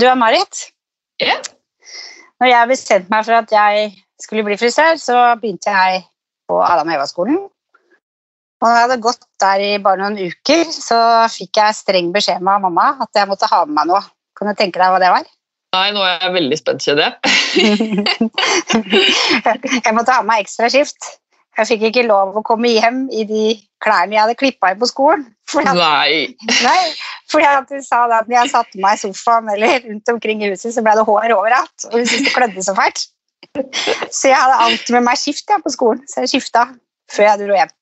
Du 0.00 0.06
er 0.08 0.16
Marit. 0.18 0.66
Ja. 1.22 1.36
Når 2.40 2.50
jeg 2.50 2.70
bestemte 2.72 3.12
meg 3.12 3.26
for 3.26 3.38
at 3.38 3.52
jeg 3.52 3.92
skulle 4.20 4.44
bli 4.46 4.56
frisør, 4.60 4.96
så 5.00 5.18
begynte 5.40 5.72
jeg 5.72 6.02
på 6.48 6.58
Adam 6.62 6.88
og 6.90 6.96
Eva-skolen. 6.96 7.38
Og 8.56 8.66
når 8.66 8.76
jeg 8.76 8.84
hadde 8.86 9.04
gått 9.04 9.24
der 9.42 9.62
i 9.62 9.70
bare 9.84 10.00
noen 10.00 10.16
uker, 10.16 10.64
så 10.72 10.98
fikk 11.32 11.60
jeg 11.60 11.76
streng 11.76 12.12
beskjed 12.14 12.40
av 12.40 12.62
mamma 12.64 12.94
at 13.04 13.20
jeg 13.20 13.28
måtte 13.28 13.48
ha 13.50 13.64
med 13.68 13.76
meg 13.76 13.90
noe. 13.92 14.02
Kan 14.36 14.50
du 14.50 14.56
tenke 14.56 14.80
deg 14.80 14.92
hva 14.92 15.00
det 15.00 15.12
var? 15.12 15.28
Nei, 15.76 15.88
nå 15.92 16.00
er 16.06 16.24
jeg 16.24 16.34
veldig 16.36 16.58
spent, 16.60 16.84
kjenner 16.84 17.04
jeg. 17.04 17.14
jeg 19.84 19.96
måtte 19.96 20.14
ha 20.14 20.22
med 20.22 20.30
meg 20.30 20.44
ekstra 20.46 20.70
skift. 20.72 21.16
Jeg 21.56 21.68
fikk 21.70 21.86
ikke 21.88 22.04
lov 22.08 22.36
å 22.36 22.42
komme 22.44 22.68
hjem 22.74 23.06
i 23.14 23.24
de 23.28 23.44
klærne 23.82 24.16
jeg 24.16 24.22
hadde 24.22 24.38
klippa 24.38 24.72
i 24.72 24.78
på 24.78 24.88
skolen. 24.90 25.24
Fordi 25.48 25.70
at, 25.70 25.78
Nei. 25.78 26.36
nei, 26.64 26.80
fordi 27.30 27.46
at 27.48 27.70
hun 27.70 27.84
sa 27.86 28.02
at 28.10 28.26
når 28.26 28.36
jeg 28.40 28.52
satte 28.52 28.80
meg 28.82 28.96
i 28.96 29.02
sofaen 29.04 29.52
eller 29.54 29.78
rundt 29.84 30.10
omkring 30.12 30.42
i 30.42 30.50
huset, 30.50 30.74
så 30.74 30.82
ble 30.84 30.96
det 30.98 31.06
hår 31.06 31.36
overalt. 31.36 31.86
Og 31.90 32.00
hun 32.00 32.08
syntes 32.08 32.26
det 32.26 32.34
klødde 32.34 32.66
så 32.66 32.74
fælt. 32.76 33.06
Så 34.10 34.32
jeg 34.32 34.36
hadde 34.36 34.58
alltid 34.66 34.96
med 34.98 35.06
meg 35.06 35.20
skift 35.20 35.52
på 35.64 35.72
skolen, 35.72 36.02
så 36.10 36.24
jeg 36.24 36.34
skifta 36.34 36.66
før 37.14 37.30
jeg 37.30 37.44
dro 37.44 37.60
hjem. 37.60 37.72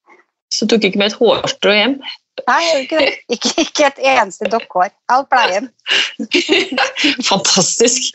Så 0.54 0.68
tok 0.70 0.84
ikke 0.86 1.00
med 1.00 1.10
et 1.10 1.18
hårstrå 1.18 1.74
hjem. 1.74 1.96
Nei, 2.44 2.62
ikke. 2.82 3.00
Ikke, 3.32 3.52
ikke 3.62 3.86
et 3.88 4.00
eneste 4.12 4.50
dokkehår. 4.52 4.90
Alt 5.14 5.30
pleien. 5.32 5.70
Fantastisk. 7.30 8.12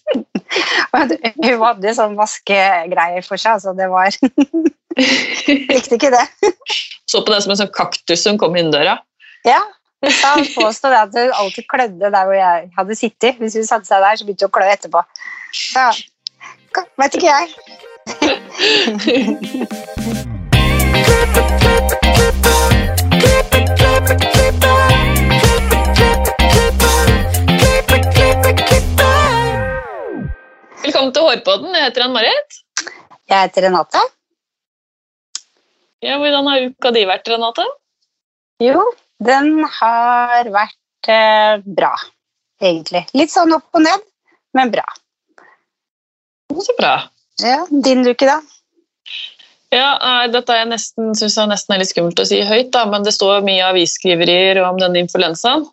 Hun 0.93 1.63
hadde 1.63 1.95
sånn 1.97 2.17
vaskegreier 2.19 3.25
for 3.25 3.41
seg, 3.41 3.63
så 3.63 3.73
det 3.77 3.89
var 3.91 4.13
Likte 5.71 5.95
ikke 5.97 6.11
det. 6.13 6.25
Så 7.09 7.23
på 7.25 7.33
det 7.33 7.41
som 7.43 7.53
en 7.53 7.59
sånn 7.61 7.73
kaktus 7.75 8.23
som 8.25 8.39
kom 8.41 8.55
inn 8.59 8.71
døra. 8.73 8.99
Ja. 9.47 9.61
Han 9.99 10.45
påstod 10.55 10.93
at 10.95 11.15
hun 11.15 11.31
alltid 11.41 11.65
klødde 11.67 12.11
der 12.11 12.25
hvor 12.27 12.37
jeg 12.37 12.69
hadde 12.77 12.95
sittet. 12.95 13.35
Hvis 13.39 13.57
hun 13.59 13.67
satte 13.67 13.87
seg 13.89 14.03
der, 14.03 14.15
så 14.19 14.27
begynte 14.27 14.47
hun 14.47 14.51
å 14.51 14.55
klø 14.55 14.67
etterpå. 14.71 15.03
Ja. 15.75 15.91
Vet 17.01 17.15
ikke 17.17 17.27
jeg. 17.27 17.47
Velkommen 30.79 31.11
til 31.13 31.21
Hårpodden. 31.25 31.75
Jeg 31.75 31.83
heter 31.89 32.07
Ann-Marit. 32.07 32.49
Jeg 33.29 33.37
heter 33.41 33.67
Renate. 33.67 34.18
Ja, 36.05 36.15
hvordan 36.19 36.47
har 36.47 36.69
uka 36.69 36.91
di 36.95 37.03
vært, 37.07 37.27
Renate? 37.27 37.65
Jo, 38.63 38.83
den 39.23 39.65
har 39.79 40.47
vært 40.53 41.09
eh, 41.11 41.59
bra, 41.63 41.91
egentlig. 42.63 43.03
Litt 43.19 43.33
sånn 43.33 43.51
opp 43.55 43.67
og 43.75 43.83
ned, 43.83 44.05
men 44.55 44.71
bra. 44.71 44.85
Så 46.59 46.75
bra. 46.79 46.93
Ja, 47.43 47.65
Din 47.69 48.07
uke, 48.07 48.27
da? 48.27 48.39
Ja, 49.75 49.89
nei, 50.01 50.29
dette 50.33 50.55
er 50.55 50.65
nesten, 50.65 51.11
synes 51.17 51.35
jeg 51.37 51.51
nesten 51.51 51.75
er 51.75 51.83
litt 51.83 51.91
skummelt 51.91 52.19
å 52.19 52.25
si 52.25 52.39
høyt, 52.47 52.71
da, 52.73 52.85
men 52.89 53.03
det 53.05 53.13
står 53.13 53.43
mye 53.45 53.67
avisskriverier 53.67 54.57
om 54.63 54.79
denne 54.81 55.03
influensaen. 55.03 55.67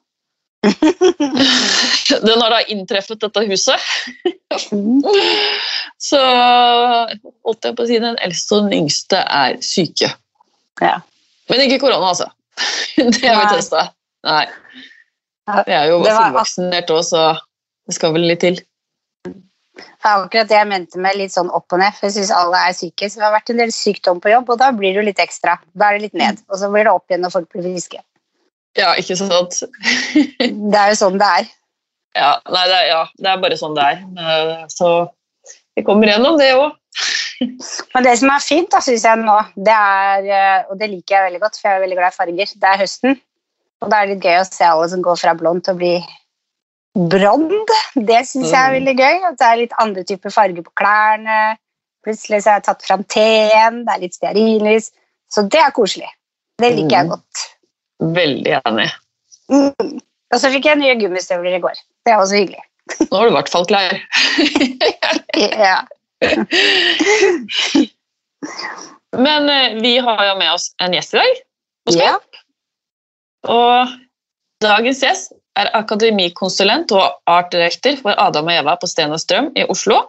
Den 2.27 2.43
har 2.43 2.51
da 2.51 2.61
inntreffet 2.73 3.23
dette 3.23 3.47
huset. 3.47 3.79
Så 6.09 6.21
holdt 6.21 7.67
jeg 7.67 7.77
på 7.77 7.85
å 7.85 7.89
si 7.89 7.99
den 8.03 8.19
eldste 8.25 8.59
og 8.59 8.67
den 8.67 8.85
yngste 8.85 9.23
er 9.25 9.59
syke. 9.65 10.13
Ja. 10.83 11.01
Men 11.51 11.65
ikke 11.65 11.81
korona, 11.87 12.13
altså. 12.13 12.29
Det 12.97 13.27
har 13.27 13.43
vi 13.43 13.57
testa. 13.57 13.89
Nei. 14.27 14.47
Jeg 15.47 15.77
er 15.79 15.91
jo 15.93 16.01
fullvaksinert 16.03 16.91
òg, 16.91 17.05
så 17.07 17.27
det 17.87 17.95
skal 17.95 18.15
vel 18.17 18.27
litt 18.27 18.43
til. 18.43 18.59
Det 19.27 20.11
er 20.13 20.25
akkurat 20.25 20.49
det 20.51 20.57
jeg 20.57 20.69
mente 20.71 21.01
med 21.03 21.19
litt 21.19 21.35
sånn 21.35 21.51
opp 21.55 21.73
og 21.75 21.81
ned. 21.83 21.95
For 21.95 22.09
jeg 22.09 22.17
synes 22.17 22.33
alle 22.35 22.63
er 22.69 22.75
syke, 22.77 23.09
så 23.11 23.21
det 23.21 23.27
har 23.27 23.35
vært 23.37 23.53
en 23.53 23.63
del 23.63 23.73
sykdom 23.75 24.23
på 24.23 24.33
jobb, 24.33 24.51
og 24.55 24.61
da 24.63 24.73
blir 24.75 24.97
det 24.97 25.05
litt 25.07 25.23
ekstra. 25.23 25.57
Da 25.75 25.91
er 25.91 25.99
det 25.99 26.09
litt 26.09 26.19
ned, 26.19 26.43
og 26.51 26.61
så 26.61 26.71
blir 26.73 26.87
det 26.87 26.95
opp 26.95 27.11
igjen 27.11 27.23
når 27.27 27.35
folk 27.35 27.49
blir 27.55 27.67
friske. 27.69 28.03
Ja, 28.77 28.93
ikke 29.01 29.17
sant? 29.19 29.63
Det 30.73 30.81
er 30.81 30.91
jo 30.93 30.99
sånn 30.99 31.21
det 31.21 31.29
er. 31.41 31.47
Ja, 32.17 32.33
nei, 32.49 32.65
det 32.71 32.77
er, 32.81 32.87
ja, 32.89 33.03
det 33.21 33.31
er 33.33 33.41
bare 33.45 33.59
sånn 33.61 33.75
det 33.77 33.85
er. 33.85 34.03
Eh, 34.25 34.65
Så 34.73 34.91
vi 35.77 35.83
kommer 35.85 36.09
gjennom 36.09 36.39
det 36.41 36.51
òg. 36.57 36.73
Men 37.95 38.07
det 38.07 38.15
som 38.19 38.31
er 38.33 38.41
fint, 38.41 38.71
da, 38.73 38.81
synes 38.81 39.05
jeg 39.05 39.21
nå, 39.21 39.37
det 39.69 39.75
er, 39.77 40.29
eh, 40.33 40.71
og 40.71 40.79
det 40.81 40.89
liker 40.91 41.17
jeg 41.19 41.27
veldig 41.29 41.43
godt, 41.43 41.59
for 41.61 41.69
jeg 41.69 41.77
er 41.77 41.85
veldig 41.85 41.99
glad 41.99 42.15
i 42.15 42.17
farger, 42.17 42.55
det 42.63 42.71
er 42.71 42.81
høsten. 42.81 43.19
Og 43.85 43.91
da 43.93 43.99
er 44.01 44.07
det 44.09 44.15
litt 44.17 44.25
gøy 44.25 44.39
å 44.41 44.47
se 44.49 44.65
alle 44.65 44.89
som 44.89 45.03
går 45.05 45.19
fra 45.21 45.35
blond 45.37 45.61
til 45.67 45.75
å 45.77 45.81
bli 45.83 45.95
brond. 47.13 47.53
Det 47.95 48.23
synes 48.27 48.51
jeg 48.51 48.61
er 48.61 48.71
Mm. 48.73 48.77
veldig 48.79 48.97
gøy. 48.97 49.17
At 49.29 49.37
det 49.39 49.47
er 49.47 49.57
litt 49.61 49.73
andre 49.79 50.05
typer 50.05 50.31
farger 50.33 50.63
på 50.65 50.73
klærne. 50.81 51.57
Plutselig 52.07 52.43
så 52.43 52.51
har 52.51 52.57
jeg 52.61 52.65
tatt 52.71 52.83
fram 52.87 53.05
teen, 53.05 53.85
det 53.85 53.93
er 53.95 54.01
litt 54.01 54.15
stearinlys. 54.15 54.91
Så 55.29 55.45
det 55.51 55.61
er 55.61 55.71
koselig. 55.77 56.09
Det 56.59 56.73
liker 56.73 56.97
jeg 56.97 57.05
Mm. 57.05 57.11
godt. 57.11 57.45
Veldig 58.01 58.61
enig. 58.65 58.91
Mm. 59.51 60.01
Og 60.33 60.41
så 60.41 60.51
fikk 60.51 60.65
jeg 60.65 60.79
nye 60.79 60.95
gummistøvler 60.97 61.57
i 61.57 61.61
går. 61.61 61.77
Det 62.07 62.15
er 62.15 62.23
også 62.23 62.39
hyggelig. 62.39 62.63
Nå 63.11 63.19
er 63.19 63.27
du 63.27 63.33
i 63.33 63.37
hvert 63.37 63.53
fall 63.53 63.67
klar. 63.67 63.99
Ja. 65.37 65.83
Men 69.13 69.51
eh, 69.53 69.75
vi 69.83 69.99
har 70.01 70.23
jo 70.31 70.37
med 70.39 70.53
oss 70.55 70.71
en 70.81 70.95
gjest 70.97 71.13
i 71.13 71.19
dag. 71.19 71.43
på 71.85 71.93
Skype. 71.93 72.07
Ja. 72.07 72.47
Og 73.53 73.93
dagens 74.65 75.03
gjest 75.05 75.35
er 75.61 75.69
akademikonsulent 75.77 76.95
og 76.97 77.19
artdirektor 77.29 77.99
for 78.01 78.17
Adam 78.23 78.49
og 78.49 78.57
Eva 78.57 78.79
på 78.81 78.89
Sten 78.89 79.13
og 79.13 79.21
Strøm 79.21 79.51
i 79.61 79.67
Oslo. 79.73 80.07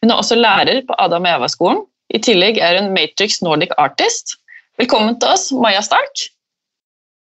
Hun 0.00 0.14
er 0.14 0.22
også 0.22 0.38
lærer 0.40 0.80
på 0.88 0.96
Adam 0.98 1.28
og 1.28 1.34
Eva-skolen. 1.34 1.84
I 2.14 2.22
tillegg 2.24 2.58
er 2.58 2.80
hun 2.80 2.94
Matrix 2.96 3.42
Nordic 3.44 3.74
Artist. 3.78 4.38
Velkommen 4.80 5.20
til 5.20 5.34
oss, 5.34 5.50
Maja 5.52 5.84
Stark. 5.84 6.24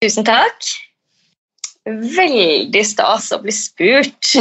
Tusen 0.04 0.30
takk. 0.30 0.70
Veldig 1.90 2.84
stas 2.86 3.32
å 3.34 3.40
bli 3.42 3.54
spurt. 3.56 4.32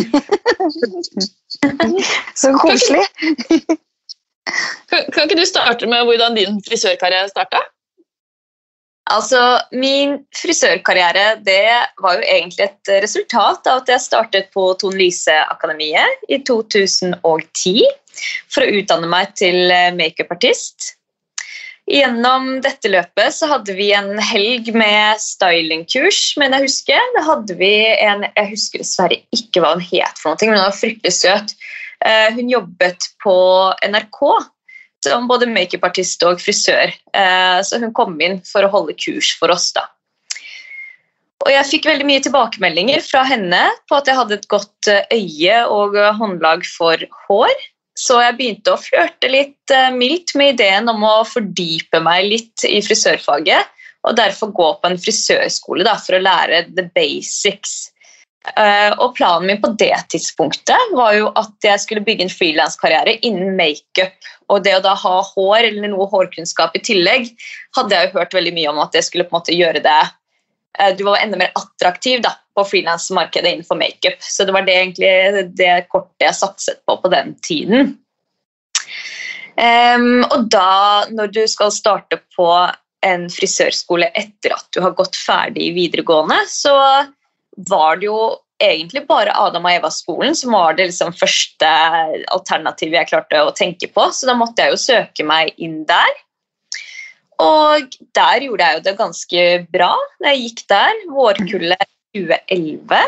Så 2.40 2.52
koselig. 2.60 3.06
Kan, 4.90 5.06
kan 5.14 5.24
ikke 5.24 5.38
du 5.38 5.46
starte 5.48 5.88
med 5.88 6.04
hvordan 6.08 6.36
din 6.36 6.60
frisørkarriere 6.66 7.30
starta? 7.32 7.62
Altså, 9.10 9.40
Min 9.72 10.20
frisørkarriere 10.36 11.40
det 11.46 11.64
var 12.02 12.18
jo 12.18 12.28
egentlig 12.28 12.68
et 12.68 12.92
resultat 13.02 13.66
av 13.66 13.82
at 13.82 13.90
jeg 13.90 14.04
startet 14.04 14.52
på 14.54 14.68
Tone 14.78 15.00
Lise-akademiet 15.00 16.28
i 16.28 16.38
2010 16.46 17.88
for 18.52 18.62
å 18.62 18.78
utdanne 18.78 19.08
meg 19.10 19.32
til 19.40 19.72
makeupartist. 19.96 20.99
Gjennom 21.88 22.60
dette 22.62 22.90
løpet 22.92 23.34
så 23.34 23.48
hadde 23.50 23.74
vi 23.74 23.88
en 23.96 24.12
helg 24.22 24.68
med 24.76 25.18
stylingkurs, 25.22 26.36
men 26.38 26.52
jeg 26.54 26.68
husker. 26.68 27.08
Da 27.16 27.24
hadde 27.26 27.56
vi 27.58 27.72
en, 27.96 28.26
jeg 28.28 28.50
husker 28.52 28.84
dessverre 28.84 29.18
ikke 29.34 29.62
hva 29.64 29.72
hun 29.74 29.84
het, 29.88 30.20
for 30.20 30.34
noe, 30.34 30.50
men 30.50 30.58
hun 30.60 30.66
var 30.68 30.76
fryktelig 30.76 31.14
søt. 31.16 31.54
Eh, 32.06 32.30
Hun 32.32 32.48
jobbet 32.48 33.10
på 33.20 33.34
NRK 33.84 34.20
som 35.04 35.26
både 35.28 35.48
makeupartist 35.48 36.22
og 36.28 36.40
frisør. 36.40 36.92
Eh, 37.16 37.60
Så 37.62 37.80
hun 37.80 37.92
kom 37.92 38.20
inn 38.20 38.40
for 38.44 38.62
å 38.64 38.70
holde 38.70 38.94
kurs 38.94 39.32
for 39.38 39.50
oss. 39.50 39.72
da. 39.72 39.86
Og 41.44 41.50
Jeg 41.50 41.66
fikk 41.66 41.84
veldig 41.88 42.06
mye 42.06 42.20
tilbakemeldinger 42.20 43.00
fra 43.00 43.24
henne 43.24 43.70
på 43.88 43.96
at 43.96 44.06
jeg 44.06 44.16
hadde 44.16 44.34
et 44.38 44.48
godt 44.48 44.88
eh, 44.88 45.04
øye 45.12 45.66
og 45.68 45.96
håndlag 46.20 46.64
for 46.68 46.96
hår. 47.26 47.54
Så 48.00 48.16
jeg 48.22 48.36
begynte 48.38 48.72
å 48.72 48.80
flørte 48.80 49.28
litt 49.28 49.74
eh, 49.74 49.90
mildt 49.92 50.32
med 50.38 50.54
ideen 50.54 50.88
om 50.88 51.04
å 51.04 51.20
fordype 51.28 52.00
meg 52.04 52.30
litt 52.30 52.64
i 52.68 52.80
frisørfaget. 52.84 53.76
Og 54.08 54.16
derfor 54.16 54.54
gå 54.56 54.68
på 54.80 54.88
en 54.88 55.00
frisørskole 55.00 55.84
da, 55.84 55.98
for 56.00 56.16
å 56.16 56.22
lære 56.24 56.64
the 56.72 56.86
basics. 56.96 57.90
Eh, 58.56 58.92
og 58.96 59.12
planen 59.18 59.50
min 59.50 59.60
på 59.60 59.74
det 59.76 59.92
tidspunktet 60.14 60.94
var 60.96 61.12
jo 61.18 61.28
at 61.36 61.52
jeg 61.66 61.82
skulle 61.82 62.04
bygge 62.06 62.24
en 62.24 62.32
frilanskarriere 62.32 63.18
innen 63.26 63.52
makeup. 63.58 64.16
Og 64.50 64.64
det 64.64 64.78
å 64.78 64.84
da 64.84 64.96
ha 64.98 65.16
hår 65.34 65.68
eller 65.68 65.92
noe 65.92 66.08
hårkunnskap 66.10 66.72
i 66.74 66.82
tillegg, 66.88 67.28
hadde 67.76 67.94
jeg 67.94 68.08
jo 68.08 68.16
hørt 68.16 68.32
veldig 68.34 68.54
mye 68.56 68.72
om 68.72 68.80
at 68.82 68.96
det 68.96 69.04
skulle 69.06 69.28
på 69.28 69.36
en 69.36 69.42
måte 69.42 69.58
gjøre 69.58 69.84
det 69.84 70.00
Du 70.98 71.02
var 71.04 71.18
enda 71.18 71.36
mer 71.36 71.50
attraktiv 71.58 72.20
da, 72.22 72.36
på 72.54 72.64
frilansmarkedet 72.64 73.50
innenfor 73.50 73.78
makeup. 73.80 74.20
Så 74.22 74.46
det 74.46 74.54
var 74.54 74.62
det 74.66 74.76
egentlig 74.78 75.42
det 75.58 75.72
kortet 75.90 76.28
jeg 76.28 76.38
satset 76.38 76.80
på 76.86 76.96
på 77.02 77.10
den 77.12 77.34
tiden. 77.44 77.96
Um, 79.60 80.22
og 80.30 80.46
da, 80.52 81.08
når 81.12 81.32
du 81.34 81.42
skal 81.50 81.72
starte 81.74 82.20
på 82.36 82.48
en 83.04 83.26
frisørskole 83.32 84.08
etter 84.16 84.54
at 84.54 84.68
du 84.72 84.80
har 84.84 84.94
gått 84.96 85.18
ferdig 85.18 85.66
i 85.66 85.74
videregående, 85.76 86.38
så 86.48 86.76
var 87.68 88.00
det 88.00 88.08
jo 88.08 88.20
egentlig 88.60 89.06
bare 89.08 89.34
Adam 89.40 89.66
og 89.66 89.72
Eva-skolen 89.72 90.36
som 90.36 90.54
var 90.54 90.76
det 90.76 90.90
liksom 90.90 91.14
første 91.16 91.68
alternativet 92.32 92.98
jeg 92.98 93.10
klarte 93.12 93.44
å 93.44 93.54
tenke 93.56 93.88
på, 93.92 94.08
så 94.12 94.28
da 94.28 94.36
måtte 94.36 94.64
jeg 94.64 94.76
jo 94.76 94.82
søke 94.84 95.26
meg 95.26 95.54
inn 95.60 95.82
der. 95.88 96.12
Og 97.40 97.96
der 98.16 98.44
gjorde 98.44 98.66
jeg 98.66 98.76
jo 98.76 98.84
det 98.84 98.98
ganske 98.98 99.46
bra 99.72 99.94
når 100.20 100.32
jeg 100.32 100.44
gikk 100.44 100.62
der, 100.72 101.02
vårkullet 101.14 101.88
2011. 102.16 103.02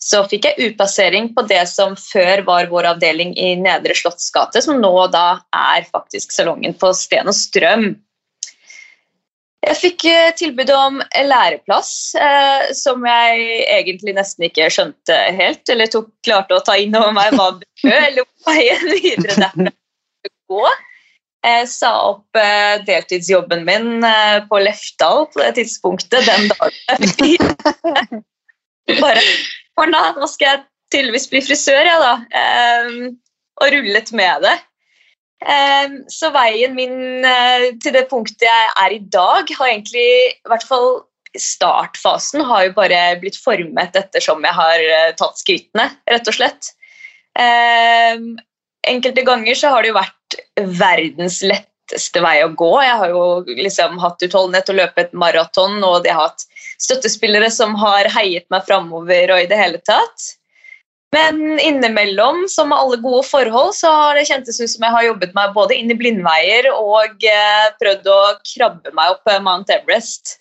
så 0.00 0.22
fikk 0.30 0.46
jeg 0.48 0.68
utplassering 0.70 1.32
på 1.36 1.44
det 1.50 1.64
som 1.68 1.96
før 1.98 2.44
var 2.46 2.70
vår 2.70 2.92
avdeling 2.94 3.34
i 3.36 3.52
Nedre 3.60 3.96
Slottsgate, 3.98 4.62
som 4.64 4.80
nå 4.80 4.92
da 5.12 5.42
er 5.52 5.88
faktisk 5.90 6.32
salongen 6.32 6.76
på 6.78 6.92
Sten 6.96 7.28
og 7.28 7.36
Strøm. 7.36 7.90
Jeg 9.60 9.76
fikk 9.76 10.04
eh, 10.08 10.30
tilbud 10.38 10.70
om 10.72 11.02
læreplass, 11.28 12.14
eh, 12.16 12.70
som 12.72 13.04
jeg 13.04 13.58
egentlig 13.68 14.14
nesten 14.16 14.46
ikke 14.48 14.70
skjønte 14.72 15.18
helt, 15.36 15.60
eller 15.68 15.90
tok, 15.92 16.08
klarte 16.24 16.56
å 16.56 16.62
ta 16.64 16.78
inn 16.80 16.96
over 16.96 17.12
meg 17.12 17.36
hva 17.36 17.50
det 17.58 17.66
betød, 17.66 18.06
eller 18.06 18.30
veien 18.48 18.86
videre 18.94 19.36
derfra 19.36 19.74
gå. 20.50 20.64
Jeg 21.40 21.68
sa 21.72 21.90
opp 22.10 22.36
eh, 22.36 22.82
deltidsjobben 22.84 23.62
min 23.64 24.04
eh, 24.04 24.42
på 24.48 24.58
Lefdal 24.60 25.24
på 25.32 25.40
det 25.40 25.54
tidspunktet 25.56 26.26
den 26.28 26.50
dagen. 26.52 28.24
Bare 29.00 29.86
nå 29.88 30.28
skal 30.28 30.46
jeg 30.46 30.64
tydeligvis 30.92 31.30
bli 31.32 31.40
frisør, 31.46 31.80
jeg, 31.80 32.02
da. 32.02 32.12
Eh, 32.36 33.08
og 33.60 33.72
rullet 33.72 34.12
med 34.16 34.44
det. 34.44 34.56
Eh, 35.40 35.96
så 36.12 36.28
veien 36.34 36.76
min 36.76 37.24
eh, 37.24 37.70
til 37.80 37.96
det 37.96 38.04
punktet 38.12 38.44
jeg 38.44 38.68
er 38.84 38.98
i 38.98 39.00
dag, 39.00 39.48
har 39.56 39.72
egentlig 39.72 40.04
i 40.04 40.52
hvert 40.52 40.68
fall 40.68 41.06
startfasen 41.40 42.44
har 42.44 42.66
jo 42.66 42.76
bare 42.76 43.00
blitt 43.22 43.38
formet 43.40 43.96
ettersom 43.96 44.44
jeg 44.44 44.56
har 44.56 44.86
tatt 45.16 45.40
skrittene, 45.40 45.88
rett 46.10 46.28
og 46.28 46.36
slett. 46.36 46.72
Eh, 47.38 48.18
enkelte 48.90 49.24
ganger 49.24 49.56
så 49.56 49.72
har 49.72 49.86
det 49.86 49.94
jo 49.94 50.00
vært 50.02 50.19
verdens 50.80 51.40
letteste 51.44 52.22
vei 52.22 52.38
å 52.44 52.50
gå. 52.54 52.72
Jeg 52.84 52.98
har 53.02 53.14
jo 53.14 53.22
liksom 53.48 53.98
hatt 54.02 54.22
utholdenhet 54.26 54.68
til 54.68 54.78
å 54.78 54.82
løpe 54.82 55.06
et 55.06 55.16
maraton, 55.16 55.78
og 55.84 56.06
jeg 56.06 56.16
har 56.16 56.30
hatt 56.30 56.46
støttespillere 56.80 57.50
som 57.52 57.74
har 57.78 58.08
heiet 58.14 58.46
meg 58.52 58.66
framover 58.68 59.34
og 59.34 59.44
i 59.44 59.48
det 59.50 59.58
hele 59.60 59.80
tatt. 59.86 60.30
Men 61.10 61.58
innimellom, 61.58 62.44
som 62.48 62.68
med 62.70 62.78
alle 62.78 63.00
gode 63.02 63.24
forhold, 63.26 63.74
så 63.74 63.90
har 63.90 64.14
det 64.14 64.28
kjentes 64.28 64.60
ut 64.60 64.70
som 64.70 64.84
jeg 64.86 64.94
har 64.94 65.06
jobbet 65.08 65.32
meg 65.34 65.56
både 65.56 65.74
inn 65.74 65.90
i 65.90 65.96
blindveier 65.98 66.68
og 66.70 67.26
eh, 67.26 67.66
prøvd 67.82 68.06
å 68.06 68.20
krabbe 68.52 68.94
meg 68.94 69.16
opp 69.16 69.32
Mount 69.42 69.72
Everest. 69.74 70.36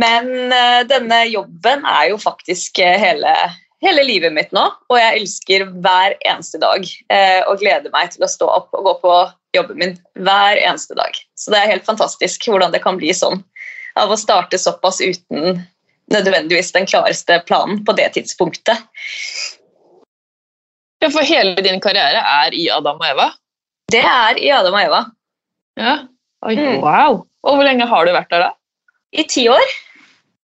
Men 0.00 0.50
eh, 0.50 0.82
denne 0.90 1.20
jobben 1.30 1.86
er 1.86 2.08
jo 2.10 2.18
faktisk 2.18 2.80
eh, 2.82 2.98
hele, 2.98 3.34
hele 3.82 4.04
livet 4.06 4.32
mitt 4.34 4.52
nå, 4.54 4.62
og 4.88 4.96
jeg 4.98 5.20
elsker 5.20 5.64
hver 5.84 6.14
eneste 6.28 6.60
dag 6.62 6.84
eh, 7.12 7.40
og 7.50 7.58
gleder 7.62 7.90
meg 7.94 8.12
til 8.14 8.22
å 8.24 8.30
stå 8.30 8.48
opp 8.48 8.74
og 8.78 8.84
gå 8.86 8.94
på 9.02 9.14
jobben 9.56 9.78
min 9.80 9.96
hver 10.24 10.56
eneste 10.62 10.94
dag. 10.98 11.16
Så 11.36 11.52
det 11.52 11.60
er 11.60 11.72
helt 11.74 11.84
fantastisk 11.88 12.46
hvordan 12.48 12.72
det 12.72 12.82
kan 12.84 12.96
bli 13.00 13.10
sånn 13.16 13.42
av 14.00 14.12
å 14.14 14.16
starte 14.16 14.56
såpass 14.60 15.02
uten 15.04 15.60
nødvendigvis 16.12 16.72
den 16.72 16.86
klareste 16.88 17.40
planen 17.48 17.82
på 17.84 17.92
det 17.98 18.10
tidspunktet. 18.14 18.78
Ja, 21.02 21.10
For 21.10 21.26
hele 21.26 21.58
din 21.64 21.80
karriere 21.82 22.22
er 22.22 22.54
i 22.54 22.68
Adam 22.70 23.00
og 23.02 23.06
Eva? 23.08 23.28
Det 23.90 24.00
er 24.06 24.38
i 24.40 24.50
Adam 24.54 24.76
og 24.78 24.84
Eva. 24.86 25.00
Ja. 25.80 25.94
Oi, 26.46 26.54
Mm. 26.56 26.80
wow. 26.82 27.24
Og 27.44 27.56
hvor 27.58 27.64
lenge 27.66 27.86
har 27.86 28.06
du 28.06 28.12
vært 28.14 28.30
der, 28.30 28.46
da? 28.46 28.52
I 29.12 29.24
ti 29.28 29.48
år. 29.50 29.72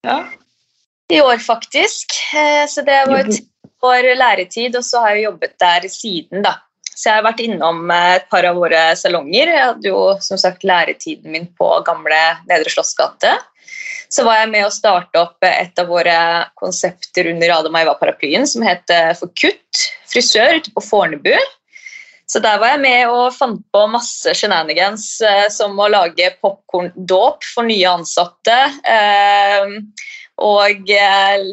Ja. 0.05 0.19
I 1.11 1.21
år, 1.21 1.38
faktisk. 1.38 2.13
Eh, 2.35 2.67
Så 2.67 2.81
det 2.81 3.05
var 3.07 3.19
et 3.19 3.41
år 3.83 4.15
læretid, 4.15 4.75
og 4.75 4.85
så 4.85 5.01
har 5.03 5.15
jeg 5.15 5.27
jobbet 5.27 5.57
der 5.59 5.88
siden, 5.91 6.44
da. 6.45 6.57
Så 6.94 7.09
jeg 7.09 7.17
har 7.17 7.25
vært 7.25 7.41
innom 7.44 7.89
eh, 7.91 8.17
et 8.19 8.29
par 8.31 8.45
av 8.47 8.59
våre 8.59 8.83
salonger. 9.00 9.50
Jeg 9.50 9.65
hadde 9.65 9.89
jo 9.89 10.03
som 10.21 10.39
sagt 10.39 10.63
læretiden 10.63 11.33
min 11.33 11.50
på 11.57 11.71
gamle 11.88 12.21
Nedre 12.50 12.71
Slottsgate. 12.71 13.33
Så 14.13 14.23
var 14.27 14.44
jeg 14.44 14.51
med 14.53 14.67
å 14.67 14.73
starte 14.73 15.17
opp 15.17 15.41
et 15.47 15.79
av 15.81 15.89
våre 15.89 16.15
konsepter 16.59 17.31
under 17.31 17.56
Adam 17.56 17.73
og 17.73 17.81
Eva-paraplyen, 17.81 18.45
som 18.45 18.61
het 18.61 18.85
Forkutt 19.17 19.17
For 19.17 19.33
kutt 19.41 19.83
frisør 20.13 20.59
ute 20.61 20.73
på 20.75 20.83
Fornebu. 20.85 21.33
Så 22.29 22.39
der 22.41 22.59
var 22.61 22.73
jeg 22.73 22.81
med 22.81 23.11
og 23.11 23.33
fant 23.35 23.59
på 23.73 23.81
masse 23.91 24.31
shenanigans, 24.38 25.06
eh, 25.21 25.47
som 25.53 25.77
å 25.77 25.89
lage 25.91 26.31
popkorndåp 26.41 27.44
for 27.53 27.67
nye 27.67 27.89
ansatte. 27.89 28.59
Og 30.41 30.89
eh, 30.89 31.44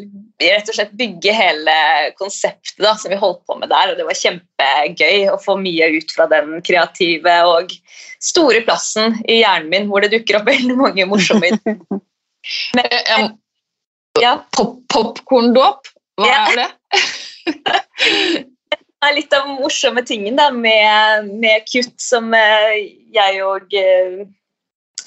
rett 0.41 0.69
og 0.71 0.75
slett 0.75 0.93
bygge 0.97 1.33
hele 1.37 1.73
konseptet 2.17 2.79
da, 2.81 2.95
som 2.97 3.13
vi 3.13 3.19
holdt 3.21 3.43
på 3.45 3.57
med 3.59 3.69
der. 3.69 3.91
Og 3.91 3.99
det 3.99 4.07
var 4.07 4.17
kjempegøy 4.17 5.27
å 5.29 5.37
få 5.41 5.57
mye 5.61 5.91
ut 5.99 6.15
fra 6.15 6.25
den 6.31 6.57
kreative 6.65 7.35
og 7.45 7.75
store 8.21 8.63
plassen 8.65 9.19
i 9.29 9.41
hjernen 9.43 9.69
min, 9.69 9.87
hvor 9.91 10.01
det 10.01 10.11
dukker 10.15 10.39
opp 10.41 10.49
veldig 10.53 10.77
mange 10.79 11.05
morsomme 11.09 11.51
ideer. 11.53 11.77
Eh, 12.81 13.27
ja, 14.21 14.35
pop 14.57 14.79
Popkorndåp? 14.91 15.87
Hva 16.19 16.27
Ja. 16.27 16.41
er 16.49 16.57
det? 16.59 16.69
det 18.41 19.07
er 19.07 19.15
litt 19.15 19.33
av 19.33 19.45
den 19.47 19.61
morsomme 19.61 20.01
tingen 20.05 20.35
da, 20.37 20.49
med, 20.51 21.29
med 21.41 21.63
kutt, 21.69 21.93
som 22.01 22.33
eh, 22.35 22.81
jeg 23.13 23.43
og 23.45 23.77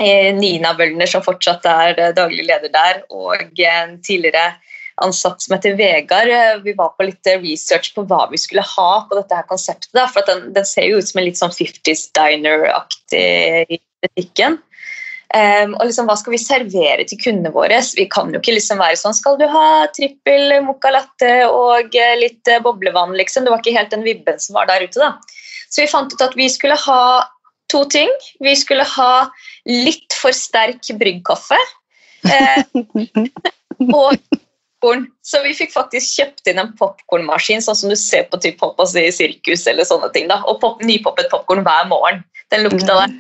Nina 0.01 0.75
Bølner, 0.79 1.09
som 1.11 1.25
fortsatt 1.25 1.67
er 1.71 1.99
eh, 1.99 2.15
daglig 2.17 2.47
leder 2.49 2.73
der, 2.73 3.03
og 3.15 3.61
en 3.61 3.99
tidligere 4.05 4.53
ansatt 5.03 5.43
som 5.43 5.57
heter 5.57 5.75
Vegard, 5.79 6.31
eh, 6.31 6.61
vi 6.65 6.75
var 6.79 6.93
på 6.95 7.09
litt 7.09 7.27
eh, 7.31 7.41
research 7.43 7.95
på 7.97 8.05
hva 8.11 8.27
vi 8.31 8.39
skulle 8.41 8.65
ha 8.67 8.91
på 9.09 9.19
dette 9.19 9.41
her 9.41 9.49
konseptet. 9.49 9.91
Da, 9.97 10.07
for 10.11 10.27
den, 10.29 10.53
den 10.55 10.69
ser 10.69 10.87
jo 10.91 11.01
ut 11.01 11.09
som 11.09 11.21
en 11.21 11.29
litt 11.29 11.41
sånn 11.41 11.55
50s 11.55 12.07
diner-aktig 12.17 13.81
butikken. 14.05 14.61
Um, 15.35 15.73
og 15.81 15.89
liksom, 15.89 16.07
Hva 16.07 16.15
skal 16.21 16.35
vi 16.37 16.39
servere 16.39 17.05
til 17.11 17.19
kundene 17.19 17.51
våre? 17.51 17.81
Vi 17.97 18.05
kan 18.13 18.31
jo 18.31 18.39
ikke 18.39 18.55
liksom 18.55 18.79
være 18.79 18.99
sånn 19.01 19.17
Skal 19.17 19.39
du 19.41 19.49
ha 19.51 19.89
trippel 19.91 20.61
mocca 20.63 20.93
latte 20.95 21.31
og 21.49 21.97
eh, 21.99 22.13
litt 22.21 22.47
eh, 22.53 22.61
boblevann? 22.63 23.17
liksom. 23.19 23.43
Det 23.43 23.51
var 23.51 23.65
ikke 23.65 23.75
helt 23.75 23.91
den 23.91 24.05
vibben 24.07 24.39
som 24.39 24.55
var 24.61 24.71
der 24.71 24.85
ute. 24.87 25.01
da. 25.01 25.17
Så 25.67 25.83
vi 25.83 25.91
fant 25.91 26.13
ut 26.15 26.23
at 26.23 26.37
vi 26.39 26.47
skulle 26.53 26.79
ha 26.79 27.01
to 27.73 27.85
ting. 27.93 28.11
Vi 28.45 28.55
skulle 28.57 28.87
ha 28.89 29.29
litt 29.69 30.17
for 30.21 30.37
sterk 30.37 30.89
bryggkaffe. 31.01 31.59
Eh, 32.25 32.65
og 34.01 34.17
popcorn. 34.85 35.07
Så 35.23 35.43
vi 35.43 35.55
fikk 35.55 35.73
faktisk 35.73 36.21
kjøpt 36.21 36.49
inn 36.51 36.61
en 36.61 36.73
popkornmaskin, 36.77 37.63
sånn 37.63 37.77
som 37.77 37.91
du 37.91 37.97
ser 37.97 38.29
på 38.29 38.41
typ, 38.41 38.61
holdt 38.61 38.97
i 38.97 39.11
sirkus 39.13 39.67
eller 39.67 39.85
sånne 39.85 40.11
ting. 40.13 40.29
da. 40.29 40.43
Og 40.47 40.61
pop, 40.61 40.83
nypoppet 40.83 41.31
popkorn 41.31 41.65
hver 41.65 41.89
morgen. 41.89 42.25
Den 42.51 42.65
lukta 42.65 43.01
der 43.01 43.15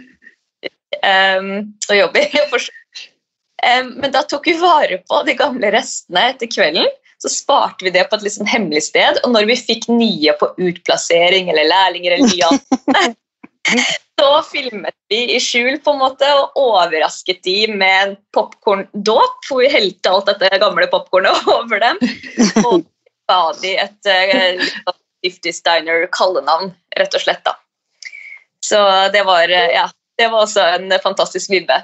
um, 1.38 1.74
og 1.88 1.96
jobber. 1.96 2.36
um, 3.64 3.94
men 4.00 4.12
da 4.12 4.22
tok 4.22 4.46
vi 4.46 4.58
vare 4.60 5.00
på 5.08 5.22
de 5.26 5.34
gamle 5.34 5.72
restene 5.74 6.30
etter 6.32 6.50
kvelden. 6.50 6.86
Så 7.22 7.30
sparte 7.32 7.86
vi 7.86 7.92
det 7.94 8.04
på 8.10 8.18
et 8.18 8.32
sånn 8.34 8.48
hemmelig 8.50 8.90
sted, 8.90 9.22
og 9.24 9.32
når 9.32 9.46
vi 9.48 9.56
fikk 9.56 9.86
nye 9.88 10.34
på 10.36 10.50
utplassering 10.60 11.48
eller 11.48 11.70
lærlinger, 11.70 12.18
eller 12.18 12.28
nye 12.34 13.14
så 14.20 14.30
filmet 14.48 14.94
vi 15.08 15.20
i 15.34 15.40
skjul 15.42 15.78
på 15.84 15.94
en 15.94 16.02
måte 16.02 16.28
og 16.38 16.58
overrasket 16.60 17.42
de 17.46 17.56
med 17.72 17.94
en 18.02 18.16
popkorndåp, 18.34 19.40
hvor 19.48 19.62
vi 19.62 19.72
helte 19.72 20.12
alt 20.12 20.30
dette 20.32 20.60
gamle 20.62 20.88
popkornet 20.92 21.48
over 21.56 21.82
dem. 21.82 22.00
Og 22.64 22.84
ba 23.30 23.40
de 23.62 23.74
et 23.80 24.10
uh, 24.10 24.94
50 25.24 25.56
Steiner 25.56 26.06
kallenavn, 26.12 26.74
rett 26.98 27.16
og 27.16 27.24
slett. 27.24 27.44
da. 27.46 27.56
Så 28.64 28.80
det 29.14 29.24
var, 29.26 29.48
uh, 29.48 29.72
ja, 29.72 29.88
det 30.20 30.30
var 30.32 30.46
også 30.46 30.68
en 30.76 30.92
fantastisk 31.02 31.50
vibbe. 31.52 31.82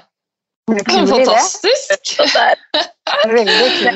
Fantastisk! 0.71 2.17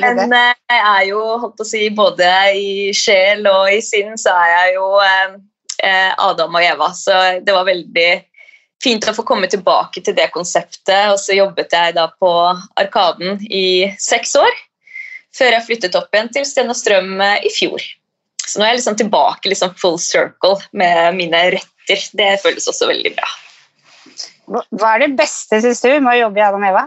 Men 0.00 0.32
eh, 0.32 0.54
jeg 0.70 0.80
er 0.80 1.02
jo, 1.08 1.20
holdt 1.40 1.56
på 1.56 1.64
å 1.64 1.68
si, 1.68 1.86
både 1.94 2.30
i 2.58 2.92
sjel 2.96 3.46
og 3.48 3.70
i 3.72 3.80
sinn, 3.84 4.16
så 4.20 4.34
er 4.42 4.50
jeg 4.52 4.74
jo 4.76 4.88
eh, 5.00 5.22
eh, 5.30 5.36
Adam 5.82 6.56
og 6.56 6.64
Eva. 6.64 6.90
Så 6.96 7.14
det 7.44 7.54
var 7.54 7.68
veldig 7.68 8.08
fint 8.82 9.06
å 9.08 9.14
få 9.16 9.24
komme 9.26 9.48
tilbake 9.50 10.02
til 10.04 10.16
det 10.16 10.30
konseptet. 10.34 11.12
Og 11.12 11.18
så 11.22 11.36
jobbet 11.36 11.74
jeg 11.74 11.96
da 11.96 12.08
på 12.20 12.32
Arkaden 12.80 13.42
i 13.48 13.92
seks 14.02 14.36
år, 14.40 14.60
før 15.36 15.56
jeg 15.56 15.66
flyttet 15.68 15.98
opp 15.98 16.12
igjen 16.14 16.32
til 16.32 16.46
Sten 16.48 16.72
og 16.72 16.78
Strøm 16.78 17.16
eh, 17.20 17.46
i 17.46 17.52
fjor. 17.52 17.82
Så 18.46 18.60
nå 18.60 18.66
er 18.66 18.74
jeg 18.74 18.82
liksom 18.82 18.98
tilbake 19.00 19.50
liksom 19.50 19.74
full 19.80 19.98
circle 20.00 20.60
med 20.76 21.16
mine 21.18 21.42
retter. 21.56 22.04
Det 22.18 22.36
føles 22.42 22.68
også 22.70 22.88
veldig 22.90 23.12
bra. 23.16 23.32
Hva 24.46 24.92
er 24.94 25.02
det 25.02 25.16
beste, 25.18 25.58
syns 25.62 25.82
du, 25.82 25.90
med 25.98 26.12
å 26.12 26.20
jobbe 26.26 26.38
i 26.38 26.44
Adam 26.46 26.62
og 26.62 26.70
Eva? 26.70 26.84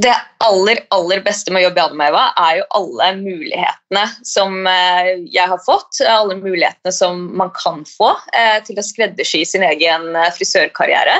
Det 0.00 0.12
aller 0.40 0.78
aller 0.94 1.20
beste 1.24 1.52
med 1.52 1.60
å 1.60 1.66
jobbe 1.66 1.80
i 1.80 1.84
Adam 1.84 2.02
er 2.04 2.54
jo 2.60 2.66
alle 2.78 3.08
mulighetene 3.18 4.04
som 4.24 4.62
eh, 4.68 5.10
jeg 5.28 5.48
har 5.50 5.60
fått. 5.64 5.98
Alle 6.08 6.38
mulighetene 6.38 6.92
som 6.94 7.26
man 7.36 7.50
kan 7.56 7.82
få 7.88 8.14
eh, 8.36 8.60
til 8.64 8.78
å 8.80 8.84
skreddersy 8.86 9.42
sin 9.48 9.66
egen 9.66 10.14
eh, 10.16 10.30
frisørkarriere. 10.36 11.18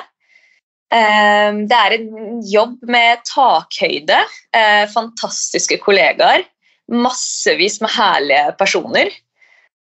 Det 0.91 1.77
er 1.77 1.93
en 1.95 2.41
jobb 2.51 2.81
med 2.91 3.21
takhøyde, 3.29 4.17
fantastiske 4.91 5.77
kollegaer, 5.85 6.43
massevis 6.91 7.77
med 7.79 7.93
herlige 7.95 8.57
personer. 8.59 9.13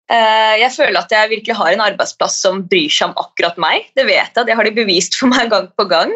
Jeg 0.06 0.70
føler 0.76 1.00
at 1.00 1.10
jeg 1.10 1.32
virkelig 1.32 1.56
har 1.58 1.72
en 1.74 1.82
arbeidsplass 1.88 2.36
som 2.44 2.62
bryr 2.70 2.86
seg 2.86 3.10
om 3.10 3.18
akkurat 3.18 3.58
meg. 3.58 3.90
Det 3.98 4.06
vet 4.06 4.30
jeg, 4.30 4.46
det 4.46 4.54
har 4.54 4.70
de 4.70 4.76
bevist 4.78 5.18
for 5.18 5.34
meg 5.34 5.50
gang 5.50 5.66
på 5.74 5.88
gang. 5.90 6.14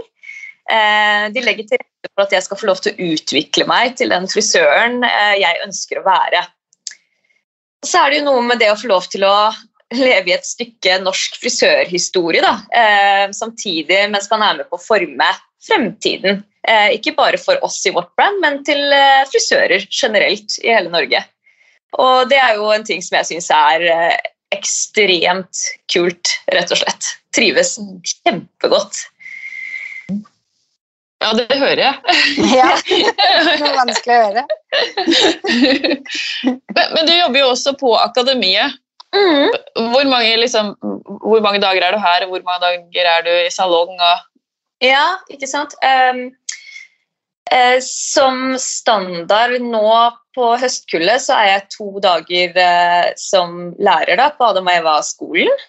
De 0.71 1.43
legger 1.43 1.67
til 1.67 1.83
rette 1.83 1.96
for 2.17 2.25
at 2.25 2.33
jeg 2.33 2.47
skal 2.47 2.59
få 2.59 2.71
lov 2.71 2.81
til 2.83 2.95
å 2.95 3.09
utvikle 3.13 3.69
meg 3.69 3.97
til 4.01 4.13
den 4.13 4.27
frisøren 4.31 5.03
eh, 5.05 5.37
jeg 5.43 5.63
ønsker 5.67 6.01
å 6.01 6.07
være. 6.09 6.47
så 7.87 8.03
er 8.03 8.11
det 8.11 8.21
jo 8.21 8.29
noe 8.31 8.45
med 8.49 8.59
det 8.59 8.73
å 8.73 8.79
få 8.81 8.89
lov 8.91 9.05
til 9.13 9.27
å 9.29 9.37
leve 9.95 10.33
i 10.33 10.35
et 10.35 10.47
stykke 10.49 10.97
norsk 11.05 11.37
frisørhistorie, 11.39 12.43
da, 12.43 12.57
eh, 12.75 13.27
samtidig 13.37 14.01
mens 14.11 14.31
man 14.33 14.43
er 14.43 14.57
med 14.59 14.71
på 14.71 14.81
å 14.81 14.83
forme 14.83 15.29
fremtiden. 15.63 16.41
Eh, 16.67 16.97
ikke 16.97 17.15
bare 17.15 17.39
for 17.39 17.61
oss 17.63 17.79
i 17.87 17.93
vårt 17.95 18.11
brand, 18.19 18.41
men 18.43 18.65
til 18.67 18.81
frisører 19.31 19.85
generelt 19.87 20.57
i 20.65 20.73
hele 20.73 20.91
Norge. 20.91 21.21
Og 22.03 22.27
det 22.33 22.41
er 22.43 22.57
jo 22.59 22.73
en 22.75 22.85
ting 22.85 23.05
som 23.05 23.21
jeg 23.21 23.29
syns 23.29 23.53
er 23.55 23.87
ekstremt 24.57 25.63
kult, 25.93 26.33
rett 26.51 26.73
og 26.75 26.81
slett. 26.81 27.13
Trives 27.37 27.77
kjempegodt. 28.25 29.05
Ja, 31.25 31.33
det 31.33 31.47
hører 31.57 31.81
jeg. 31.81 31.95
Ja, 32.59 32.73
det 32.87 33.55
er 33.57 33.77
vanskelig 33.77 34.17
å 34.17 34.25
høre. 34.27 34.43
men, 36.77 36.91
men 36.93 37.09
du 37.09 37.15
jobber 37.15 37.41
jo 37.41 37.53
også 37.55 37.73
på 37.81 37.95
akademiet. 37.99 38.77
Mm. 39.17 39.55
Hvor 39.95 40.09
mange, 40.11 40.35
liksom, 40.43 40.75
hvor 41.23 41.41
mange 41.45 41.63
dager 41.63 41.87
er 41.87 41.95
du 41.95 42.03
her, 42.03 42.27
og 42.27 42.35
hvor 42.35 42.45
mange 42.45 42.67
dager 42.67 43.09
er 43.15 43.25
du 43.25 43.33
i 43.33 43.53
salong? 43.55 43.95
Og... 43.97 44.27
Ja, 44.85 45.17
ikke 45.33 45.49
sant. 45.49 45.77
Um, 45.81 46.27
eh, 47.55 47.79
som 47.85 48.59
standard 48.61 49.57
nå 49.65 49.95
på 50.37 50.51
høstkullet 50.61 51.23
så 51.25 51.39
er 51.41 51.49
jeg 51.55 51.69
to 51.79 51.89
dager 52.05 52.61
eh, 52.61 53.15
som 53.21 53.73
lærer 53.81 54.21
da, 54.21 54.29
på 54.37 54.51
Adam 54.51 54.69
og 54.69 54.83
Eva-skolen. 54.83 55.65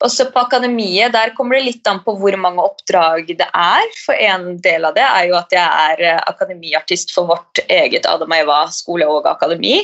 Også 0.00 0.30
på 0.32 0.40
akademiet 0.40 1.12
der 1.12 1.34
kommer 1.36 1.58
det 1.58 1.66
litt 1.66 1.88
an 1.90 2.00
på 2.04 2.14
hvor 2.16 2.36
mange 2.40 2.64
oppdrag 2.64 3.34
det 3.36 3.46
er. 3.46 3.88
For 4.00 4.16
en 4.16 4.54
del 4.64 4.86
av 4.88 4.96
det 4.96 5.04
er 5.04 5.26
jo 5.28 5.36
at 5.36 5.52
jeg 5.52 5.64
er 5.86 6.04
eh, 6.08 6.20
akademiartist 6.30 7.12
for 7.12 7.28
vårt 7.28 7.60
eget 7.68 8.08
Adam 8.08 8.32
og 8.32 8.44
Eva 8.44 8.60
skole 8.72 9.08
og 9.08 9.28
akademi. 9.28 9.82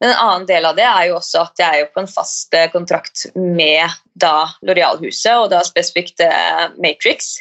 Men 0.00 0.12
en 0.12 0.22
annen 0.22 0.46
del 0.48 0.64
av 0.64 0.76
det 0.78 0.86
er 0.86 1.08
jo 1.10 1.18
også 1.18 1.42
at 1.42 1.60
jeg 1.60 1.82
er 1.82 1.90
på 1.92 2.00
en 2.00 2.10
fast 2.10 2.54
eh, 2.56 2.70
kontrakt 2.72 3.26
med 3.34 3.98
da 4.18 4.48
Loreal-huset, 4.64 5.34
og 5.34 5.50
da 5.52 5.60
spesifikt 5.66 6.22
eh, 6.24 6.64
Matrix. 6.80 7.36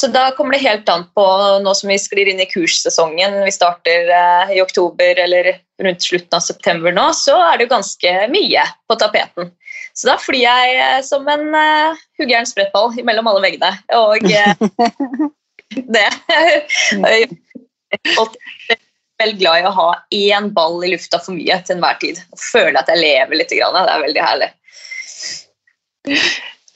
Så 0.00 0.08
da 0.10 0.30
kommer 0.34 0.56
det 0.56 0.64
helt 0.64 0.88
an 0.90 1.04
på, 1.14 1.24
nå 1.62 1.74
som 1.78 1.90
vi 1.92 1.98
sklir 2.00 2.30
inn 2.32 2.40
i 2.42 2.48
kurssesongen, 2.50 3.36
vi 3.44 3.52
starter 3.54 4.08
i 4.50 4.58
oktober 4.62 5.20
eller 5.22 5.52
rundt 5.82 6.02
slutten 6.02 6.36
av 6.36 6.42
september 6.42 6.94
nå, 6.94 7.04
så 7.14 7.36
er 7.38 7.58
det 7.58 7.66
jo 7.68 7.74
ganske 7.74 8.14
mye 8.32 8.64
på 8.90 8.96
tapeten. 8.98 9.52
Så 9.94 10.08
da 10.08 10.16
flyr 10.20 10.40
jeg 10.40 10.76
eh, 10.80 11.00
som 11.04 11.26
en 11.28 11.50
uh, 11.52 11.98
huggeren 12.20 12.48
sprettball 12.48 12.94
mellom 13.04 13.28
alle 13.28 13.44
veggene. 13.44 13.72
Og 13.98 14.24
uh, 14.24 15.28
det 15.96 16.08
Jeg 17.92 18.08
er 18.72 18.80
veldig 19.20 19.38
glad 19.38 19.60
i 19.60 19.66
å 19.68 19.74
ha 19.76 19.90
én 20.16 20.48
ball 20.56 20.80
i 20.82 20.94
lufta 20.94 21.20
for 21.20 21.36
mye 21.36 21.58
til 21.62 21.76
enhver 21.76 21.98
tid. 22.00 22.16
Og 22.32 22.40
føle 22.40 22.80
at 22.80 22.88
jeg 22.88 23.02
lever 23.02 23.36
litt. 23.36 23.52
Det 23.52 23.60
er 23.60 24.06
veldig 24.06 24.24
herlig. 24.24 24.48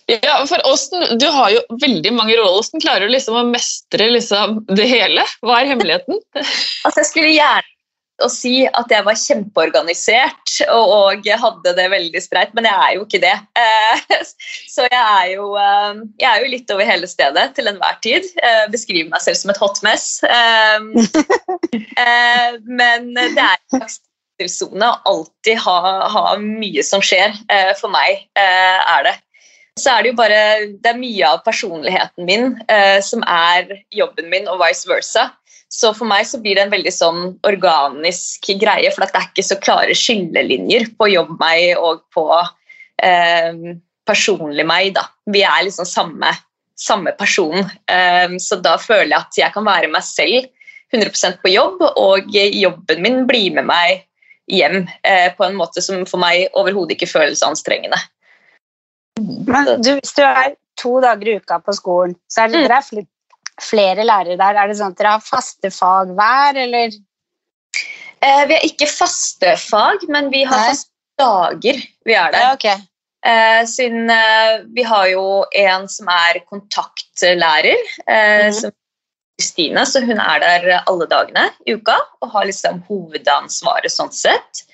Ja, 0.07 0.47
for 0.47 0.63
Åsten, 0.67 1.19
Du 1.19 1.27
har 1.27 1.51
jo 1.51 1.63
veldig 1.83 2.13
mange 2.15 2.37
roller. 2.39 2.63
Hvordan 2.63 2.83
klarer 2.83 3.09
du 3.09 3.15
liksom 3.15 3.39
å 3.39 3.47
mestre 3.49 4.11
liksom 4.15 4.61
det 4.71 4.87
hele? 4.87 5.25
Hva 5.43 5.61
er 5.61 5.73
hemmeligheten? 5.73 6.21
altså, 6.87 7.01
jeg 7.01 7.09
skulle 7.11 7.33
gjerne 7.35 7.73
å 8.25 8.29
si 8.33 8.63
at 8.65 8.89
jeg 8.89 9.05
var 9.05 9.19
kjempeorganisert 9.21 10.53
og, 10.73 10.93
og 10.95 11.27
hadde 11.43 11.75
det 11.77 11.85
veldig 11.93 12.23
spreit, 12.25 12.55
men 12.57 12.65
jeg 12.65 12.79
er 12.81 12.95
jo 12.95 13.03
ikke 13.05 13.21
det. 13.21 13.35
Eh, 13.61 14.23
så 14.75 14.87
jeg 14.87 15.03
er, 15.03 15.27
jo, 15.35 15.51
eh, 15.61 16.01
jeg 16.23 16.31
er 16.31 16.41
jo 16.41 16.53
litt 16.55 16.73
over 16.73 16.89
hele 16.89 17.11
stedet 17.11 17.51
til 17.59 17.69
enhver 17.69 17.99
tid. 18.07 18.25
Jeg 18.39 18.73
beskriver 18.73 19.11
meg 19.13 19.27
selv 19.27 19.43
som 19.43 19.53
et 19.53 19.61
hot 19.61 19.83
mess. 19.85 20.09
Men 22.65 23.11
det 23.19 23.43
er 23.43 23.59
en 23.59 23.75
slags 23.75 24.01
tilsone 24.41 24.87
å 24.87 25.01
alltid 25.11 25.61
ha, 25.67 25.79
ha, 26.13 26.25
mye 26.41 26.83
som 26.87 27.05
skjer. 27.05 27.37
For 27.81 27.93
meg 27.93 28.29
er 28.39 29.11
det. 29.11 29.17
Så 29.77 29.93
er 29.93 30.03
det 30.03 30.11
jo 30.13 30.17
bare 30.17 30.39
Det 30.73 30.89
er 30.89 30.97
mye 30.97 31.29
av 31.29 31.43
personligheten 31.45 32.25
min 32.25 32.55
som 33.05 33.21
er 33.29 33.83
jobben 33.93 34.31
min, 34.33 34.49
og 34.49 34.63
vice 34.63 34.89
versa. 34.89 35.27
Så 35.73 35.91
for 35.97 36.09
meg 36.09 36.27
så 36.29 36.39
blir 36.43 36.57
det 36.57 36.67
en 36.67 36.73
veldig 36.73 36.93
sånn 36.95 37.23
organisk 37.47 38.49
greie, 38.61 38.91
for 38.95 39.03
det 39.03 39.19
er 39.19 39.29
ikke 39.29 39.45
så 39.45 39.59
klare 39.61 39.97
skillelinjer 39.99 40.93
på 40.99 41.11
jobb 41.11 41.35
meg 41.41 41.75
og 41.77 42.05
på 42.15 42.27
eh, 43.03 43.77
personlig 44.07 44.67
meg. 44.69 44.95
da. 44.97 45.09
Vi 45.33 45.43
er 45.45 45.67
liksom 45.67 45.89
samme, 45.89 46.31
samme 46.79 47.13
person. 47.19 47.67
Eh, 47.91 48.37
så 48.43 48.61
da 48.63 48.77
føler 48.81 49.13
jeg 49.13 49.21
at 49.21 49.41
jeg 49.43 49.57
kan 49.57 49.67
være 49.67 49.91
meg 49.93 50.07
selv 50.07 50.47
100% 50.95 51.43
på 51.43 51.51
jobb, 51.51 51.83
og 51.99 52.31
jobben 52.31 53.03
min 53.03 53.25
blir 53.27 53.57
med 53.59 53.67
meg 53.67 54.07
hjem 54.47 54.85
eh, 55.03 55.33
på 55.35 55.43
en 55.45 55.59
måte 55.59 55.83
som 55.83 56.07
for 56.07 56.23
meg 56.23 56.47
overhodet 56.55 56.95
ikke 56.95 57.11
føles 57.11 57.43
anstrengende. 57.43 57.99
Men 59.21 59.83
du, 59.83 59.93
hvis 59.97 60.15
du 60.17 60.23
er 60.27 60.55
to 60.81 60.99
dager 61.05 61.29
i 61.31 61.37
uka 61.41 61.61
på 61.65 61.75
skolen, 61.77 62.17
så 62.29 62.45
er 62.45 62.53
det, 62.53 62.65
mm. 62.65 62.69
dere 62.69 63.07
flere 63.63 64.05
lærere 64.05 64.37
der. 64.37 64.59
Er 64.61 64.69
det 64.69 64.79
sånn 64.79 64.93
at 64.93 65.01
dere 65.01 65.15
har 65.17 65.25
faste 65.25 65.71
fag 65.73 66.13
hver, 66.17 66.59
eller? 66.67 66.99
Eh, 68.21 68.43
vi 68.49 68.59
har 68.59 68.67
ikke 68.67 68.89
faste 68.91 69.57
fag, 69.61 70.05
men 70.13 70.31
vi 70.33 70.45
har 70.49 70.61
Nei. 70.61 70.75
faste 70.75 70.93
dager 71.21 71.81
vi 72.09 72.17
er 72.17 72.35
der. 72.35 72.45
Ja, 72.45 72.53
okay. 72.57 72.85
eh, 73.25 73.63
siden 73.71 74.11
eh, 74.13 74.67
vi 74.77 74.85
har 74.85 75.07
jo 75.13 75.27
en 75.57 75.89
som 75.93 76.11
er 76.13 76.43
kontaktlærer, 76.45 77.87
mm. 78.05 78.53
som 78.61 78.77
Kristine, 79.37 79.83
så 79.85 80.01
hun 80.05 80.21
er 80.21 80.41
der 80.41 80.71
alle 80.79 81.09
dagene 81.11 81.51
i 81.69 81.77
uka 81.77 81.97
og 82.25 82.31
har 82.33 82.47
liksom 82.49 82.81
hovedansvaret 82.89 83.93
sånn 83.93 84.13
sett. 84.17 84.65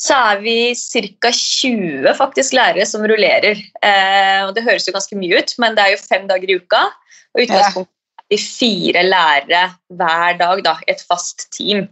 Så 0.00 0.16
er 0.16 0.40
vi 0.42 0.74
ca. 0.74 1.30
20 1.30 2.14
faktisk 2.18 2.56
lærere 2.56 2.86
som 2.88 3.04
rullerer. 3.06 3.60
Eh, 3.82 4.40
og 4.46 4.54
Det 4.54 4.64
høres 4.66 4.88
jo 4.88 4.94
ganske 4.96 5.18
mye 5.18 5.40
ut, 5.40 5.54
men 5.62 5.76
det 5.76 5.84
er 5.84 5.94
jo 5.94 6.04
fem 6.04 6.28
dager 6.30 6.50
i 6.50 6.58
uka. 6.58 6.86
Og 7.34 7.44
utgangspunktet 7.44 8.24
er 8.24 8.32
vi 8.34 8.40
fire 8.42 9.04
lærere 9.06 9.66
hver 9.90 10.40
dag, 10.40 10.64
da, 10.64 10.78
et 10.88 11.04
fast 11.08 11.48
team. 11.54 11.86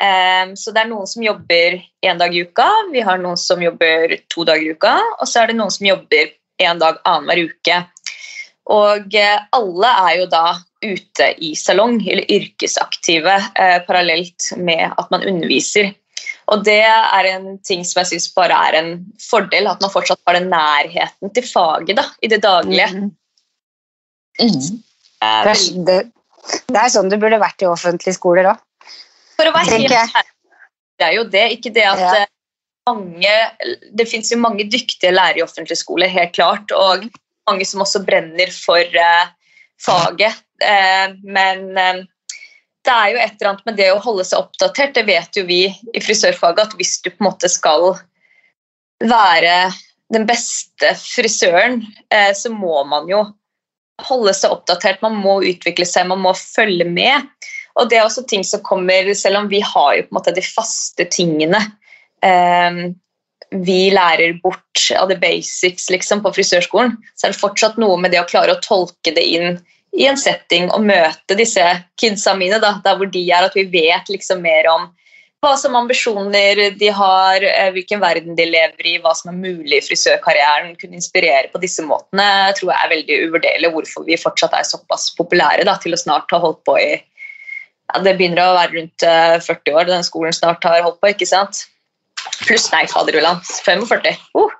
Um, 0.00 0.54
så 0.56 0.72
det 0.72 0.80
er 0.80 0.88
noen 0.88 1.08
som 1.08 1.20
jobber 1.20 1.74
én 2.06 2.20
dag 2.20 2.32
i 2.32 2.40
uka, 2.46 2.66
vi 2.88 3.02
har 3.04 3.18
noen 3.20 3.36
som 3.36 3.60
jobber 3.60 4.14
to 4.32 4.46
dager 4.48 4.70
i 4.70 4.72
uka, 4.72 4.94
og 5.20 5.28
så 5.28 5.42
er 5.42 5.50
det 5.50 5.58
noen 5.58 5.74
som 5.74 5.84
jobber 5.90 6.30
én 6.62 6.80
dag 6.80 7.02
annenhver 7.04 7.50
uke. 7.50 7.76
Og 8.72 9.12
uh, 9.12 9.42
alle 9.58 9.90
er 10.06 10.14
jo 10.22 10.28
da 10.32 10.44
ute 10.80 11.26
i 11.44 11.52
salong, 11.58 11.98
eller 12.06 12.32
yrkesaktive, 12.32 13.34
uh, 13.60 13.78
parallelt 13.84 14.54
med 14.56 14.86
at 14.88 15.12
man 15.12 15.26
underviser. 15.28 15.92
Og 16.50 16.64
det 16.66 16.80
er 16.82 17.28
en 17.30 17.52
ting 17.66 17.84
som 17.86 18.00
jeg 18.00 18.10
syns 18.12 18.30
bare 18.34 18.56
er 18.68 18.78
en 18.80 18.90
fordel, 19.22 19.68
at 19.70 19.82
man 19.82 19.92
fortsatt 19.92 20.20
har 20.26 20.38
den 20.38 20.48
nærheten 20.50 21.30
til 21.36 21.46
faget 21.46 21.94
da, 21.98 22.08
i 22.22 22.30
det 22.32 22.40
daglige. 22.42 22.88
Mm. 22.90 23.12
Mm. 24.40 24.80
Det 25.20 25.28
er, 25.28 25.52
det, 25.86 25.96
det 26.72 26.80
er, 26.80 26.90
sånn 26.90 27.10
det 27.12 27.20
burde 27.22 27.38
vært 27.42 27.62
i 27.62 27.68
offentlige 27.70 28.16
skoler 28.16 28.50
òg. 28.54 28.60
For 29.36 29.48
å 29.48 29.54
være 29.54 29.78
helt 29.78 29.94
ærlig, 29.94 30.26
det 31.00 31.06
er 31.06 31.16
jo 31.16 31.24
det. 31.32 31.46
Ikke 31.56 31.72
det 31.76 31.86
at 31.88 32.02
ja. 32.02 32.12
Eh, 32.22 32.30
mange 32.88 33.34
Det 33.96 34.06
fins 34.08 34.30
jo 34.32 34.40
mange 34.40 34.66
dyktige 34.72 35.12
lærere 35.12 35.40
i 35.40 35.44
offentlige 35.44 35.78
skoler, 35.78 36.10
helt 36.10 36.34
klart. 36.36 36.72
Og 36.74 37.06
mange 37.48 37.66
som 37.68 37.84
også 37.84 38.02
brenner 38.06 38.50
for 38.54 38.80
uh, 38.80 39.30
faget. 39.80 40.40
Uh, 40.60 41.14
men 41.24 41.68
uh, 41.78 42.02
det 42.86 42.92
er 42.94 43.10
jo 43.12 43.20
et 43.20 43.34
eller 43.36 43.50
annet 43.50 43.66
med 43.68 43.76
det 43.80 43.90
å 43.92 44.00
holde 44.02 44.24
seg 44.26 44.40
oppdatert. 44.40 44.94
Det 44.96 45.04
vet 45.08 45.36
jo 45.36 45.44
vi 45.48 45.62
i 45.68 46.02
frisørfaget, 46.02 46.70
at 46.70 46.78
hvis 46.78 46.96
du 47.04 47.10
på 47.10 47.20
en 47.20 47.28
måte 47.28 47.50
skal 47.52 47.92
være 49.04 49.56
den 50.14 50.24
beste 50.28 50.94
frisøren, 50.98 51.80
så 52.10 52.50
må 52.52 52.80
man 52.88 53.08
jo 53.10 53.22
holde 54.08 54.32
seg 54.36 54.54
oppdatert, 54.54 55.02
man 55.04 55.18
må 55.20 55.40
utvikle 55.46 55.86
seg, 55.88 56.08
man 56.10 56.22
må 56.24 56.32
følge 56.36 56.86
med. 56.88 57.28
Og 57.78 57.90
det 57.90 58.00
er 58.00 58.06
også 58.06 58.24
ting 58.28 58.44
som 58.46 58.64
kommer, 58.66 59.12
selv 59.14 59.42
om 59.42 59.50
vi 59.52 59.60
har 59.64 59.92
jo 59.96 60.06
på 60.06 60.12
en 60.14 60.18
måte 60.18 60.34
de 60.36 60.44
faste 60.44 61.06
tingene 61.12 61.60
um, 62.24 62.80
vi 63.50 63.90
lærer 63.90 64.36
bort 64.44 64.84
av 64.94 65.10
the 65.10 65.16
basics 65.18 65.88
liksom, 65.90 66.22
på 66.22 66.32
frisørskolen, 66.36 66.94
så 67.18 67.26
er 67.26 67.34
det 67.34 67.40
fortsatt 67.40 67.80
noe 67.82 67.96
med 67.98 68.14
det 68.14 68.20
å 68.22 68.28
klare 68.28 68.54
å 68.54 68.62
tolke 68.62 69.14
det 69.16 69.24
inn 69.26 69.58
i 69.96 70.06
en 70.06 70.18
setting 70.18 70.70
og 70.70 70.84
møte 70.86 71.36
disse 71.38 71.64
kidsa 71.98 72.36
mine, 72.38 72.60
da, 72.62 72.76
der 72.84 72.98
hvor 72.98 73.10
de 73.10 73.22
er, 73.26 73.46
at 73.48 73.56
vi 73.58 73.66
vet 73.72 74.10
liksom 74.12 74.42
mer 74.44 74.68
om 74.70 74.88
hva 75.40 75.54
som 75.56 75.76
ambisjoner 75.76 76.58
de 76.76 76.88
har, 76.92 77.42
eh, 77.42 77.70
hvilken 77.72 78.00
verden 78.02 78.36
de 78.36 78.44
lever 78.44 78.86
i, 78.86 78.98
hva 79.00 79.14
som 79.16 79.32
er 79.32 79.38
mulig 79.40 79.78
i 79.78 79.84
frisørkarrieren. 79.86 80.74
Kunne 80.80 80.98
inspirere 81.00 81.48
på 81.52 81.60
disse 81.62 81.84
måtene 81.86 82.52
tror 82.58 82.74
jeg 82.74 82.80
er 82.80 82.92
veldig 82.94 83.20
uvurderlig 83.28 83.72
hvorfor 83.72 84.04
vi 84.08 84.20
fortsatt 84.20 84.56
er 84.56 84.68
såpass 84.68 85.08
populære 85.16 85.64
da, 85.68 85.78
til 85.80 85.96
å 85.96 86.00
snart 86.00 86.30
ha 86.34 86.42
holdt 86.42 86.60
på 86.68 86.76
i 86.80 86.90
ja, 86.92 88.02
Det 88.04 88.14
begynner 88.18 88.44
å 88.44 88.58
være 88.58 88.76
rundt 88.76 89.06
40 89.48 89.56
eh, 89.56 89.80
år 89.80 89.88
den 89.88 90.04
skolen 90.06 90.36
snart 90.36 90.64
har 90.68 90.84
holdt 90.84 91.00
på, 91.00 91.14
ikke 91.14 91.30
sant? 91.32 91.64
Pluss 92.44 92.68
nei, 92.74 92.84
faderullan. 92.92 93.40
45. 93.64 94.12
Uh. 94.36 94.52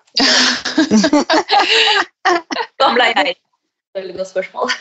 Ble 2.97 3.13
jeg. 3.13 3.37
Veldig 3.97 4.15
godt 4.17 4.31
spørsmål. 4.31 4.71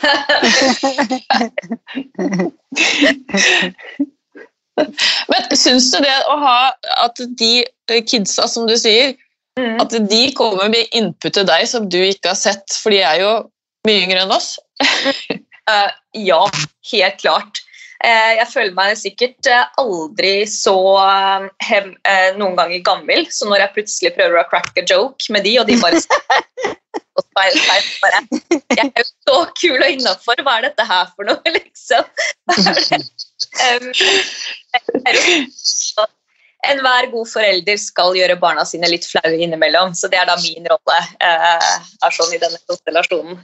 Men 5.30 5.56
syns 5.58 5.90
du 5.92 5.98
det 6.04 6.18
å 6.30 6.36
ha 6.40 6.72
at 7.04 7.16
de 7.40 7.64
kidsa, 8.06 8.46
som 8.48 8.68
du 8.70 8.76
sier, 8.78 9.16
Mm. 9.58 9.80
at 9.82 9.90
de 10.10 10.20
kommer 10.38 10.70
med 10.70 10.92
input 10.96 11.34
til 11.34 11.46
deg 11.48 11.66
som 11.68 11.88
du 11.90 11.98
ikke 11.98 12.30
har 12.32 12.38
sett, 12.38 12.76
for 12.82 12.94
de 12.94 13.00
er 13.04 13.20
jo 13.20 13.32
mye 13.88 14.04
yngre 14.06 14.22
enn 14.24 14.34
oss? 14.34 14.54
uh, 15.70 15.90
ja, 16.16 16.40
helt 16.92 17.18
klart. 17.20 17.60
Eh, 18.00 18.32
jeg 18.38 18.48
føler 18.48 18.72
meg 18.76 18.94
sikkert 18.96 19.48
eh, 19.50 19.66
aldri 19.82 20.34
så 20.48 20.74
eh, 21.02 21.48
hem, 21.68 21.90
noen 22.40 22.56
ganger 22.56 22.80
gammel, 22.86 23.26
så 23.32 23.48
når 23.50 23.66
jeg 23.66 23.74
plutselig 23.76 24.14
prøver 24.16 24.40
å 24.40 24.46
crack 24.48 24.72
a 24.80 24.84
joke 24.88 25.28
med 25.34 25.44
de, 25.44 25.58
og 25.60 25.68
de 25.68 25.76
bare 25.82 26.00
og 27.20 27.24
speil, 27.26 27.58
speil, 27.60 27.90
bare 28.00 28.22
Jeg 28.78 28.86
er 28.86 29.02
jo 29.02 29.06
så 29.28 29.38
kul 29.60 29.76
og 29.76 29.90
innafor, 29.92 30.40
hva 30.46 30.56
er 30.60 30.68
dette 30.70 30.86
her 30.88 31.10
for 31.12 31.28
noe, 31.28 31.54
liksom? 31.58 32.04
Um, 33.50 33.86
jeg 33.96 35.00
er 35.08 35.16
jo- 35.16 35.46
Enhver 36.68 37.06
god 37.12 37.28
forelder 37.30 37.78
skal 37.80 38.16
gjøre 38.18 38.36
barna 38.40 38.66
sine 38.68 38.90
litt 38.92 39.06
flaue 39.08 39.38
innimellom, 39.40 39.94
så 39.96 40.10
det 40.12 40.18
er 40.20 40.28
da 40.28 40.36
min 40.42 40.66
rolle 40.68 40.98
eh, 41.24 41.70
er 42.04 42.16
sånn 42.16 42.34
i 42.36 42.40
denne 42.42 42.60
konstellasjonen. 42.68 43.38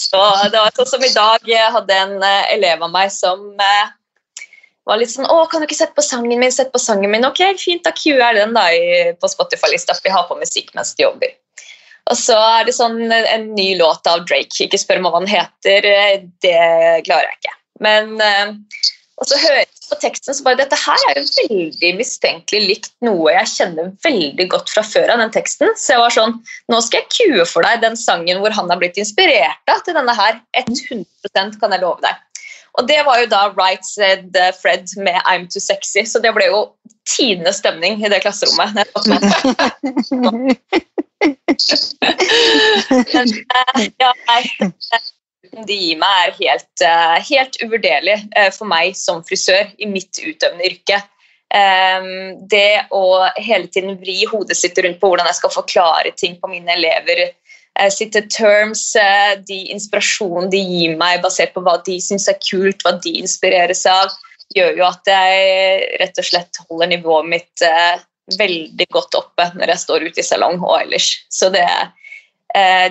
Så 0.00 0.22
det 0.48 0.56
var 0.56 0.72
sånn 0.76 0.88
som 0.94 1.04
i 1.04 1.12
dag, 1.12 1.44
jeg 1.44 1.74
hadde 1.74 1.98
en 2.06 2.16
eh, 2.24 2.54
elev 2.56 2.86
av 2.86 2.94
meg 2.94 3.12
som 3.12 3.44
eh, 3.60 3.90
var 4.88 4.96
litt 4.96 5.12
sånn 5.12 5.28
'Å, 5.28 5.42
kan 5.50 5.60
du 5.60 5.68
ikke 5.68 5.76
sette 5.82 5.98
på 5.98 6.06
sangen 6.06 6.40
min?' 6.40 6.54
Sett 6.54 6.72
på 6.72 6.80
sangen 6.80 7.12
min. 7.12 7.28
Ok, 7.28 7.44
fint, 7.60 7.84
da 7.84 7.92
QR 7.92 8.40
den 8.40 8.56
da 8.56 8.64
på 9.20 9.28
Spotify-lista, 9.28 9.92
for 9.92 10.08
vi 10.08 10.16
har 10.16 10.24
på 10.30 10.40
musikk 10.40 10.72
mens 10.78 10.94
de 10.96 11.04
jobber. 11.04 11.36
Og 12.08 12.16
så 12.16 12.36
er 12.40 12.68
det 12.68 12.76
sånn 12.76 13.00
eh, 13.12 13.28
en 13.34 13.50
ny 13.56 13.74
låt 13.80 14.08
av 14.08 14.24
Drake. 14.28 14.64
Ikke 14.64 14.80
spør 14.80 15.02
meg 15.04 15.14
hva 15.14 15.22
den 15.24 15.32
heter, 15.32 15.88
eh, 15.88 16.14
det 16.44 16.60
klarer 17.08 17.28
jeg 17.28 17.40
ikke. 17.40 17.56
Men 17.84 18.16
eh, 18.24 18.54
Og 19.18 19.26
så 19.26 19.38
hører 19.42 19.64
jeg 19.64 19.68
på 19.90 19.98
teksten 20.02 20.36
så 20.36 20.44
bare 20.46 20.60
Dette 20.60 20.78
her 20.78 21.04
er 21.10 21.20
jo 21.20 21.48
veldig 21.48 21.92
mistenkelig 21.98 22.60
likt 22.64 22.92
noe 23.04 23.32
jeg 23.34 23.52
kjenner 23.54 23.90
veldig 24.04 24.46
godt 24.52 24.72
fra 24.74 24.84
før 24.86 25.14
av 25.14 25.22
den 25.22 25.34
teksten. 25.34 25.74
Så 25.78 25.94
jeg 25.94 26.04
var 26.04 26.14
sånn 26.14 26.38
Nå 26.72 26.80
skal 26.84 27.02
jeg 27.02 27.12
kue 27.16 27.48
for 27.48 27.66
deg 27.66 27.82
den 27.84 27.98
sangen 27.98 28.42
hvor 28.42 28.54
han 28.54 28.70
har 28.72 28.80
blitt 28.80 29.00
inspirert 29.00 29.72
av 29.72 29.84
til 29.86 29.98
denne 29.98 30.14
her. 30.18 30.40
100% 30.60 31.60
kan 31.60 31.74
jeg 31.74 31.84
love 31.84 32.02
deg. 32.04 32.24
Og 32.78 32.86
det 32.86 33.00
var 33.06 33.22
jo 33.22 33.30
da 33.30 33.42
Right 33.58 33.84
Said 33.86 34.36
eh, 34.38 34.52
Fred 34.54 34.86
med 35.02 35.18
I'm 35.26 35.48
Too 35.50 35.62
Sexy, 35.62 36.04
så 36.06 36.22
det 36.22 36.30
ble 36.36 36.46
jo 36.46 36.60
tidenes 37.08 37.58
stemning 37.58 38.04
i 38.04 38.10
det 38.12 38.20
klasserommet. 38.22 38.74
Men, 41.18 41.34
eh, 43.58 43.90
ja, 43.98 44.12
nei, 44.28 44.42
de 45.66 45.76
gir 45.76 46.00
meg 46.00 46.28
er 46.28 46.34
helt, 46.38 46.82
eh, 46.84 47.18
helt 47.30 47.58
uvurderlig 47.62 48.16
eh, 48.36 48.50
for 48.54 48.68
meg 48.70 48.96
som 48.96 49.22
frisør 49.26 49.70
i 49.78 49.88
mitt 49.90 50.20
utøvende 50.20 50.68
yrke. 50.68 51.02
Um, 51.48 52.44
det 52.52 52.90
å 52.92 53.24
hele 53.40 53.70
tiden 53.72 53.94
vri 54.02 54.18
hodet 54.28 54.58
sitt 54.58 54.76
rundt 54.84 54.98
på 55.00 55.08
hvordan 55.08 55.30
jeg 55.30 55.38
skal 55.38 55.54
forklare 55.54 56.12
ting 56.12 56.34
på 56.36 56.50
mine 56.52 56.74
elever, 56.74 57.30
eh, 57.32 57.88
sitte 57.94 58.26
terms, 58.28 58.90
de 59.48 59.62
inspirasjonen 59.72 60.50
de 60.52 60.60
gir 60.60 60.98
meg 61.00 61.22
basert 61.24 61.54
på 61.54 61.64
hva 61.64 61.78
de 61.86 61.96
syns 62.04 62.28
er 62.28 62.36
kult, 62.42 62.84
hva 62.84 62.98
de 63.00 63.16
inspireres 63.22 63.86
av, 63.88 64.12
gjør 64.56 64.76
jo 64.76 64.84
at 64.90 65.08
jeg 65.08 65.88
rett 66.02 66.20
og 66.20 66.28
slett 66.28 66.60
holder 66.68 66.92
nivået 66.92 67.32
mitt 67.32 67.68
veldig 68.36 68.88
godt 68.92 69.16
oppe 69.18 69.48
når 69.56 69.72
jeg 69.72 69.82
står 69.84 70.06
ute 70.08 70.22
i 70.22 70.26
salong 70.26 70.60
og 70.60 70.74
ellers. 70.82 71.12
Så 71.32 71.50
det, 71.54 71.64
eh, 71.64 71.88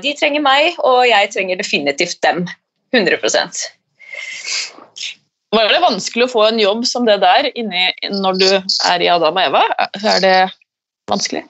de 0.04 0.12
trenger 0.14 0.44
meg, 0.46 0.76
og 0.86 1.02
jeg 1.10 1.32
trenger 1.34 1.58
definitivt 1.58 2.20
dem. 2.22 2.44
100% 2.94 3.64
Var 5.56 5.72
det 5.72 5.82
vanskelig 5.84 6.28
å 6.28 6.32
få 6.32 6.46
en 6.48 6.60
jobb 6.62 6.86
som 6.88 7.08
det 7.08 7.18
der 7.24 7.50
inni, 7.54 7.90
når 8.14 8.40
du 8.40 8.48
er 8.54 9.04
i 9.04 9.10
Adam 9.12 9.40
og 9.40 9.48
Eva? 9.50 9.64
Er 9.98 10.20
det 10.24 10.36
vanskelig? 11.10 11.44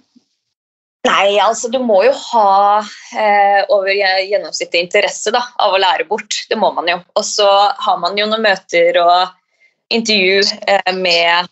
Nei, 1.08 1.38
altså 1.40 1.70
du 1.72 1.78
må 1.80 2.02
jo 2.04 2.12
ha 2.12 2.80
eh, 3.16 3.62
over 3.72 3.90
gjennomsnittet 3.94 4.80
interesse 4.82 5.32
da, 5.32 5.44
av 5.64 5.76
å 5.76 5.80
lære 5.80 6.08
bort. 6.10 6.42
Det 6.50 6.58
må 6.60 6.72
man 6.76 6.90
jo. 6.90 6.98
Og 7.16 7.26
så 7.26 7.48
har 7.72 8.02
man 8.02 8.18
jo 8.20 8.28
noen 8.28 8.44
møter 8.44 9.00
og 9.02 9.94
intervju 9.94 10.42
eh, 10.68 10.92
med, 10.98 11.48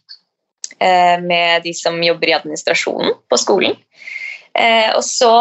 eh, 0.80 1.16
med 1.24 1.64
de 1.64 1.74
som 1.78 2.02
jobber 2.04 2.34
i 2.34 2.36
administrasjonen 2.36 3.16
på 3.32 3.40
skolen. 3.40 3.78
Eh, 4.56 4.92
og 4.96 5.04
så 5.08 5.32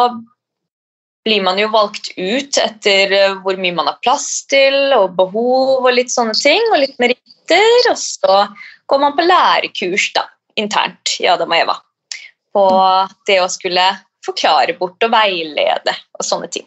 blir 1.24 1.42
man 1.42 1.58
jo 1.58 1.70
valgt 1.72 2.10
ut 2.16 2.58
etter 2.60 3.12
eh, 3.12 3.36
hvor 3.44 3.58
mye 3.60 3.76
man 3.76 3.88
har 3.90 4.00
plass 4.04 4.44
til, 4.50 4.92
og 4.96 5.16
behov 5.18 5.86
og 5.86 5.92
litt 5.96 6.12
sånne 6.12 6.36
ting, 6.36 6.62
og 6.72 6.82
litt 6.82 6.98
meritter. 7.02 7.90
Og 7.90 7.98
så 8.00 8.44
går 8.90 9.02
man 9.02 9.16
på 9.16 9.26
lærekurs 9.26 10.10
da, 10.16 10.26
internt 10.60 11.16
i 11.20 11.28
Adam 11.30 11.52
og 11.52 11.62
Eva 11.62 11.78
på 12.54 12.66
det 13.26 13.40
å 13.42 13.50
skulle 13.50 13.82
forklare 14.24 14.76
bort 14.78 15.02
og 15.02 15.10
veilede 15.12 15.94
og 16.14 16.22
sånne 16.24 16.46
ting. 16.54 16.66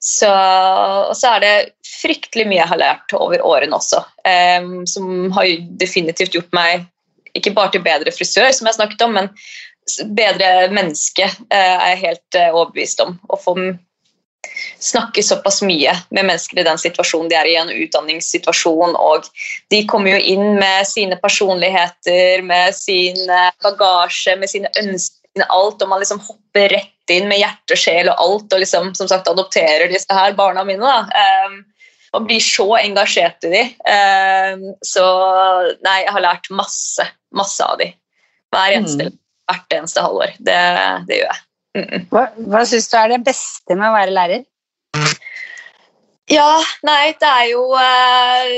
Så, 0.00 0.30
og 0.30 1.12
så 1.14 1.36
er 1.36 1.44
det 1.44 1.54
fryktelig 1.86 2.46
mye 2.48 2.62
jeg 2.62 2.70
har 2.72 2.80
lært 2.80 3.14
over 3.14 3.42
årene 3.44 3.76
også, 3.76 4.00
um, 4.24 4.80
som 4.88 5.28
har 5.36 5.50
definitivt 5.80 6.34
gjort 6.34 6.50
meg 6.56 6.88
ikke 7.36 7.52
bare 7.54 7.74
til 7.74 7.84
bedre 7.84 8.10
frisør, 8.14 8.48
som 8.56 8.66
jeg 8.66 8.78
snakket 8.78 9.04
om, 9.06 9.12
men 9.14 9.28
bedre 10.16 10.68
menneske 10.74 11.26
eh, 11.26 11.76
er 11.76 11.94
jeg 11.94 12.02
helt 12.04 12.38
eh, 12.38 12.50
overbevist 12.54 13.02
om. 13.04 13.16
Å 13.30 13.38
få 13.40 13.56
snakke 14.80 15.22
såpass 15.22 15.60
mye 15.62 15.92
med 16.10 16.24
mennesker 16.24 16.60
i 16.60 16.66
den 16.66 16.80
situasjonen 16.80 17.28
de 17.30 17.36
er 17.38 17.48
i, 17.48 17.56
en 17.60 17.72
utdanningssituasjon, 17.72 18.96
og 18.96 19.28
de 19.72 19.82
kommer 19.90 20.16
jo 20.16 20.34
inn 20.34 20.56
med 20.58 20.88
sine 20.88 21.18
personligheter, 21.20 22.44
med 22.46 22.76
sin 22.76 23.20
eh, 23.28 23.50
bagasje, 23.64 24.36
med 24.40 24.52
sine 24.52 24.72
ønsker, 24.80 25.18
alt, 25.48 25.82
og 25.82 25.88
man 25.92 26.00
liksom 26.02 26.18
hopper 26.26 26.72
rett 26.72 27.12
inn 27.12 27.28
med 27.30 27.38
hjerte 27.38 27.76
sjel 27.78 28.10
og 28.10 28.22
alt, 28.22 28.54
og 28.54 28.62
liksom, 28.64 28.90
som 28.98 29.08
sagt 29.08 29.28
adopterer 29.30 29.88
disse 29.92 30.10
her 30.14 30.34
barna 30.38 30.64
mine. 30.66 30.82
da. 30.82 31.46
Um, 31.46 31.60
og 32.16 32.26
blir 32.26 32.42
så 32.42 32.66
engasjert 32.80 33.46
i 33.46 33.52
de. 33.52 33.62
Ehm, 33.86 34.64
så 34.82 35.04
nei, 35.84 36.00
jeg 36.02 36.14
har 36.16 36.24
lært 36.24 36.48
masse, 36.54 37.06
masse 37.36 37.62
av 37.62 37.78
de. 37.78 37.90
Hver 38.50 38.74
eneste, 38.80 39.10
hvert 39.50 39.76
eneste 39.76 40.04
halvår. 40.04 40.36
Det, 40.38 40.60
det 41.08 41.20
gjør 41.20 41.28
jeg. 41.28 41.42
Mm. 41.78 42.06
Hva, 42.10 42.24
hva 42.50 42.62
syns 42.66 42.88
du 42.90 42.96
er 42.98 43.12
det 43.12 43.20
beste 43.26 43.76
med 43.76 43.90
å 43.90 43.94
være 43.94 44.14
lærer? 44.14 44.46
Ja, 46.30 46.60
nei, 46.86 47.12
det 47.18 47.28
er 47.28 47.46
jo 47.50 47.62
eh, 47.78 48.56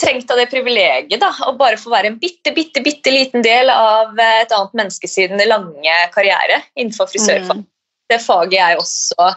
trengt 0.00 0.30
av 0.32 0.40
det 0.40 0.48
privilegiet 0.52 1.20
da, 1.20 1.30
å 1.48 1.54
bare 1.58 1.78
få 1.80 1.92
være 1.92 2.12
en 2.12 2.20
bitte, 2.20 2.52
bitte, 2.56 2.82
bitte 2.84 3.12
liten 3.12 3.44
del 3.44 3.72
av 3.72 4.16
eh, 4.20 4.42
et 4.44 4.54
annet 4.56 4.76
menneske 4.80 5.10
siden 5.10 5.40
lange 5.48 5.96
karriere 6.14 6.62
innenfor 6.76 7.10
frisørfag. 7.12 7.64
Mm. 7.64 7.68
Det 8.12 8.22
faget 8.22 8.58
jeg 8.58 8.80
også 8.80 9.30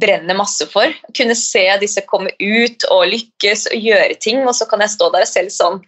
brenner 0.00 0.36
masse 0.38 0.64
for. 0.72 0.92
Kunne 1.16 1.36
se 1.36 1.64
disse 1.82 2.04
komme 2.08 2.32
ut 2.40 2.86
og 2.92 3.08
lykkes 3.12 3.66
og 3.72 3.88
gjøre 3.90 4.16
ting, 4.24 4.40
og 4.46 4.56
så 4.56 4.68
kan 4.70 4.84
jeg 4.84 4.94
stå 4.94 5.10
der 5.12 5.28
selv 5.28 5.52
sånn, 5.52 5.82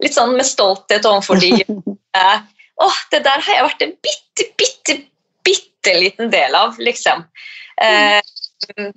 litt 0.00 0.16
sånn 0.16 0.36
med 0.36 0.48
stolthet 0.48 1.08
overfor 1.08 1.40
de. 1.42 1.52
Åh, 2.80 2.98
det 3.12 3.22
der 3.26 3.42
har 3.44 3.56
jeg 3.56 3.66
vært 3.66 3.82
en 3.84 3.96
bitte, 4.04 4.46
bitte, 4.58 4.98
bitte 5.44 5.96
liten 6.00 6.30
del 6.32 6.54
av, 6.56 6.78
liksom. 6.80 7.26
Eh, 7.80 8.20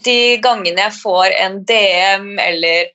de 0.03 0.17
gangene 0.43 0.85
jeg 0.85 0.95
får 0.99 1.33
en 1.39 1.57
DM 1.67 2.39
eller 2.39 2.91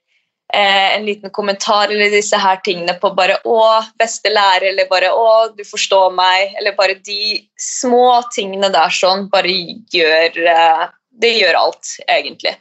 eh, 0.53 0.95
en 0.97 1.05
liten 1.07 1.33
kommentar 1.35 1.93
eller 1.93 2.13
disse 2.13 2.37
her 2.41 2.61
tingene 2.65 2.95
på 3.01 3.11
bare 3.17 3.39
'Å, 3.45 3.85
beste 4.01 4.33
lærer', 4.33 4.71
eller 4.71 4.89
bare 4.89 5.11
'Å, 5.13 5.57
du 5.57 5.65
forstår 5.65 6.13
meg', 6.15 6.55
eller 6.61 6.77
bare 6.77 6.95
de 6.95 7.49
små 7.61 8.23
tingene 8.35 8.73
der 8.73 8.89
sånn, 8.89 9.29
bare 9.33 9.53
gjør 9.93 10.41
eh, 10.55 10.89
Det 11.19 11.33
gjør 11.35 11.57
alt, 11.59 11.89
egentlig. 12.07 12.53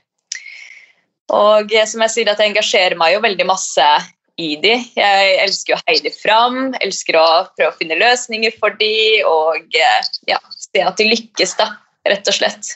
Og 1.30 1.74
eh, 1.74 1.86
som 1.86 2.02
jeg 2.02 2.10
sier, 2.10 2.30
at 2.32 2.40
jeg 2.40 2.50
engasjerer 2.50 2.98
meg 2.98 3.14
jo 3.14 3.20
veldig 3.22 3.46
masse 3.46 3.88
i 4.38 4.56
de. 4.62 4.74
Jeg 4.98 5.38
elsker 5.44 5.76
å 5.78 5.80
heie 5.88 6.04
de 6.06 6.12
fram, 6.14 6.74
elsker 6.86 7.18
å 7.20 7.28
prøve 7.58 7.72
å 7.72 7.78
finne 7.80 7.98
løsninger 8.00 8.54
for 8.62 8.76
de, 8.80 8.92
og 9.28 9.78
eh, 9.78 10.12
ja, 10.30 10.38
se 10.54 10.84
at 10.86 11.00
de 11.00 11.08
lykkes, 11.10 11.56
da, 11.60 11.72
rett 12.08 12.30
og 12.30 12.38
slett. 12.38 12.76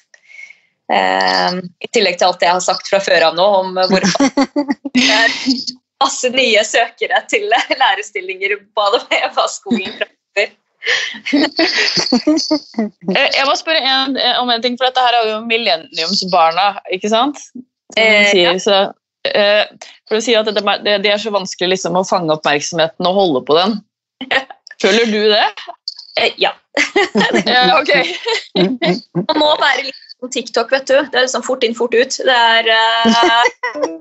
Eh, 0.92 1.60
I 1.86 1.92
tillegg 1.94 2.18
til 2.20 2.28
alt 2.32 2.42
jeg 2.44 2.52
har 2.56 2.64
sagt 2.66 2.90
fra 2.92 3.00
før 3.04 3.30
av 3.30 3.38
nå 3.38 3.46
om 3.62 3.78
hvor 3.78 4.08
det 4.98 5.06
er 5.06 5.38
masse 6.02 6.32
nye 6.34 6.64
søkere 6.66 7.22
til 7.32 7.46
lærerstillinger 7.82 8.58
på 8.76 8.90
hva 8.98 9.48
skolen 9.52 9.94
fremover. 10.02 10.50
Eh, 13.12 13.28
Jeg 13.36 13.44
må 13.46 13.54
spørre 13.54 13.82
en, 13.86 14.16
om 14.42 14.50
en 14.50 14.64
ting, 14.64 14.74
for 14.80 14.88
dette 14.88 15.04
her 15.04 15.14
er 15.20 15.28
jo 15.30 15.36
millenniumsbarna, 15.46 16.72
ikke 16.96 17.12
sant? 17.12 17.38
Som 17.52 17.68
Eh, 18.02 18.30
sier, 18.32 18.54
ja. 18.56 18.60
så, 18.64 18.76
for 19.22 20.18
å 20.18 20.22
si 20.24 20.34
at 20.34 20.48
det, 20.50 20.64
det, 20.86 20.96
det 21.04 21.12
er 21.14 21.20
så 21.22 21.34
vanskelig 21.34 21.76
liksom, 21.76 22.00
å 22.00 22.08
fange 22.08 22.34
oppmerksomheten 22.34 23.10
og 23.10 23.18
holde 23.20 23.44
på 23.46 23.58
den. 23.60 23.78
Føler 24.82 25.12
du 25.12 25.22
det? 25.30 25.46
Eh, 26.20 26.34
ja. 26.38 26.56
Ja, 27.46 27.82
ok. 27.82 27.92
Man 29.28 29.40
må 29.40 29.50
være 29.60 29.88
litt 29.88 30.00
som 30.20 30.32
TikTok, 30.32 30.72
vet 30.74 30.88
du. 30.90 30.98
Det 31.12 31.18
er 31.18 31.26
liksom 31.26 31.46
fort 31.46 31.64
inn, 31.66 31.76
fort 31.78 31.96
ut. 31.96 32.18
Det 32.28 32.38
er 32.38 32.70
uh, 32.72 33.96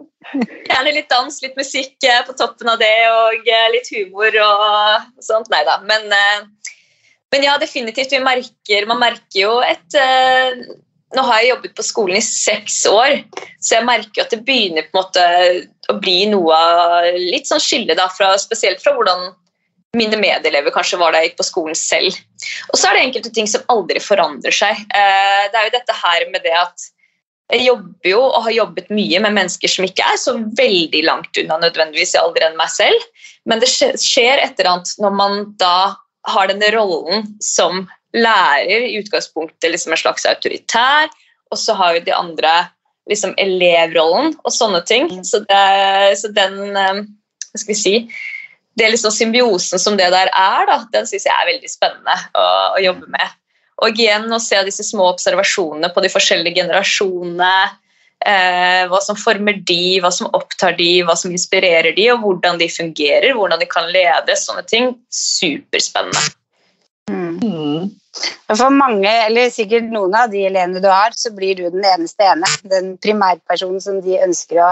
gjerne 0.68 0.94
litt 0.94 1.11
dans, 1.12 1.40
litt 1.42 1.56
musikk 1.59 1.96
uh, 2.06 2.20
på 2.26 2.37
toppen 2.38 2.70
av 2.72 2.80
det, 2.83 2.92
og 3.11 3.48
uh, 3.48 3.66
litt 3.74 3.90
humor 3.94 4.37
og 4.44 5.24
sånt. 5.24 5.50
Nei 5.52 5.62
da. 5.68 5.80
Men, 5.88 6.06
men, 6.11 7.46
ja, 7.46 7.56
definitivt. 7.62 8.14
Vi 8.14 8.22
merker, 8.24 8.88
man 8.90 9.02
merker 9.02 9.40
jo 9.40 9.59
et 9.64 9.98
Nå 11.16 11.24
har 11.26 11.40
jeg 11.40 11.50
jobbet 11.50 11.74
på 11.74 11.82
skolen 11.82 12.20
i 12.20 12.24
seks 12.24 12.84
år, 12.86 13.16
så 13.58 13.76
jeg 13.76 13.86
merker 13.88 14.22
at 14.22 14.30
det 14.34 14.44
begynner 14.46 14.86
måte 14.94 15.24
å 15.90 15.96
bli 15.98 16.22
noe 16.30 16.58
litt 17.16 17.50
sånn 17.50 17.62
skille, 17.62 17.96
da, 17.98 18.06
fra, 18.14 18.36
spesielt 18.38 18.82
fra 18.82 18.94
hvordan 18.94 19.32
mine 19.98 20.20
medelever 20.22 20.70
kanskje 20.70 21.00
var 21.00 21.12
da 21.12 21.20
jeg 21.20 21.32
gikk 21.32 21.40
på 21.40 21.48
skolen 21.48 21.78
selv. 21.78 22.14
Og 22.70 22.78
så 22.78 22.88
er 22.88 22.96
det 22.96 23.04
enkelte 23.08 23.32
ting 23.34 23.50
som 23.50 23.66
aldri 23.74 24.02
forandrer 24.02 24.54
seg. 24.54 24.78
Eh, 24.94 25.44
det 25.50 25.58
er 25.58 25.66
jo 25.66 25.74
dette 25.74 25.96
her 25.98 26.26
med 26.30 26.46
det 26.46 26.54
at 26.54 26.86
jeg 27.50 27.66
jobber 27.66 28.06
jo 28.12 28.20
og 28.22 28.44
har 28.46 28.54
jobbet 28.54 28.92
mye 28.94 29.20
med 29.24 29.34
mennesker 29.34 29.72
som 29.72 29.86
ikke 29.86 30.06
er 30.06 30.20
så 30.22 30.36
veldig 30.38 31.00
langt 31.08 31.40
unna 31.42 31.58
nødvendigvis 31.64 32.14
i 32.14 32.20
alder 32.20 32.46
enn 32.46 32.58
meg 32.60 32.70
selv, 32.70 33.08
men 33.50 33.62
det 33.62 33.70
skjer 33.72 34.38
et 34.38 34.60
eller 34.60 34.76
annet 34.76 34.92
når 35.02 35.16
man 35.18 35.40
da 35.58 35.96
har 36.30 36.50
denne 36.50 36.68
rollen 36.74 37.26
som 37.42 37.88
lærer, 38.16 38.86
i 38.88 38.98
utgangspunktet 38.98 39.70
liksom 39.72 39.94
en 39.94 40.02
slags 40.02 40.26
autoritær, 40.28 41.10
og 41.50 41.58
så 41.58 41.74
har 41.78 41.96
jo 41.96 42.04
de 42.06 42.14
andre 42.14 42.54
liksom 43.10 43.34
elevrollen 43.40 44.34
og 44.44 44.54
sånne 44.54 44.82
ting. 44.86 45.08
Mm. 45.10 45.24
Så, 45.26 45.42
det, 45.46 45.62
så 46.20 46.30
den 46.34 46.60
eh, 46.76 47.02
Hva 47.50 47.58
skal 47.58 47.74
vi 47.74 47.80
si 47.80 47.96
det 48.78 48.88
liksom 48.92 49.12
symbiosen 49.12 49.78
som 49.82 49.96
det 49.98 50.08
der 50.14 50.30
er, 50.30 50.64
da, 50.68 50.78
den 50.94 51.06
syns 51.08 51.26
jeg 51.26 51.34
er 51.34 51.48
veldig 51.50 51.70
spennende 51.70 52.16
å, 52.38 52.46
å, 52.76 52.80
jobbe 52.80 53.10
med. 53.12 53.36
Og 53.84 53.98
igjen 53.98 54.28
å 54.32 54.40
se 54.40 54.60
disse 54.64 54.84
små 54.86 55.08
observasjonene 55.10 55.90
på 55.92 56.04
de 56.04 56.10
forskjellige 56.12 56.62
generasjonene. 56.62 57.52
Eh, 58.20 58.82
hva 58.92 59.00
som 59.02 59.16
former 59.16 59.58
de, 59.66 59.98
hva 60.04 60.12
som 60.12 60.28
opptar 60.36 60.76
de, 60.78 60.90
hva 61.08 61.16
som 61.16 61.32
inspirerer 61.32 61.96
de, 61.96 62.06
og 62.12 62.22
hvordan 62.24 62.60
de 62.60 62.68
fungerer, 62.72 63.32
hvordan 63.36 63.60
de 63.60 63.68
kan 63.68 63.88
lede. 63.92 64.36
Sånne 64.38 64.64
ting. 64.68 64.92
Superspennende. 65.12 66.39
For 68.50 68.74
mange, 68.74 69.10
eller 69.28 69.52
sikkert 69.54 69.92
noen 69.92 70.14
av 70.18 70.32
de 70.32 70.42
elevene 70.48 70.82
du 70.82 70.88
har, 70.90 71.14
så 71.14 71.30
blir 71.34 71.58
du 71.58 71.68
den 71.70 71.84
eneste 71.86 72.26
ene. 72.26 72.48
Den 72.66 72.96
primærpersonen 73.02 73.82
som 73.82 74.00
de 74.02 74.18
ønsker 74.18 74.58
å 74.64 74.70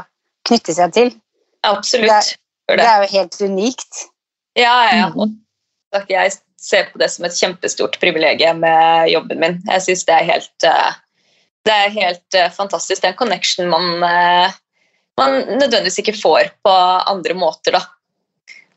knytte 0.49 0.75
seg 0.75 0.95
til. 0.97 1.13
Absolutt. 1.67 2.35
Det. 2.69 2.79
det 2.81 2.87
er 2.87 3.05
jo 3.05 3.11
helt 3.15 3.39
unikt. 3.41 4.07
Ja, 4.59 4.75
ja. 4.91 5.11
Mm. 5.15 5.37
Jeg 6.11 6.35
ser 6.61 6.89
på 6.91 7.01
det 7.01 7.09
som 7.15 7.27
et 7.29 7.37
kjempestort 7.39 7.99
privilegium 8.03 8.61
med 8.65 9.13
jobben 9.13 9.41
min. 9.43 9.61
Jeg 9.69 9.85
syns 9.87 10.03
det 10.09 10.17
er 10.17 10.27
helt, 10.33 10.67
eh, 10.67 10.99
det 11.69 11.77
er 11.77 11.95
helt 11.95 12.39
eh, 12.39 12.51
fantastisk. 12.55 13.01
Det 13.01 13.13
er 13.13 13.15
en 13.15 13.21
connection 13.23 13.71
man, 13.71 14.03
eh, 14.03 14.59
man 15.21 15.39
nødvendigvis 15.55 16.03
ikke 16.03 16.19
får 16.19 16.51
på 16.67 16.75
andre 17.15 17.39
måter. 17.39 17.79
da. 17.79 17.85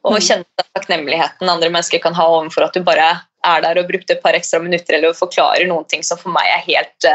Og 0.06 0.18
mm. 0.18 0.24
kjenne 0.30 0.70
takknemligheten 0.78 1.50
andre 1.50 1.74
mennesker 1.74 2.02
kan 2.04 2.16
ha 2.18 2.30
overfor 2.30 2.70
at 2.70 2.78
du 2.78 2.86
bare 2.86 3.10
er 3.48 3.64
der 3.64 3.80
og 3.82 3.90
brukte 3.90 4.16
et 4.16 4.24
par 4.24 4.38
ekstra 4.38 4.60
minutter 4.62 4.98
eller 4.98 5.18
forklarer 5.18 5.68
noen 5.70 5.88
ting 5.90 6.04
som 6.06 6.20
for 6.20 6.34
meg 6.34 6.50
er 6.52 6.66
helt 6.68 7.08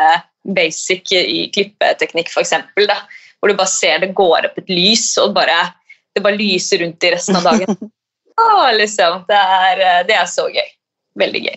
basic 0.56 1.12
i 1.16 1.46
klippeteknikk, 1.54 2.30
f.eks. 2.30 2.54
Hvor 2.76 3.50
du 3.50 3.58
bare 3.58 3.70
ser 3.70 4.00
det 4.02 4.14
går 4.16 4.48
opp 4.48 4.58
et 4.60 4.72
lys, 4.72 5.12
og 5.22 5.34
bare 5.36 5.58
det 6.16 6.24
bare 6.24 6.38
lyser 6.38 6.80
rundt 6.84 7.04
i 7.04 7.12
resten 7.12 7.36
av 7.38 7.46
dagen. 7.50 7.76
Åh, 8.40 8.66
liksom, 8.76 9.24
det, 9.28 9.36
er, 9.36 9.84
eh, 9.84 10.02
det 10.08 10.16
er 10.16 10.26
så 10.28 10.46
gøy. 10.52 10.66
Veldig 11.20 11.42
gøy. 11.46 11.54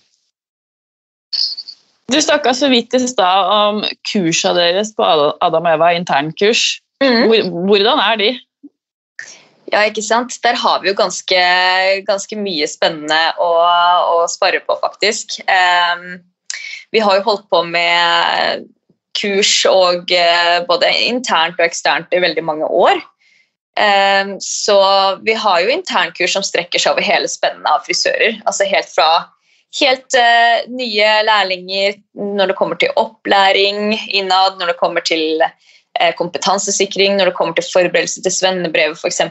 Du 2.10 2.18
snakka 2.24 2.54
så 2.58 2.70
vidt 2.72 2.96
i 2.98 3.02
stad 3.06 3.52
om 3.54 3.84
kursa 4.10 4.54
deres 4.58 4.94
på 4.98 5.06
Adam 5.06 5.68
Eva 5.70 5.92
internkurs. 5.94 6.80
Mm. 7.04 7.52
Hvordan 7.68 8.02
er 8.04 8.16
de? 8.20 8.30
Ja, 9.70 9.84
ikke 9.86 10.02
sant? 10.02 10.34
Der 10.44 10.58
har 10.58 10.82
vi 10.82 10.90
jo 10.90 10.98
ganske, 10.98 11.40
ganske 12.08 12.38
mye 12.40 12.66
spennende 12.70 13.20
å, 13.38 13.52
å 14.16 14.26
spare 14.32 14.62
på, 14.66 14.78
faktisk. 14.82 15.38
Um, 15.46 16.20
vi 16.94 17.04
har 17.06 17.20
jo 17.20 17.26
holdt 17.28 17.46
på 17.54 17.62
med 17.68 18.66
kurs 19.20 19.54
og 19.70 20.10
uh, 20.10 20.60
både 20.70 20.90
internt 21.06 21.60
og 21.60 21.68
eksternt 21.68 22.14
i 22.16 22.22
veldig 22.24 22.46
mange 22.46 22.70
år. 22.70 23.02
Um, 23.80 24.38
så 24.44 24.80
vi 25.24 25.36
har 25.38 25.62
jo 25.64 25.72
internkurs 25.72 26.34
som 26.36 26.46
strekker 26.46 26.82
seg 26.82 26.96
over 26.96 27.06
hele 27.06 27.30
spennet 27.32 27.70
av 27.70 27.86
frisører. 27.86 28.40
Altså 28.50 28.68
helt 28.68 28.90
fra 28.92 29.10
helt 29.80 30.18
uh, 30.18 30.66
nye 30.74 31.12
lærlinger 31.28 32.00
når 32.18 32.52
det 32.52 32.58
kommer 32.58 32.80
til 32.82 32.96
opplæring 32.98 33.94
innad, 34.08 34.58
når 34.58 34.74
det 34.74 34.80
kommer 34.82 35.06
til 35.06 35.44
uh, 35.46 35.54
kompetansesikring, 36.20 37.18
når 37.18 37.32
det 37.32 37.38
kommer 37.38 37.58
til 37.58 37.68
forberedelse 37.68 38.24
til 38.26 38.34
svennebrevet 38.34 39.00
f.eks. 39.00 39.22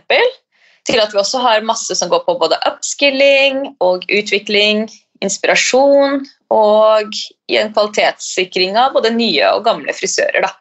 Til 0.89 1.03
at 1.03 1.13
vi 1.13 1.21
også 1.21 1.41
har 1.43 1.67
masse 1.67 1.97
som 1.99 2.11
går 2.13 2.25
på 2.27 2.37
både 2.41 2.59
upskilling 2.69 3.65
og 3.85 4.07
utvikling, 4.09 4.87
inspirasjon 5.25 6.23
og 6.55 7.19
i 7.51 7.59
en 7.61 7.73
kvalitetssikring 7.75 8.79
av 8.81 8.95
både 8.95 9.13
nye 9.17 9.51
og 9.57 9.65
gamle 9.67 9.95
frisører. 9.97 10.47
Da. 10.47 10.53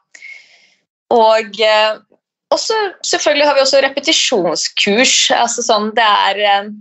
Og 1.15 1.61
eh, 1.63 1.99
også, 2.53 2.75
selvfølgelig 3.05 3.47
har 3.47 3.55
vi 3.55 3.63
også 3.63 3.83
repetisjonskurs. 3.85 5.15
Altså 5.35 5.63
sånn, 5.65 5.91
det, 5.95 6.07
er, 6.31 6.41
eh, 6.49 6.71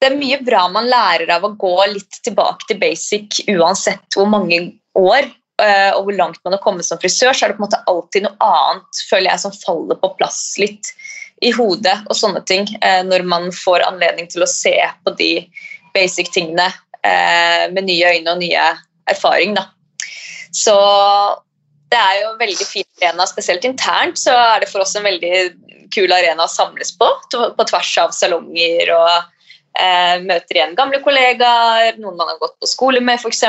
det 0.00 0.10
er 0.10 0.20
mye 0.20 0.40
bra 0.46 0.66
man 0.72 0.88
lærer 0.90 1.32
av 1.36 1.44
å 1.46 1.54
gå 1.60 1.74
litt 1.92 2.22
tilbake 2.24 2.70
til 2.70 2.80
basic 2.80 3.42
uansett 3.52 4.16
hvor 4.16 4.30
mange 4.30 4.62
år 4.98 5.24
eh, 5.26 5.36
og 5.96 6.06
hvor 6.06 6.16
langt 6.16 6.40
man 6.44 6.56
har 6.56 6.62
kommet 6.64 6.86
som 6.86 7.00
frisør, 7.00 7.34
så 7.36 7.46
er 7.46 7.52
det 7.52 7.58
på 7.58 7.64
en 7.64 7.68
måte 7.68 7.82
alltid 7.90 8.26
noe 8.26 8.46
annet 8.46 9.02
føler 9.10 9.30
jeg, 9.30 9.42
som 9.44 9.56
faller 9.62 9.98
på 10.00 10.12
plass 10.18 10.42
litt 10.60 10.92
i 11.44 11.52
hodet 11.56 11.96
og 12.10 12.16
sånne 12.16 12.42
ting 12.48 12.66
eh, 12.84 13.00
når 13.06 13.24
man 13.28 13.48
får 13.54 13.86
anledning 13.86 14.28
til 14.32 14.44
å 14.44 14.50
se 14.50 14.74
på 15.04 15.14
de 15.18 15.32
basic 15.96 16.32
tingene 16.34 16.70
med 17.00 17.86
nye 17.86 18.10
øyne 18.12 18.34
og 18.34 18.42
nye 18.42 18.64
erfaring. 19.08 19.54
Da. 19.56 19.62
Så 20.52 20.74
det 21.90 21.98
er 21.98 22.18
jo 22.20 22.32
en 22.32 22.40
veldig 22.40 22.66
fin 22.66 22.86
arena, 23.00 23.26
spesielt 23.26 23.64
internt. 23.66 24.18
Så 24.20 24.34
er 24.34 24.62
det 24.62 24.70
for 24.70 24.84
oss 24.84 24.94
en 24.98 25.06
veldig 25.06 25.32
kul 25.94 26.12
arena 26.14 26.46
å 26.46 26.50
samles 26.50 26.92
på, 26.98 27.08
på 27.32 27.66
tvers 27.70 27.92
av 28.04 28.14
salonger. 28.14 28.92
og 28.94 29.10
eh, 29.10 29.39
Møter 30.26 30.56
igjen 30.56 30.74
gamle 30.76 30.98
kollegaer, 31.00 31.94
noen 32.02 32.18
man 32.18 32.32
har 32.32 32.40
gått 32.40 32.56
på 32.60 32.68
skole 32.68 33.00
med, 33.00 33.20
f.eks. 33.22 33.44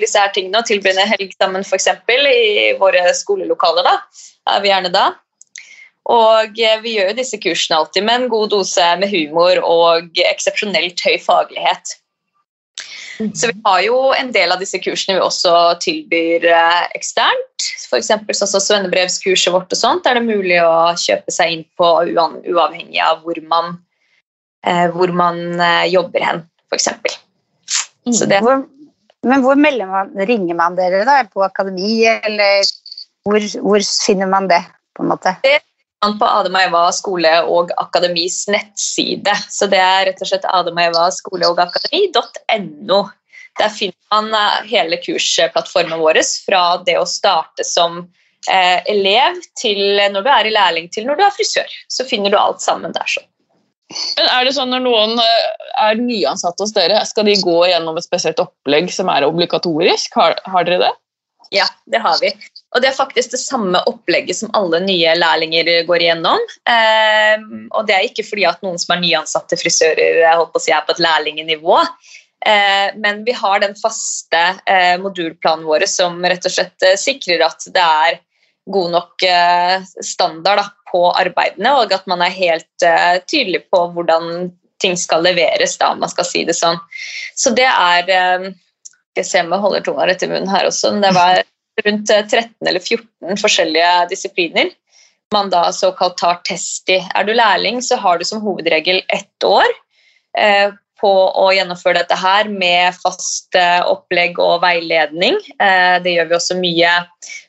Disse 0.00 0.20
her 0.22 0.30
tingene, 0.32 0.62
og 0.62 0.68
tilbringe 0.68 1.04
helg 1.10 1.34
sammen 1.34 1.66
f.eks. 1.66 1.88
i 2.08 2.70
våre 2.78 3.02
skolelokaler. 3.18 3.84
da, 3.84 3.98
er 4.54 4.62
vi 4.64 4.70
gjerne 4.70 4.92
da. 4.94 5.04
Og 6.12 6.60
eh, 6.60 6.80
vi 6.84 6.98
gjør 6.98 7.12
jo 7.12 7.18
disse 7.18 7.40
kursene 7.40 7.80
alltid 7.80 8.04
med 8.04 8.22
en 8.22 8.32
god 8.32 8.50
dose 8.52 8.88
med 9.00 9.12
humor 9.12 9.60
og 9.64 10.24
eksepsjonelt 10.30 11.00
høy 11.00 11.16
faglighet. 11.22 11.96
Så 13.14 13.46
vi 13.46 13.54
har 13.64 13.80
jo 13.86 13.98
en 14.12 14.32
del 14.34 14.50
av 14.50 14.60
disse 14.60 14.80
kursene 14.82 15.16
vi 15.16 15.22
også 15.24 15.54
tilbyr 15.84 16.48
eh, 16.50 16.82
eksternt. 16.98 17.68
F.eks. 17.86 18.10
sånn 18.10 18.50
som 18.50 18.60
svennebrevskurset 18.60 19.54
vårt 19.54 19.72
og 19.72 19.80
sånt 19.80 20.08
er 20.10 20.18
det 20.18 20.26
mulig 20.26 20.58
å 20.60 20.92
kjøpe 20.98 21.32
seg 21.32 21.54
inn 21.54 21.66
på 21.78 21.90
uavhengig 22.10 23.00
av 23.00 23.22
hvor 23.24 23.38
man, 23.48 23.78
eh, 23.78 23.93
hvor 24.94 25.12
man 25.12 25.60
eh, 25.60 25.86
jobber 25.92 26.24
hen, 26.24 26.44
f.eks. 26.70 26.88
Mm. 28.04 28.64
Men 29.24 29.44
hvor 29.44 29.56
man, 29.56 30.16
ringer 30.28 30.56
man 30.56 30.76
dere 30.76 31.04
da? 31.08 31.22
På 31.28 31.44
akademi, 31.46 32.04
eller 32.06 32.64
hvor, 33.24 33.46
hvor 33.64 33.84
finner 34.06 34.28
man 34.28 34.48
det? 34.48 34.64
på 34.94 35.02
en 35.02 35.08
måte? 35.08 35.36
Det 35.42 35.60
på 36.20 36.26
Adam 36.28 36.56
og 36.58 36.66
Eva 36.66 36.80
skole 36.92 37.30
og 37.48 37.70
akademis 37.80 38.42
nettside. 38.52 39.32
Så 39.48 39.66
det 39.72 39.80
er 39.80 40.10
rett 40.10 40.20
og 40.20 40.28
slett 40.28 40.44
skole 41.16 41.48
og 41.48 41.60
akademi.no. 41.64 42.98
Der 43.58 43.70
finner 43.70 43.96
man 44.12 44.34
eh, 44.34 44.66
hele 44.68 44.98
kursplattformen 45.00 46.00
vår 46.00 46.20
fra 46.44 46.82
det 46.84 46.98
å 46.98 47.06
starte 47.06 47.64
som 47.64 48.02
eh, 48.50 48.82
elev 48.90 49.38
til 49.56 49.80
når 50.12 50.26
du 50.26 50.30
er 50.30 50.46
i 50.46 50.52
lærling 50.52 50.88
til 50.90 51.06
når 51.06 51.16
du 51.16 51.22
er 51.24 51.36
frisør. 51.36 51.70
Så 51.88 52.04
finner 52.04 52.30
du 52.30 52.36
alt 52.36 52.60
sammen 52.60 52.92
der. 52.92 53.06
sånn. 53.06 53.28
Men 54.16 54.28
er 54.32 54.46
det 54.46 54.54
sånn 54.56 54.72
Når 54.72 54.82
noen 54.86 55.18
eh, 55.20 55.46
er 55.84 56.00
nyansatte 56.00 56.64
hos 56.64 56.74
dere, 56.76 57.02
skal 57.06 57.28
de 57.28 57.36
gå 57.42 57.56
gjennom 57.68 57.98
et 58.00 58.06
spesielt 58.06 58.40
opplegg 58.42 58.90
som 58.94 59.10
er 59.12 59.26
obligatorisk? 59.28 60.14
Har, 60.18 60.38
har 60.48 60.66
dere 60.68 60.86
det? 60.86 60.92
Ja, 61.54 61.66
det 61.92 62.00
har 62.02 62.16
vi. 62.22 62.32
Og 62.74 62.82
det 62.82 62.88
er 62.88 62.96
faktisk 62.96 63.34
det 63.34 63.38
samme 63.42 63.78
opplegget 63.86 64.38
som 64.40 64.50
alle 64.58 64.80
nye 64.82 65.12
lærlinger 65.18 65.68
går 65.86 66.02
igjennom. 66.02 66.40
Um, 66.66 67.68
og 67.76 67.84
det 67.86 67.94
er 67.94 68.06
ikke 68.08 68.24
fordi 68.26 68.46
at 68.48 68.64
noen 68.64 68.80
som 68.80 68.96
er 68.96 69.02
nyansatte 69.04 69.58
frisører 69.60 70.22
jeg 70.24 70.40
holdt 70.40 70.54
på 70.54 70.62
å 70.62 70.64
si, 70.64 70.72
er 70.74 70.82
på 70.88 70.96
et 70.96 71.04
lærlingenivå. 71.04 71.76
Eh, 72.46 72.96
men 72.96 73.24
vi 73.24 73.32
har 73.32 73.60
den 73.60 73.74
faste 73.74 74.40
eh, 74.66 75.00
modulplanen 75.00 75.64
vår 75.64 75.86
som 75.88 76.18
rett 76.20 76.44
og 76.44 76.52
slett 76.52 76.84
eh, 76.84 76.98
sikrer 77.00 77.40
at 77.46 77.64
det 77.72 77.84
er 77.84 78.18
god 78.70 78.92
nok 78.94 79.24
eh, 79.28 79.84
standard 80.04 80.60
da, 80.60 80.66
på 80.90 81.06
arbeidene, 81.12 81.74
og 81.80 81.92
at 81.92 82.06
man 82.10 82.22
er 82.24 82.34
helt 82.34 82.86
eh, 82.86 83.16
tydelig 83.28 83.64
på 83.72 83.86
hvordan 83.96 84.52
ting 84.82 84.96
skal 85.00 85.24
leveres, 85.24 85.76
da, 85.80 85.92
om 85.94 86.02
man 86.04 86.12
skal 86.12 86.28
si 86.28 86.44
det 86.48 86.56
sånn. 86.58 86.80
Så 87.38 87.54
det 87.56 87.66
er 87.70 88.04
Skal 89.14 89.22
jeg 89.22 89.28
se 89.28 89.42
om 89.44 89.52
jeg 89.54 89.62
holder 89.62 89.84
tunga 89.86 90.06
rett 90.08 90.22
i 90.26 90.28
munnen 90.28 90.50
her 90.50 90.66
også. 90.66 90.90
men 90.92 91.04
det 91.04 91.12
var 91.14 91.42
rundt 91.86 92.10
13 92.10 92.50
eller 92.66 92.82
14 92.82 93.38
forskjellige 93.38 93.92
disipliner 94.10 94.72
man 95.34 95.50
da 95.50 95.68
såkalt 95.72 96.16
tar 96.20 96.40
test 96.46 96.90
i. 96.92 97.00
Er 97.14 97.26
du 97.26 97.34
lærling, 97.34 97.82
så 97.82 97.98
har 98.00 98.18
du 98.18 98.24
som 98.28 98.42
hovedregel 98.44 99.02
ett 99.08 99.46
år 99.46 99.66
eh, 100.38 100.74
på 101.00 101.12
å 101.42 101.48
gjennomføre 101.52 102.02
dette 102.02 102.18
her 102.18 102.50
med 102.50 102.94
fast 103.00 103.56
eh, 103.58 103.80
opplegg 103.90 104.38
og 104.42 104.60
veiledning. 104.64 105.40
Eh, 105.58 105.96
det 106.04 106.14
gjør 106.16 106.30
vi 106.30 106.38
også 106.38 106.58
mye. 106.60 106.94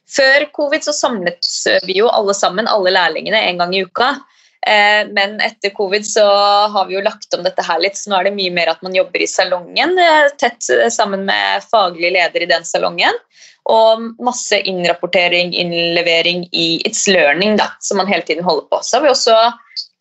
Før 0.05 0.45
covid 0.53 0.85
så 0.85 0.93
samlet 0.93 1.47
vi 1.87 1.97
jo 1.99 2.09
alle 2.13 2.35
sammen, 2.37 2.69
alle 2.69 2.93
lærlingene, 2.93 3.41
en 3.49 3.61
gang 3.63 3.75
i 3.75 3.83
uka. 3.85 4.11
Eh, 4.67 5.05
men 5.13 5.37
etter 5.45 5.73
covid 5.77 6.05
så 6.07 6.25
har 6.73 6.87
vi 6.89 6.97
jo 6.97 7.05
lagt 7.05 7.33
om 7.37 7.45
dette 7.45 7.65
her 7.65 7.81
litt, 7.81 7.97
så 7.97 8.09
nå 8.09 8.19
er 8.19 8.29
det 8.29 8.37
mye 8.37 8.53
mer 8.53 8.73
at 8.73 8.81
man 8.85 8.97
jobber 8.97 9.21
i 9.21 9.29
salongen, 9.29 9.97
tett 10.41 10.69
sammen 10.93 11.25
med 11.27 11.65
faglig 11.69 12.15
leder 12.17 12.45
i 12.45 12.49
den 12.49 12.65
salongen. 12.65 13.13
Og 13.65 14.21
masse 14.21 14.59
innrapportering, 14.69 15.49
innlevering 15.57 16.45
i 16.53 16.77
It's 16.85 17.07
Learning, 17.09 17.57
da, 17.57 17.65
som 17.81 17.97
man 17.97 18.05
hele 18.07 18.21
tiden 18.21 18.43
holder 18.45 18.67
på. 18.69 18.77
Så 18.85 18.97
har 18.97 19.03
vi 19.07 19.09
også 19.09 19.33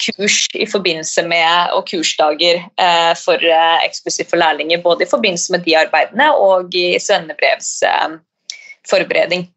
kurs 0.05 0.49
i 0.55 0.67
forbindelse 0.69 1.23
med, 1.29 1.71
og 1.73 1.89
kursdager 1.89 2.57
eh, 2.61 3.15
for 3.17 3.35
eh, 3.41 3.85
eksklusivt 3.87 4.31
for 4.35 4.39
lærlinger. 4.43 4.83
Både 4.85 5.05
i 5.07 5.11
forbindelse 5.11 5.53
med 5.55 5.61
de 5.65 5.77
arbeidene 5.81 6.27
og 6.37 6.75
i 6.77 6.99
svennebrevsforberedning. 7.01 9.43
Eh, 9.49 9.54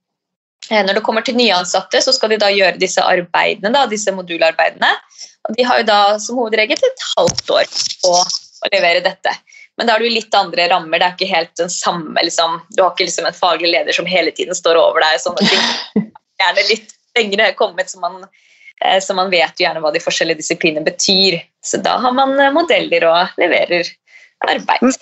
når 0.71 0.97
det 0.97 1.03
kommer 1.05 1.23
til 1.25 1.37
nyansatte, 1.37 2.01
så 2.03 2.13
skal 2.15 2.33
de 2.33 2.39
da 2.41 2.49
gjøre 2.53 2.79
disse 2.81 3.03
arbeidene, 3.03 3.71
da, 3.73 3.85
disse 3.89 4.11
modularbeidene. 4.15 4.89
Og 5.47 5.55
de 5.55 5.65
har 5.67 5.81
jo 5.81 5.87
da 5.87 5.99
som 6.19 6.39
hovedregel 6.39 6.81
et 6.83 7.05
halvt 7.15 7.53
år 7.55 7.69
på 8.03 8.15
å 8.17 8.71
levere 8.73 9.03
dette. 9.05 9.31
Men 9.77 9.87
da 9.87 9.95
er 9.95 10.01
det 10.01 10.09
jo 10.09 10.17
litt 10.17 10.35
andre 10.35 10.65
rammer. 10.71 10.99
det 10.99 11.07
er 11.07 11.15
ikke 11.15 11.29
helt 11.29 11.53
den 11.61 11.69
samme, 11.69 12.17
liksom, 12.25 12.59
Du 12.75 12.81
har 12.83 12.91
ikke 12.91 13.07
liksom 13.07 13.29
en 13.29 13.37
faglig 13.37 13.71
leder 13.71 13.93
som 13.93 14.09
hele 14.09 14.33
tiden 14.33 14.57
står 14.57 14.79
over 14.81 15.05
deg. 15.05 15.21
sånne 15.21 15.45
ting. 15.47 16.11
Gjerne 16.41 16.67
litt 16.69 16.93
lengre 17.17 17.53
kommet, 17.57 17.89
så 17.89 18.01
man 18.01 18.25
Eh, 18.85 18.99
så 19.01 19.13
man 19.13 19.31
vet 19.33 19.57
jo 19.57 19.65
gjerne 19.65 19.81
hva 19.81 19.91
de 19.93 20.01
forskjellige 20.03 20.41
disiplinene 20.43 20.85
betyr. 20.85 21.39
Så 21.65 21.81
da 21.83 21.97
har 22.03 22.13
man 22.15 22.35
eh, 22.39 22.53
modeller 22.53 23.07
og 23.09 23.39
leverer 23.41 23.89
arbeid. 24.45 24.83
Mm. 24.83 24.97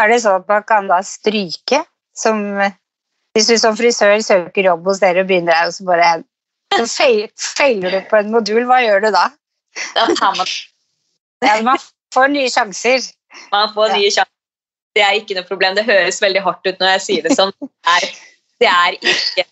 Er 0.00 0.08
det 0.08 0.22
sånn 0.24 0.40
at 0.40 0.48
man 0.48 0.64
kan 0.68 0.88
da 0.88 1.02
stryke? 1.04 1.82
Som, 2.16 2.44
hvis 3.32 3.48
du 3.48 3.56
som 3.60 3.76
frisør 3.76 4.18
søker 4.24 4.68
jobb 4.68 4.86
hos 4.90 5.00
dere 5.02 5.24
og 5.24 5.30
begynner 5.30 5.54
der, 5.54 5.70
og 5.70 5.76
så 5.76 5.86
bare 5.88 6.12
så 6.88 7.08
feiler 7.56 7.92
du 7.92 8.00
på 8.08 8.20
en 8.20 8.30
modul, 8.32 8.64
hva 8.68 8.80
gjør 8.84 9.06
du 9.06 9.10
da? 9.12 9.26
Da 9.96 10.06
man 10.36 10.46
ja, 11.42 11.56
Man 11.64 11.80
får 12.14 12.32
nye 12.32 12.50
sjanser. 12.52 13.08
Man 13.52 13.72
får 13.74 13.96
nye 13.96 14.10
sjanser. 14.12 14.32
Det 14.96 15.04
er 15.04 15.18
ikke 15.18 15.36
noe 15.36 15.48
problem. 15.48 15.76
Det 15.76 15.84
høres 15.88 16.20
veldig 16.22 16.42
hardt 16.44 16.68
ut 16.68 16.80
når 16.80 16.94
jeg 16.94 17.04
sier 17.06 17.26
det 17.26 17.36
sånn. 17.36 17.52
Det 17.60 17.94
er, 17.96 18.08
det 18.60 18.70
er 18.72 18.98
ikke 19.00 19.46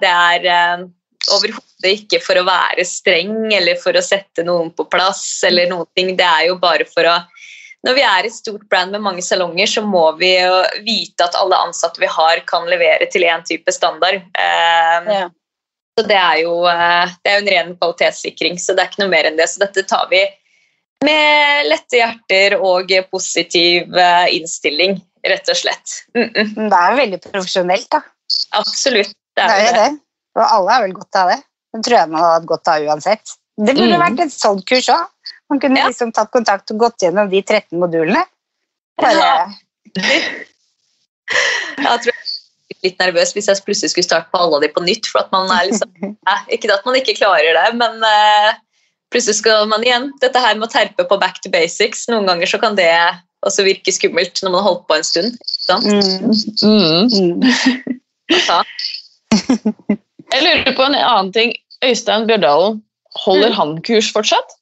Det 0.00 0.12
er 0.12 0.46
eh, 0.52 0.86
overhodet 1.32 1.92
ikke 1.92 2.20
for 2.24 2.40
å 2.40 2.46
være 2.48 2.84
streng 2.88 3.52
eller 3.54 3.78
for 3.80 3.96
å 3.96 4.04
sette 4.04 4.44
noen 4.44 4.72
på 4.76 4.88
plass. 4.88 5.22
eller 5.48 5.68
noen 5.70 5.88
ting. 5.96 6.14
Det 6.16 6.26
er 6.26 6.48
jo 6.48 6.58
bare 6.60 6.88
for 6.88 7.08
å 7.08 7.18
Når 7.86 7.94
vi 7.94 8.02
er 8.02 8.26
et 8.26 8.34
stort 8.34 8.64
brand 8.70 8.90
med 8.90 9.04
mange 9.04 9.22
salonger, 9.22 9.68
så 9.70 9.84
må 9.86 10.04
vi 10.18 10.32
vite 10.86 11.26
at 11.28 11.36
alle 11.38 11.60
ansatte 11.68 12.02
vi 12.02 12.10
har, 12.10 12.40
kan 12.48 12.66
levere 12.66 13.06
til 13.12 13.26
én 13.28 13.44
type 13.46 13.72
standard. 13.74 14.18
Um, 14.34 15.12
ja. 15.14 15.28
Så 15.98 16.04
det 16.06 16.18
er, 16.18 16.36
jo, 16.44 16.52
eh, 16.70 17.14
det 17.24 17.30
er 17.30 17.38
jo 17.38 17.42
en 17.42 17.50
ren 17.50 17.70
kvalitetssikring, 17.74 18.58
så 18.62 18.74
det 18.74 18.84
er 18.84 18.90
ikke 18.92 19.02
noe 19.02 19.10
mer 19.10 19.26
enn 19.26 19.38
det. 19.38 19.48
Så 19.50 19.62
dette 19.64 19.82
tar 19.90 20.06
vi 20.12 20.20
med 21.06 21.66
lette 21.66 21.98
hjerter 21.98 22.54
og 22.58 22.92
positiv 23.10 23.98
eh, 23.98 24.26
innstilling, 24.36 24.98
rett 25.26 25.50
og 25.50 25.58
slett. 25.58 25.96
Mm 26.14 26.28
-mm. 26.28 26.68
Det 26.70 26.78
er 26.78 26.90
jo 26.90 27.00
veldig 27.02 27.20
profesjonelt, 27.24 27.90
da. 27.90 28.02
Absolutt. 28.58 29.14
Det 29.34 29.42
er, 29.42 29.48
det 29.48 29.68
er 29.68 29.74
det. 29.82 29.90
Og 30.38 30.44
alle 30.46 30.72
har 30.72 30.82
vel 30.82 30.94
godt 30.94 31.18
av 31.18 31.30
det. 31.32 31.40
Det 31.74 31.84
tror 31.84 31.98
jeg 31.98 32.08
man 32.08 32.22
hadde 32.22 32.34
hatt 32.38 32.48
godt 32.52 32.68
av 32.68 32.82
uansett. 32.82 33.34
Det 33.58 33.74
burde 33.74 33.96
mm. 33.96 34.02
vært 34.04 34.20
et 34.22 34.32
sånt 34.32 34.64
kurs 34.70 34.88
òg. 34.94 35.06
Man 35.48 35.60
kunne 35.60 35.80
ja. 35.80 35.88
liksom 35.88 36.12
tatt 36.12 36.30
kontakt 36.34 36.70
og 36.74 36.80
gått 36.82 37.04
gjennom 37.04 37.30
de 37.32 37.40
13 37.42 37.78
modulene. 37.80 38.24
Bare... 39.00 39.14
Ja. 39.16 39.46
jeg 41.78 42.00
tror 42.04 42.12
jeg 42.12 42.76
er 42.76 42.86
litt 42.86 43.00
nervøs 43.02 43.32
hvis 43.34 43.48
jeg 43.50 43.64
plutselig 43.66 43.92
skulle 43.92 44.06
starte 44.06 44.30
på 44.32 44.40
alle 44.42 44.60
de 44.64 44.72
på 44.74 44.84
nytt. 44.84 45.08
for 45.10 45.24
at 45.24 45.32
man 45.34 45.50
er 45.54 45.70
liksom, 45.70 46.16
Ikke 46.54 46.72
at 46.74 46.84
man 46.86 46.98
ikke 46.98 47.16
klarer 47.18 47.56
det, 47.56 47.68
men 47.80 48.02
uh, 48.04 48.50
plutselig 49.12 49.40
skal 49.40 49.68
man 49.70 49.86
igjen 49.86 50.10
Dette 50.22 50.42
her 50.42 50.58
med 50.58 50.68
å 50.68 50.74
terpe 50.74 51.08
på 51.08 51.20
back 51.20 51.40
to 51.42 51.52
basics, 51.54 52.06
noen 52.12 52.28
ganger 52.28 52.50
så 52.50 52.60
kan 52.62 52.76
det 52.78 52.90
også 53.46 53.64
virke 53.66 53.94
skummelt 53.94 54.42
når 54.42 54.50
man 54.52 54.62
har 54.62 54.68
holdt 54.72 54.86
på 54.90 54.98
en 54.98 55.06
stund. 55.06 55.38
Sant? 55.46 55.86
Mm. 55.86 56.34
Mm. 56.66 57.38
Jeg 60.32 60.42
lurer 60.42 60.74
på 60.74 60.84
en 60.84 60.98
annen 60.98 61.32
ting. 61.32 61.54
Øystein 61.86 62.26
Bjørdalen, 62.26 62.80
holder 63.24 63.52
mm. 63.52 63.58
han 63.60 63.76
kurs 63.86 64.10
fortsatt? 64.10 64.57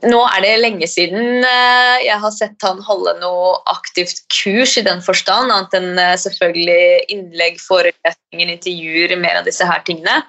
Nå 0.00 0.20
er 0.24 0.40
det 0.40 0.52
lenge 0.62 0.86
siden 0.88 1.44
eh, 1.44 1.96
jeg 2.06 2.16
har 2.22 2.32
sett 2.32 2.64
han 2.64 2.80
holde 2.86 3.12
noe 3.20 3.58
aktivt 3.68 4.22
kurs 4.32 4.78
i 4.80 4.84
den 4.86 5.02
forstand, 5.04 5.52
annet 5.52 5.76
enn 5.76 6.00
eh, 6.00 6.16
selvfølgelig 6.20 7.10
innlegg, 7.12 7.60
forelesninger, 7.60 8.54
intervjuer, 8.56 9.12
mer 9.20 9.42
av 9.42 9.48
disse 9.48 9.66
her 9.68 9.84
tingene. 9.84 10.22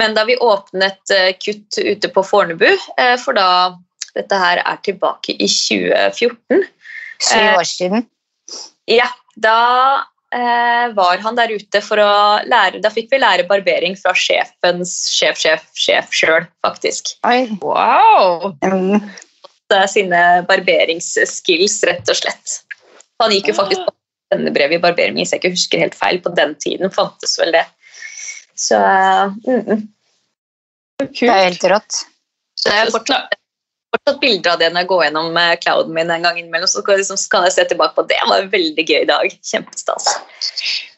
Men 0.00 0.16
da 0.16 0.24
vi 0.24 0.38
åpnet 0.40 1.12
eh, 1.12 1.34
kutt 1.36 1.76
ute 1.76 2.12
på 2.14 2.24
Fornebu, 2.24 2.70
for 3.20 3.36
da 3.36 3.50
dette 4.16 4.40
her 4.40 4.62
er 4.64 4.80
tilbake 4.86 5.36
i 5.36 5.48
2014 5.50 6.64
Syv 7.20 7.58
år 7.60 7.68
siden? 7.68 8.06
Ja. 8.88 9.10
Da 9.40 9.56
var 10.30 11.18
han 11.24 11.34
der 11.34 11.50
ute 11.50 11.80
for 11.82 11.98
å 11.98 12.10
lære 12.46 12.78
Da 12.84 12.92
fikk 12.94 13.08
vi 13.10 13.18
lære 13.18 13.48
barbering 13.48 13.96
fra 13.98 14.12
sjefens 14.14 14.92
sjef, 15.10 15.40
sjef, 15.42 15.64
sjef 15.74 16.12
sjøl, 16.14 16.46
faktisk. 16.62 17.16
Oi. 17.26 17.48
Wow! 17.64 18.52
Mm. 18.62 19.10
Sine 19.90 20.20
barberingsskills, 20.46 21.80
rett 21.86 22.10
og 22.10 22.18
slett. 22.18 22.60
Han 23.22 23.34
gikk 23.34 23.50
jo 23.50 23.56
faktisk 23.58 23.82
på 23.86 23.94
vennebrev 24.34 24.76
i 24.76 24.80
barbering, 24.82 25.18
hvis 25.18 25.34
jeg 25.34 25.42
ikke 25.42 25.54
husker 25.54 25.82
helt 25.82 25.98
feil. 25.98 26.22
På 26.22 26.32
den 26.34 26.54
tiden 26.62 26.94
fantes 26.94 27.34
vel 27.40 27.54
det. 27.54 27.66
Så 28.54 28.78
mm. 29.46 29.88
Kult. 31.00 31.20
Det 31.20 31.32
er 31.32 31.46
helt 31.48 31.68
rått. 31.72 32.02
Så 32.60 32.72
er 32.74 32.90
fortsatt 32.92 33.39
fortsatt 33.94 34.20
bilder 34.20 34.54
av 34.54 34.60
det 34.60 34.70
når 34.72 34.84
jeg 34.84 34.90
går 34.90 35.04
gjennom 35.06 35.38
eh, 35.40 35.54
clouden 35.62 35.94
min 35.96 36.12
en 36.12 36.26
gang 36.26 36.38
innimellom. 36.38 36.70
Så 36.70 36.82
liksom, 36.86 37.20
kan 37.32 37.46
jeg 37.46 37.56
se 37.56 37.66
tilbake 37.70 37.96
på 37.96 38.04
at 38.04 38.10
det 38.12 38.20
var 38.28 38.42
en 38.42 38.52
veldig 38.52 38.86
gøy 38.86 39.06
dag. 39.10 39.38
Kjempestas. 39.52 40.08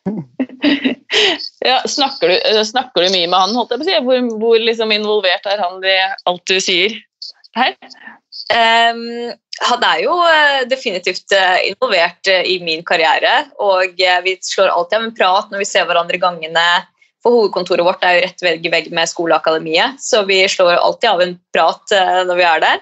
ja, 1.70 1.78
snakker, 1.88 2.33
du, 2.33 2.37
eh, 2.38 2.62
snakker, 2.68 3.07
du, 3.07 3.14
mye 3.14 3.28
med 3.28 3.38
han? 3.38 3.57
holdt 3.57 3.74
jeg 3.74 3.83
på 3.83 3.87
å 3.87 3.90
si? 3.90 4.00
Hvor, 4.09 4.26
hvor 4.42 4.66
liksom 4.70 4.94
involvert 4.94 5.48
er 5.50 5.62
han 5.62 5.81
i 5.85 5.98
alt 6.31 6.44
du 6.50 6.59
sier 6.62 6.98
her? 7.57 7.76
Um, 8.52 9.33
han 9.62 9.85
er 9.87 9.98
jo 10.02 10.14
uh, 10.16 10.62
definitivt 10.68 11.35
involvert 11.68 12.28
i 12.28 12.57
min 12.64 12.85
karriere. 12.85 13.44
Og 13.62 14.00
vi 14.24 14.38
slår 14.40 14.72
alltid 14.72 14.98
av 14.98 15.07
en 15.07 15.14
prat 15.16 15.52
når 15.52 15.64
vi 15.64 15.68
ser 15.68 15.87
hverandre 15.88 16.18
i 16.18 16.22
gangene 16.22 16.66
for 17.22 17.37
hovedkontoret 17.37 17.87
vårt 17.87 18.04
er 18.04 18.16
jo 18.16 18.22
rett 18.26 18.44
vegg 18.44 18.64
i 18.66 18.72
vegg 18.72 18.88
med 18.94 19.11
skoleakademiet, 19.11 20.00
så 20.02 20.24
vi 20.28 20.42
slår 20.50 20.74
alltid 20.74 21.11
av 21.11 21.22
en 21.24 21.37
prat 21.54 21.94
eh, 21.94 22.22
når 22.28 22.40
vi 22.40 22.46
er 22.48 22.64
der. 22.64 22.80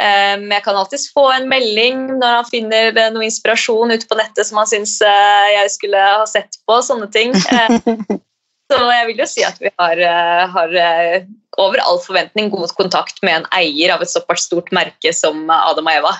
Men 0.00 0.46
eh, 0.46 0.56
jeg 0.56 0.64
kan 0.64 0.78
alltids 0.78 1.08
få 1.12 1.26
en 1.32 1.48
melding 1.50 2.06
når 2.20 2.36
han 2.38 2.48
finner 2.48 2.90
eh, 2.92 3.12
noe 3.14 3.26
inspirasjon 3.26 3.92
ute 3.92 4.08
på 4.08 4.18
nettet 4.20 4.48
som 4.48 4.60
han 4.60 4.68
syns 4.70 4.98
jeg 5.02 5.72
skulle 5.72 6.00
ha 6.00 6.26
sett 6.28 6.60
på. 6.68 6.80
sånne 6.84 7.10
ting. 7.12 7.34
Så 8.70 8.76
jeg 8.86 9.06
vil 9.08 9.18
jo 9.18 9.26
si 9.26 9.42
at 9.42 9.56
vi 9.58 9.66
har, 9.82 10.00
har 10.52 10.74
over 11.58 11.80
all 11.82 11.98
forventning 12.04 12.52
god 12.52 12.70
kontakt 12.78 13.16
med 13.26 13.40
en 13.40 13.48
eier 13.58 13.90
av 13.96 14.04
et 14.04 14.12
såpass 14.12 14.44
stort 14.46 14.70
merke 14.70 15.10
som 15.10 15.50
Adam 15.50 15.90
og 15.90 15.96
Eva. 15.96 16.12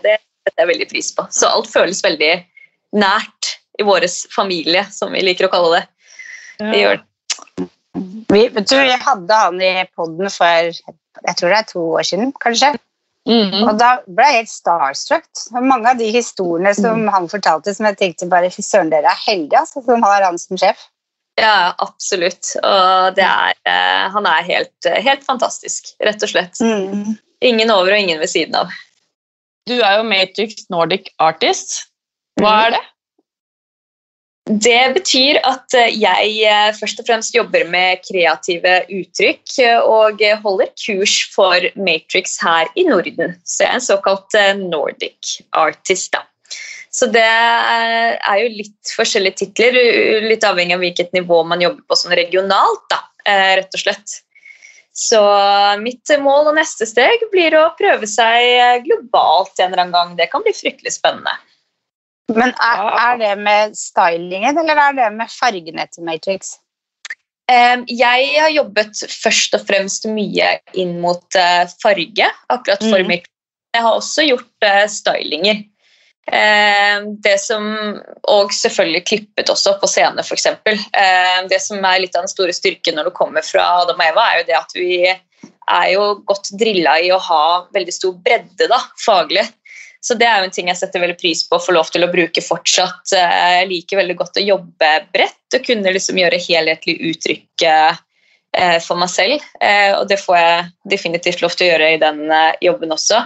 Det 0.00 0.14
setter 0.16 0.62
jeg 0.62 0.70
veldig 0.70 0.86
pris 0.88 1.10
på. 1.12 1.26
Så 1.28 1.50
alt 1.50 1.68
føles 1.68 2.00
veldig 2.00 2.30
nært 2.96 3.52
i 3.76 3.84
vår 3.84 4.08
familie, 4.32 4.86
som 4.88 5.12
vi 5.12 5.20
liker 5.28 5.44
å 5.44 5.52
kalle 5.52 5.74
det. 5.76 5.84
Det 6.58 6.82
gjør 6.82 6.98
det. 6.98 7.04
Vi, 8.28 8.42
du, 8.54 8.76
jeg 8.76 8.98
hadde 9.02 9.38
han 9.42 9.62
i 9.64 9.72
poden 9.96 10.30
for 10.30 10.68
jeg 11.26 11.38
tror 11.38 11.50
det 11.50 11.58
er 11.58 11.66
to 11.72 11.80
år 11.98 12.06
siden, 12.06 12.32
kanskje. 12.42 12.74
Mm 13.28 13.50
-hmm. 13.50 13.68
Og 13.68 13.78
da 13.78 13.88
ble 14.06 14.24
jeg 14.24 14.36
helt 14.36 14.50
starstruck. 14.50 15.26
Mange 15.50 15.90
av 15.90 15.98
de 15.98 16.10
historiene 16.10 16.74
som 16.74 17.00
mm. 17.00 17.08
han 17.08 17.28
fortalte, 17.28 17.74
som 17.74 17.86
jeg 17.86 17.98
tenkte 17.98 18.26
bare 18.26 18.50
fy 18.50 18.62
søren, 18.62 18.90
dere 18.90 19.10
er 19.10 19.24
heldige 19.26 19.58
altså, 19.58 19.82
som 19.84 20.02
har 20.02 20.22
han 20.22 20.38
som 20.38 20.56
sjef. 20.56 20.78
Ja, 21.38 21.74
absolutt. 21.78 22.56
Og 22.62 23.14
det 23.16 23.24
er, 23.24 23.54
eh, 23.66 24.10
han 24.10 24.26
er 24.26 24.42
helt, 24.42 24.88
helt, 25.06 25.24
fantastisk, 25.24 25.92
rett 26.00 26.22
og 26.22 26.28
slett. 26.28 26.60
Mm. 26.60 27.18
Ingen 27.40 27.70
over 27.70 27.92
og 27.92 27.98
ingen 27.98 28.20
ved 28.20 28.26
siden 28.26 28.54
av. 28.54 28.72
Du 29.68 29.76
er 29.80 29.98
jo 29.98 30.02
Matrix 30.02 30.64
Nordic 30.70 31.12
Artist. 31.18 31.92
Hva 32.40 32.48
mm. 32.54 32.64
er 32.64 32.70
det? 32.70 32.84
Det 34.48 34.94
betyr 34.94 35.36
at 35.44 35.74
eh, 35.76 35.90
jeg 36.00 36.36
eh, 36.48 36.70
først 36.72 37.02
og 37.02 37.08
fremst 37.08 37.34
jobber 37.36 37.66
med 37.68 38.00
kreative 38.00 38.78
uttrykk 38.88 39.56
eh, 39.60 39.80
og 39.84 40.22
holder 40.40 40.70
kurs 40.72 41.18
for 41.34 41.66
Matrix 41.76 42.38
her 42.40 42.70
i 42.72 42.86
Norden. 42.88 43.34
Så 43.44 43.66
jeg 43.66 43.68
er 43.68 43.76
en 43.76 43.84
såkalt 43.84 44.38
Nordic 44.62 45.42
artist. 45.52 46.14
da. 46.16 46.24
Så 46.88 47.10
det 47.12 47.26
er 47.28 48.38
jo 48.40 48.54
litt 48.54 48.94
forskjellige 48.96 49.42
titler, 49.42 49.76
litt 50.24 50.46
avhengig 50.48 50.78
av 50.78 50.80
hvilket 50.80 51.12
nivå 51.12 51.42
man 51.44 51.60
jobber 51.60 51.84
på 51.84 51.98
sånn 52.00 52.16
regionalt, 52.16 52.86
da, 52.88 53.02
rett 53.60 53.76
og 53.76 53.82
slett. 53.82 54.16
Så 54.96 55.20
mitt 55.84 56.10
mål 56.24 56.48
og 56.50 56.56
neste 56.56 56.88
steg 56.88 57.20
blir 57.30 57.54
å 57.54 57.68
prøve 57.78 58.08
seg 58.08 58.80
globalt 58.88 59.60
en 59.60 59.68
eller 59.68 59.84
annen 59.84 59.94
gang. 59.94 60.16
Det 60.18 60.30
kan 60.32 60.42
bli 60.42 60.56
fryktelig 60.56 60.96
spennende. 60.96 61.36
Men 62.28 62.52
er, 62.52 62.88
er 63.00 63.20
det 63.20 63.34
med 63.40 63.76
stylingen, 63.78 64.58
eller 64.60 64.80
er 64.82 64.96
det 64.98 65.08
med 65.16 65.30
fargene 65.32 65.86
til 65.92 66.04
Matrix? 66.08 66.56
Jeg 67.48 68.26
har 68.36 68.52
jobbet 68.52 69.00
først 69.08 69.56
og 69.56 69.64
fremst 69.64 70.04
mye 70.12 70.50
inn 70.76 70.98
mot 71.00 71.38
eh, 71.38 71.64
farge, 71.80 72.28
akkurat 72.52 72.84
for 72.84 73.00
mm. 73.00 73.08
Matrix. 73.08 73.32
Jeg 73.72 73.84
har 73.84 73.96
også 73.96 74.26
gjort 74.28 74.68
eh, 74.68 74.84
stylinger. 74.92 75.64
Det 76.28 77.38
som, 77.40 77.64
og 78.28 78.50
selvfølgelig 78.52 79.00
klippet 79.08 79.48
også 79.48 79.78
på 79.80 79.88
scene, 79.88 80.20
f.eks. 80.20 80.44
Det 81.48 81.60
som 81.64 81.80
er 81.80 82.02
litt 82.02 82.18
av 82.18 82.26
den 82.26 82.28
store 82.28 82.52
styrken 82.52 82.98
når 83.00 83.08
du 83.08 83.14
kommer 83.16 83.40
fra 83.40 83.64
Adam 83.78 83.96
og 83.96 84.10
Eva, 84.10 84.26
er 84.26 84.42
jo 84.42 84.44
det 84.50 84.58
at 84.58 84.76
vi 84.76 84.90
er 85.08 85.88
jo 85.92 86.04
godt 86.28 86.50
drilla 86.60 86.98
i 87.00 87.10
å 87.12 87.20
ha 87.22 87.44
veldig 87.74 87.94
stor 87.94 88.16
bredde 88.24 88.68
da, 88.70 88.80
faglig. 89.00 89.44
Så 90.00 90.14
det 90.14 90.28
er 90.28 90.40
jo 90.40 90.48
en 90.48 90.54
ting 90.54 90.68
jeg 90.70 90.78
setter 90.78 91.02
veldig 91.02 91.18
pris 91.18 91.42
på 91.48 91.58
å 91.58 91.62
få 91.62 91.74
lov 91.74 91.88
til 91.90 92.06
å 92.06 92.10
bruke 92.12 92.42
fortsatt. 92.44 93.14
Jeg 93.14 93.66
liker 93.70 93.98
veldig 93.98 94.16
godt 94.20 94.38
å 94.38 94.44
jobbe 94.44 94.90
bredt 95.14 95.56
og 95.58 95.64
kunne 95.66 95.94
liksom 95.94 96.20
gjøre 96.20 96.38
helhetlig 96.44 96.94
uttrykk 97.10 97.66
eh, 97.66 98.78
for 98.84 99.00
meg 99.00 99.10
selv. 99.10 99.48
Eh, 99.58 99.90
og 99.96 100.06
det 100.10 100.20
får 100.22 100.38
jeg 100.38 100.68
definitivt 100.94 101.42
lov 101.42 101.56
til 101.56 101.66
å 101.66 101.70
gjøre 101.72 101.92
i 101.96 102.00
den 102.02 102.24
eh, 102.30 102.54
jobben 102.68 102.94
også. 102.94 103.24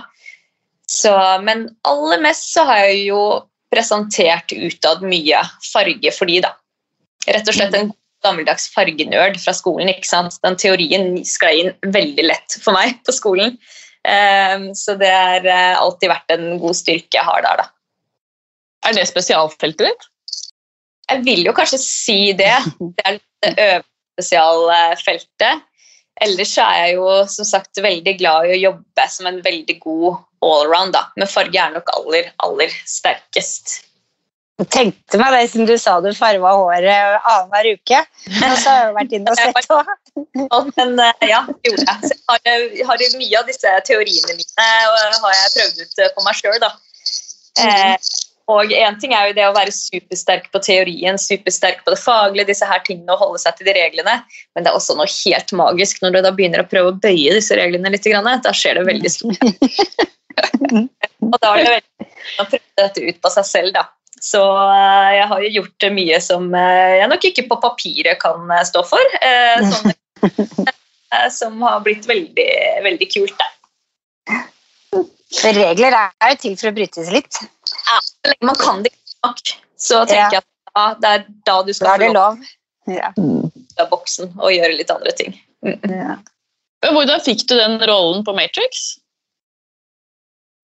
Så, 0.88 1.12
men 1.44 1.68
aller 1.88 2.24
mest 2.24 2.50
så 2.54 2.64
har 2.68 2.86
jeg 2.86 3.06
jo 3.10 3.22
presentert 3.72 4.52
utad 4.52 5.04
mye 5.04 5.40
farge 5.72 6.12
for 6.12 6.28
de, 6.28 6.40
da. 6.44 6.56
Rett 7.28 7.48
og 7.48 7.56
slett 7.56 7.76
en 7.78 7.92
gammeldags 8.24 8.68
fargenerd 8.72 9.38
fra 9.42 9.54
skolen. 9.56 9.90
ikke 9.92 10.08
sant? 10.08 10.38
Den 10.44 10.58
teorien 10.60 11.14
sklei 11.26 11.54
inn 11.62 11.72
veldig 11.94 12.26
lett 12.26 12.58
for 12.62 12.76
meg 12.76 13.00
på 13.06 13.14
skolen. 13.14 13.56
Ehm, 14.08 14.72
så 14.74 14.96
det 14.98 15.10
har 15.10 15.46
eh, 15.46 15.78
alltid 15.78 16.10
vært 16.10 16.34
en 16.34 16.46
god 16.62 16.78
styrke 16.78 17.18
jeg 17.18 17.26
har 17.26 17.44
der, 17.44 17.62
da. 17.62 17.68
Er 18.88 18.96
det 18.96 19.06
spesialfeltet 19.10 19.86
ditt? 19.86 20.08
Jeg 21.12 21.22
vil 21.26 21.44
jo 21.46 21.54
kanskje 21.54 21.78
si 21.82 22.20
det. 22.38 22.54
Det 22.96 23.06
er 23.06 23.20
det 23.20 23.52
øvre 23.52 23.86
spesialfeltet. 24.12 25.62
Ellers 26.22 26.52
er 26.60 26.74
jeg 26.78 26.96
jo 26.98 27.06
som 27.30 27.46
sagt 27.48 27.80
veldig 27.82 28.12
glad 28.20 28.46
i 28.46 28.56
å 28.56 28.60
jobbe 28.68 29.06
som 29.10 29.26
en 29.30 29.40
veldig 29.42 29.78
god 29.82 30.20
allround, 30.44 30.92
da. 30.94 31.06
Men 31.16 31.30
farge 31.30 31.58
er 31.58 31.72
nok 31.74 31.88
aller, 31.96 32.28
aller 32.44 32.74
sterkest. 32.86 33.80
Jeg 34.60 34.68
tenkte 34.70 35.18
meg 35.18 35.32
det 35.34 35.46
siden 35.50 35.66
du 35.66 35.74
sa 35.80 35.94
du 36.04 36.10
farva 36.14 36.52
håret 36.58 36.86
annenhver 36.86 37.70
uke. 37.72 38.00
Og 38.28 38.56
så 38.60 38.68
har 38.68 38.82
jeg 38.82 38.96
vært 38.98 39.14
inne 39.16 39.32
og 39.32 39.40
sett 39.40 39.70
òg. 39.72 40.68
Men 40.76 40.92
eh, 41.02 41.28
ja, 41.30 41.40
det 41.48 41.70
gjorde 41.72 41.86
jeg. 41.88 42.10
Så 42.10 42.36
jeg 42.44 42.82
har, 42.84 42.90
har 42.90 43.06
mye 43.22 43.40
av 43.40 43.48
disse 43.48 43.72
teoriene 43.88 44.36
mine 44.36 44.68
og 44.90 45.24
har 45.24 45.38
jeg 45.38 45.54
prøvd 45.56 45.80
ut 45.82 46.04
på 46.18 46.26
meg 46.26 46.38
sjøl. 46.38 46.68
Eh, 47.62 48.12
og 48.50 48.72
én 48.74 48.98
ting 49.00 49.14
er 49.14 49.30
jo 49.30 49.36
det 49.36 49.44
å 49.46 49.54
være 49.54 49.72
supersterk 49.74 50.48
på 50.52 50.60
teorien, 50.64 51.18
supersterk 51.20 51.84
på 51.86 51.94
det 51.94 52.00
faglige, 52.02 52.48
disse 52.50 52.66
her 52.68 52.82
tingene, 52.86 53.14
og 53.14 53.22
holde 53.22 53.40
seg 53.42 53.56
til 53.56 53.70
de 53.70 53.76
reglene. 53.76 54.18
Men 54.52 54.64
det 54.66 54.72
er 54.72 54.78
også 54.78 54.96
noe 54.98 55.08
helt 55.10 55.54
magisk 55.56 56.02
når 56.02 56.16
du 56.16 56.20
da 56.26 56.34
begynner 56.34 56.64
å 56.64 56.68
prøve 56.68 56.92
å 56.92 56.98
bøye 56.98 57.36
disse 57.38 57.56
reglene 57.58 57.92
litt. 57.94 58.08
Da 58.44 58.54
skjer 58.56 58.80
det 58.80 58.86
veldig 58.90 59.12
stort. 59.14 59.42
og 61.32 61.38
da 61.38 61.54
er 61.54 61.64
det 61.64 61.74
veldig 61.78 62.10
å 62.42 62.48
prøve 62.50 62.82
dette 62.82 63.06
ut 63.08 63.22
på 63.22 63.34
seg 63.38 63.48
selv, 63.48 63.76
da. 63.78 63.86
Så 64.22 64.40
eh, 64.40 65.08
jeg 65.16 65.26
har 65.32 65.42
jo 65.42 65.50
gjort 65.56 65.88
mye 65.96 66.20
som 66.22 66.46
eh, 66.54 66.98
jeg 67.00 67.10
nok 67.10 67.24
ikke 67.26 67.46
på 67.50 67.58
papiret 67.64 68.20
kan 68.22 68.46
eh, 68.54 68.62
stå 68.68 68.84
for. 68.86 69.16
Sånn, 69.72 69.96
som 71.38 71.64
har 71.66 71.82
blitt 71.82 72.06
veldig, 72.06 72.52
veldig 72.86 73.08
kult. 73.10 73.34
Da. 73.40 73.50
Regler 75.42 75.96
er 75.98 76.34
jo 76.34 76.38
til 76.44 76.56
for 76.60 76.70
å 76.70 76.74
brytes 76.76 77.10
litt. 77.10 77.42
Ja, 77.42 77.98
så 77.98 78.30
lenge 78.30 78.50
man 78.52 78.60
kan 78.60 78.82
det 78.86 78.94
nok, 79.26 79.54
så 79.80 80.04
tenker 80.06 80.38
ja. 80.38 80.38
jeg 80.38 80.44
at 80.44 80.48
ja, 80.72 80.86
det 81.02 81.12
er 81.16 81.24
da 81.48 81.56
du 81.66 81.72
skal 81.74 81.98
få 82.00 82.12
lov 82.14 82.38
ja. 82.90 83.10
av 83.82 83.90
boksen 83.90 84.36
og 84.38 84.54
gjøre 84.54 84.78
litt 84.78 84.92
andre 84.94 85.14
ting. 85.18 85.34
Mm. 85.66 85.78
Ja. 85.90 86.16
Hvordan 86.94 87.22
fikk 87.22 87.44
du 87.50 87.56
den 87.58 87.78
rollen 87.86 88.22
på 88.26 88.34
Matrix? 88.38 89.01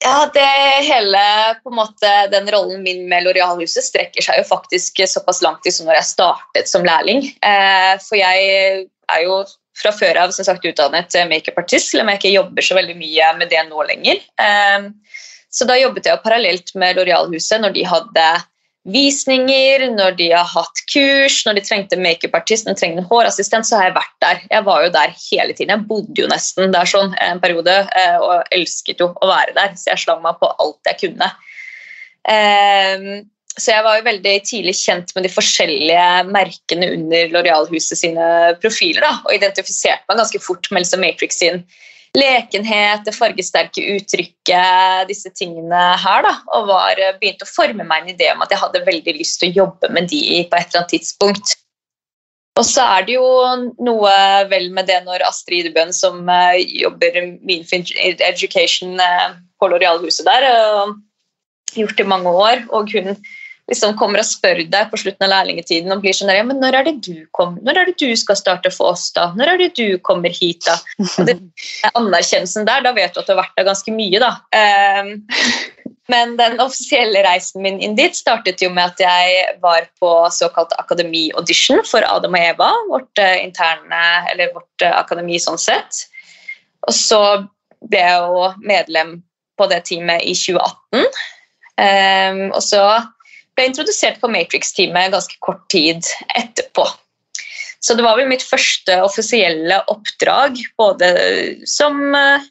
Ja, 0.09 0.31
det 0.35 0.40
hele, 0.87 1.21
på 1.62 1.68
en 1.68 1.77
måte, 1.77 2.11
Den 2.33 2.49
rollen 2.49 2.83
min 2.83 3.03
med 3.11 3.27
Loreal-huset 3.27 3.85
strekker 3.85 4.25
seg 4.25 4.40
jo 4.40 4.47
faktisk 4.49 5.03
såpass 5.05 5.42
langt 5.44 5.68
som 5.68 5.88
når 5.88 5.99
jeg 5.99 6.09
startet 6.14 6.71
som 6.71 6.87
lærling. 6.87 7.27
Eh, 7.44 7.94
for 8.01 8.16
jeg 8.16 8.87
er 8.88 9.25
jo 9.27 9.42
fra 9.79 9.92
før 9.92 10.23
av 10.25 10.33
som 10.35 10.49
sagt 10.49 10.64
utdannet 10.64 11.12
makeupartist, 11.29 11.92
selv 11.92 12.07
om 12.07 12.12
jeg 12.12 12.23
ikke 12.23 12.37
jobber 12.38 12.64
så 12.64 12.79
veldig 12.79 12.97
mye 12.99 13.33
med 13.37 13.53
det 13.53 13.61
nå 13.68 13.85
lenger. 13.90 14.23
Eh, 14.40 14.88
så 15.53 15.68
da 15.68 15.77
jobbet 15.77 16.09
jeg 16.09 16.16
jo 16.16 16.25
parallelt 16.25 16.73
med 16.81 16.97
Loreal-huset 16.97 17.61
når 17.61 17.77
de 17.77 17.85
hadde 17.92 18.29
visninger, 18.88 19.85
når 19.93 20.14
de 20.17 20.29
har 20.33 20.47
hatt 20.49 20.83
kurs, 20.93 21.41
når 21.47 21.59
de 21.59 21.64
trengte 21.67 21.99
makeupartist, 22.01 22.67
når 22.67 22.77
de 22.77 22.81
trengte 22.83 23.03
en 23.03 23.09
hårassistent, 23.11 23.67
så 23.69 23.79
har 23.79 23.88
jeg 23.88 23.97
vært 23.99 24.14
der. 24.25 24.45
Jeg 24.53 24.67
var 24.69 24.85
jo 24.85 24.93
der 24.95 25.17
hele 25.17 25.57
tiden. 25.57 25.75
Jeg 25.75 25.88
bodde 25.91 26.23
jo 26.23 26.29
nesten 26.31 26.73
der 26.75 26.88
sånn 26.88 27.17
en 27.25 27.43
periode 27.43 27.75
eh, 27.85 28.17
og 28.23 28.49
elsket 28.55 29.03
jo 29.03 29.11
å 29.12 29.31
være 29.31 29.57
der, 29.59 29.75
så 29.77 29.93
jeg 29.93 30.05
slang 30.07 30.23
meg 30.25 30.38
på 30.41 30.51
alt 30.62 30.93
jeg 30.93 31.01
kunne. 31.03 31.29
Ehm, 32.29 33.27
så 33.59 33.75
jeg 33.75 33.85
var 33.85 33.99
jo 33.99 34.07
veldig 34.07 34.35
tidlig 34.47 34.77
kjent 34.79 35.12
med 35.17 35.27
de 35.27 35.33
forskjellige 35.35 36.07
merkene 36.31 36.93
under 36.95 37.33
Loreal-huset 37.35 37.99
sine 37.99 38.29
profiler 38.62 39.03
da, 39.03 39.17
og 39.25 39.35
identifiserte 39.35 40.07
meg 40.07 40.21
ganske 40.21 40.41
fort 40.45 40.71
med 40.71 40.85
Elsa 40.85 41.01
Matrix 41.01 41.41
sin 41.43 41.64
lekenhet, 42.16 43.05
det 43.05 43.14
fargesterke 43.16 43.85
uttrykket, 43.97 45.09
disse 45.11 45.33
tingene 45.37 45.81
her. 46.01 46.25
Da, 46.25 46.35
og 46.57 46.68
var, 46.71 46.99
eh, 46.99 47.16
begynte 47.21 47.47
å 47.47 47.51
forme 47.51 47.87
meg 47.87 48.05
en 48.05 48.14
idé 48.14 48.31
om 48.33 48.44
at 48.44 48.53
jeg 48.53 48.62
hadde 48.62 48.85
veldig 48.87 49.16
lyst 49.18 49.40
til 49.40 49.51
å 49.51 49.59
jobbe 49.64 49.90
med 49.92 50.09
de 50.12 50.44
på 50.49 50.57
et 50.57 50.68
eller 50.68 50.83
annet 50.83 50.94
tidspunkt. 50.97 51.57
Og 52.59 52.64
så 52.66 52.83
er 52.97 53.05
det 53.07 53.14
jo 53.14 53.27
noe 53.87 54.12
vel 54.51 54.71
med 54.75 54.88
det 54.90 54.99
når 55.05 55.23
Astrid 55.29 55.62
Idebøen, 55.62 55.92
som 55.94 56.25
uh, 56.27 56.57
jobber 56.59 57.21
med 57.47 57.68
Education 58.27 58.99
uh, 58.99 59.37
på 59.61 59.68
Loreal-huset 59.71 60.27
der, 60.27 60.49
og 60.83 60.97
gjort 61.79 62.01
i 62.03 62.09
mange 62.09 62.33
år, 62.33 62.64
og 62.75 62.90
hun 62.97 63.14
liksom 63.68 63.96
kommer 64.00 64.22
og 64.22 64.26
spør 64.28 64.62
deg 64.70 64.90
på 64.90 64.98
slutten 65.00 65.26
av 65.26 65.33
lærlingetiden 65.33 65.92
og 65.92 66.02
blir 66.02 66.16
sånn 66.16 66.33
ja, 66.33 66.44
men 66.46 66.61
når 66.62 66.78
er 66.78 66.87
det 66.88 66.94
du 67.04 67.26
kom? 67.37 67.59
Når 67.64 67.81
er 67.81 67.90
det 67.90 67.96
du 68.00 68.09
skal 68.16 68.38
starte 68.40 68.72
for 68.74 68.94
oss, 68.94 69.09
da? 69.16 69.28
Når 69.37 69.52
er 69.52 69.62
det 69.62 69.70
du 69.76 69.98
kommer 70.04 70.33
hit, 70.33 70.64
da? 70.66 70.78
Og 71.20 71.28
det, 71.28 71.37
anerkjennelsen 71.92 72.68
der, 72.68 72.85
da 72.87 72.94
vet 72.96 73.14
du 73.14 73.20
at 73.20 73.28
du 73.28 73.35
har 73.35 73.42
vært 73.42 73.59
der 73.61 73.68
ganske 73.68 73.94
mye, 73.94 74.22
da. 74.22 74.33
Um, 74.57 75.12
men 76.09 76.37
den 76.40 76.57
offisielle 76.64 77.20
reisen 77.26 77.61
min 77.64 77.76
inn 77.85 77.96
dit 77.98 78.16
startet 78.16 78.64
jo 78.64 78.70
med 78.72 78.94
at 78.94 79.02
jeg 79.04 79.59
var 79.61 79.85
på 80.00 80.12
såkalt 80.33 80.72
akademi-audition 80.81 81.85
for 81.85 82.07
Adam 82.09 82.38
og 82.38 82.46
Eva, 82.54 82.70
vårt 82.88 83.20
uh, 83.20 83.37
interne, 83.42 84.04
eller 84.33 84.54
vårt 84.57 84.87
uh, 84.87 84.94
akademi 84.96 85.40
sånn 85.42 85.61
sett. 85.61 86.07
Og 86.88 86.96
så 86.96 87.22
ble 87.85 88.00
jeg 88.00 88.24
jo 88.24 88.48
medlem 88.64 89.18
på 89.59 89.68
det 89.68 89.83
teamet 89.90 90.24
i 90.24 90.33
2018. 90.38 91.04
Um, 91.78 92.42
og 92.57 92.62
så 92.64 92.83
ble 93.59 93.68
introdusert 93.68 94.21
på 94.23 94.31
Matrix-teamet 94.31 95.12
ganske 95.12 95.37
kort 95.44 95.66
tid 95.73 96.07
etterpå. 96.38 96.87
Så 97.83 97.94
det 97.94 98.03
var 98.07 98.18
vel 98.18 98.31
mitt 98.31 98.42
første 98.47 98.97
offisielle 99.03 99.81
oppdrag, 99.90 100.59
både 100.79 101.12
som 101.66 102.01
eh, 102.14 102.47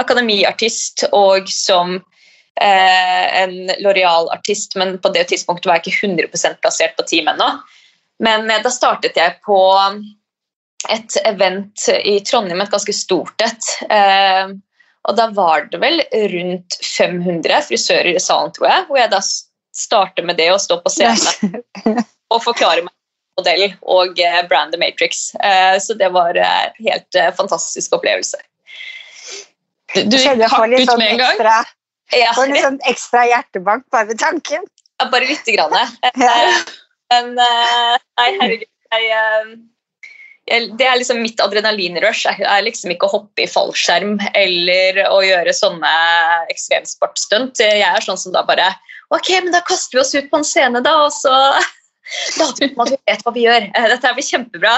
akademiartist 0.00 1.04
og 1.12 1.48
som 1.52 1.98
eh, 1.98 3.26
en 3.42 3.54
Loreal-artist, 3.84 4.76
men 4.80 4.96
på 5.02 5.12
det 5.12 5.26
tidspunktet 5.32 5.68
var 5.68 5.80
jeg 5.80 5.92
ikke 5.92 6.08
100% 6.08 6.60
plassert 6.64 6.96
på 6.96 7.06
team 7.08 7.28
ennå. 7.32 7.50
Men 8.24 8.48
eh, 8.50 8.62
da 8.64 8.72
startet 8.72 9.20
jeg 9.20 9.38
på 9.44 9.60
et 10.90 11.20
event 11.28 11.88
i 12.00 12.18
Trondheim, 12.26 12.64
et 12.64 12.72
ganske 12.72 12.96
stort 12.96 13.44
et. 13.44 13.72
Eh, 13.92 14.56
og 15.02 15.18
da 15.18 15.28
var 15.34 15.68
det 15.70 15.80
vel 15.82 16.00
rundt 16.32 16.78
500 16.86 17.64
frisører 17.68 18.14
i 18.14 18.22
salen, 18.22 18.54
tror 18.54 18.70
jeg, 18.70 18.86
hvor 18.88 19.02
jeg 19.02 19.12
da 19.12 19.20
starte 19.72 20.22
med 20.22 20.36
det 20.36 20.50
å 20.52 20.60
stå 20.60 20.78
på 20.84 20.92
scenen 20.92 21.62
og 22.32 22.42
forklare 22.44 22.84
meg 22.84 22.92
modell 23.40 23.64
og 23.88 24.20
eh, 24.20 24.40
brand 24.48 24.74
The 24.74 24.80
Matrix. 24.80 25.34
Eh, 25.34 25.78
så 25.80 25.96
det 25.98 26.10
var 26.12 26.36
en 26.36 26.76
helt 26.84 27.18
eh, 27.18 27.32
fantastisk 27.36 27.96
opplevelse. 27.96 28.40
Du 29.94 30.16
gikk 30.16 30.44
hardt 30.48 30.72
ut 30.72 30.94
med 30.96 31.08
en 31.14 31.20
gang? 31.20 31.34
Ekstra, 31.36 31.56
ja. 32.16 32.30
Får 32.36 32.52
litt 32.52 32.64
sånn 32.64 32.78
ekstra 32.88 33.26
hjertebank 33.28 33.84
bare 33.92 34.08
ved 34.12 34.20
tanken. 34.20 34.64
Ja, 35.00 35.08
bare 35.12 35.28
lite 35.28 35.52
grann. 35.56 35.74
Men 37.12 37.34
nei, 37.36 38.30
herregud. 38.40 38.68
Jeg, 40.48 40.72
det 40.80 40.86
er 40.88 40.96
liksom 40.98 41.20
mitt 41.22 41.40
adrenalinrush. 41.44 42.24
Det 42.40 42.48
er 42.48 42.64
liksom 42.64 42.92
ikke 42.94 43.08
å 43.08 43.12
hoppe 43.18 43.44
i 43.44 43.50
fallskjerm 43.50 44.16
eller 44.32 45.02
å 45.06 45.20
gjøre 45.24 45.52
sånne 45.54 45.92
ekstremsportstunt. 46.52 47.60
Jeg 47.60 47.84
er 47.84 48.04
sånn 48.04 48.20
som 48.20 48.34
da 48.34 48.42
bare 48.48 48.72
ok, 49.14 49.30
men 49.44 49.52
da 49.54 49.62
kaster 49.66 49.98
vi 49.98 50.02
oss 50.02 50.14
ut 50.14 50.30
på 50.30 50.40
en 50.40 50.46
scene, 50.46 50.82
da, 50.84 50.96
og 51.04 51.12
så 51.14 51.32
later 52.38 52.64
vi 52.64 52.68
som 52.72 52.84
at 52.84 52.92
vi 52.92 52.98
vet 53.08 53.24
hva 53.24 53.34
vi 53.34 53.44
gjør. 53.46 53.68
Eh, 53.70 53.88
Dette 53.92 54.14
blir 54.16 54.26
kjempebra. 54.26 54.76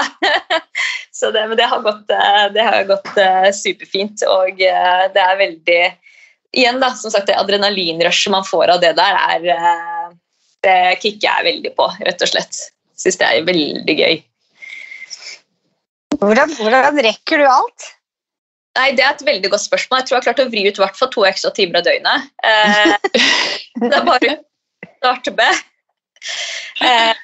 så 1.17 1.31
det, 1.35 1.45
men 1.49 1.59
det 1.59 1.69
har 1.71 1.83
gått, 1.85 2.11
eh, 2.11 2.43
det 2.55 2.67
har 2.67 2.89
gått 2.89 3.11
eh, 3.21 3.49
superfint, 3.55 4.25
og 4.29 4.61
det 4.61 5.27
er 5.27 5.39
veldig 5.41 5.83
Igjen, 6.55 6.77
da, 6.79 6.87
som 6.95 7.11
sagt, 7.11 7.27
det 7.27 7.35
adrenalinrushet 7.35 8.31
man 8.31 8.45
får 8.47 8.71
av 8.71 8.77
det 8.79 8.93
der, 8.95 9.17
er 9.19 10.13
Det 10.63 10.75
kicker 11.01 11.25
jeg 11.27 11.45
veldig 11.49 11.71
på, 11.75 11.89
rett 12.07 12.23
og 12.23 12.29
slett. 12.31 12.59
Syns 12.95 13.19
det 13.19 13.27
er 13.27 13.43
veldig 13.43 13.95
gøy. 13.99 14.21
Hvordan, 16.21 16.53
hvordan 16.55 17.01
rekker 17.03 17.43
du 17.43 17.49
alt? 17.49 17.89
Nei, 18.75 18.89
Det 18.95 19.03
er 19.05 19.13
et 19.13 19.25
veldig 19.25 19.51
godt 19.53 19.65
spørsmål. 19.65 20.01
Jeg 20.01 20.07
tror 20.07 20.15
jeg 20.15 20.21
har 20.21 20.27
klart 20.29 20.43
å 20.43 20.49
vri 20.51 20.65
ut 20.67 20.81
hvert 20.81 20.97
fall 20.99 21.11
to 21.13 21.23
ekstra 21.27 21.51
timer 21.55 21.79
av 21.79 21.87
døgnet. 21.87 22.31
Eh, 22.43 22.95
det 23.85 23.91
er 23.91 24.07
bare 24.07 24.33
å 24.35 24.89
starte 24.97 25.35
med. 25.37 25.61
Eh, 26.83 27.21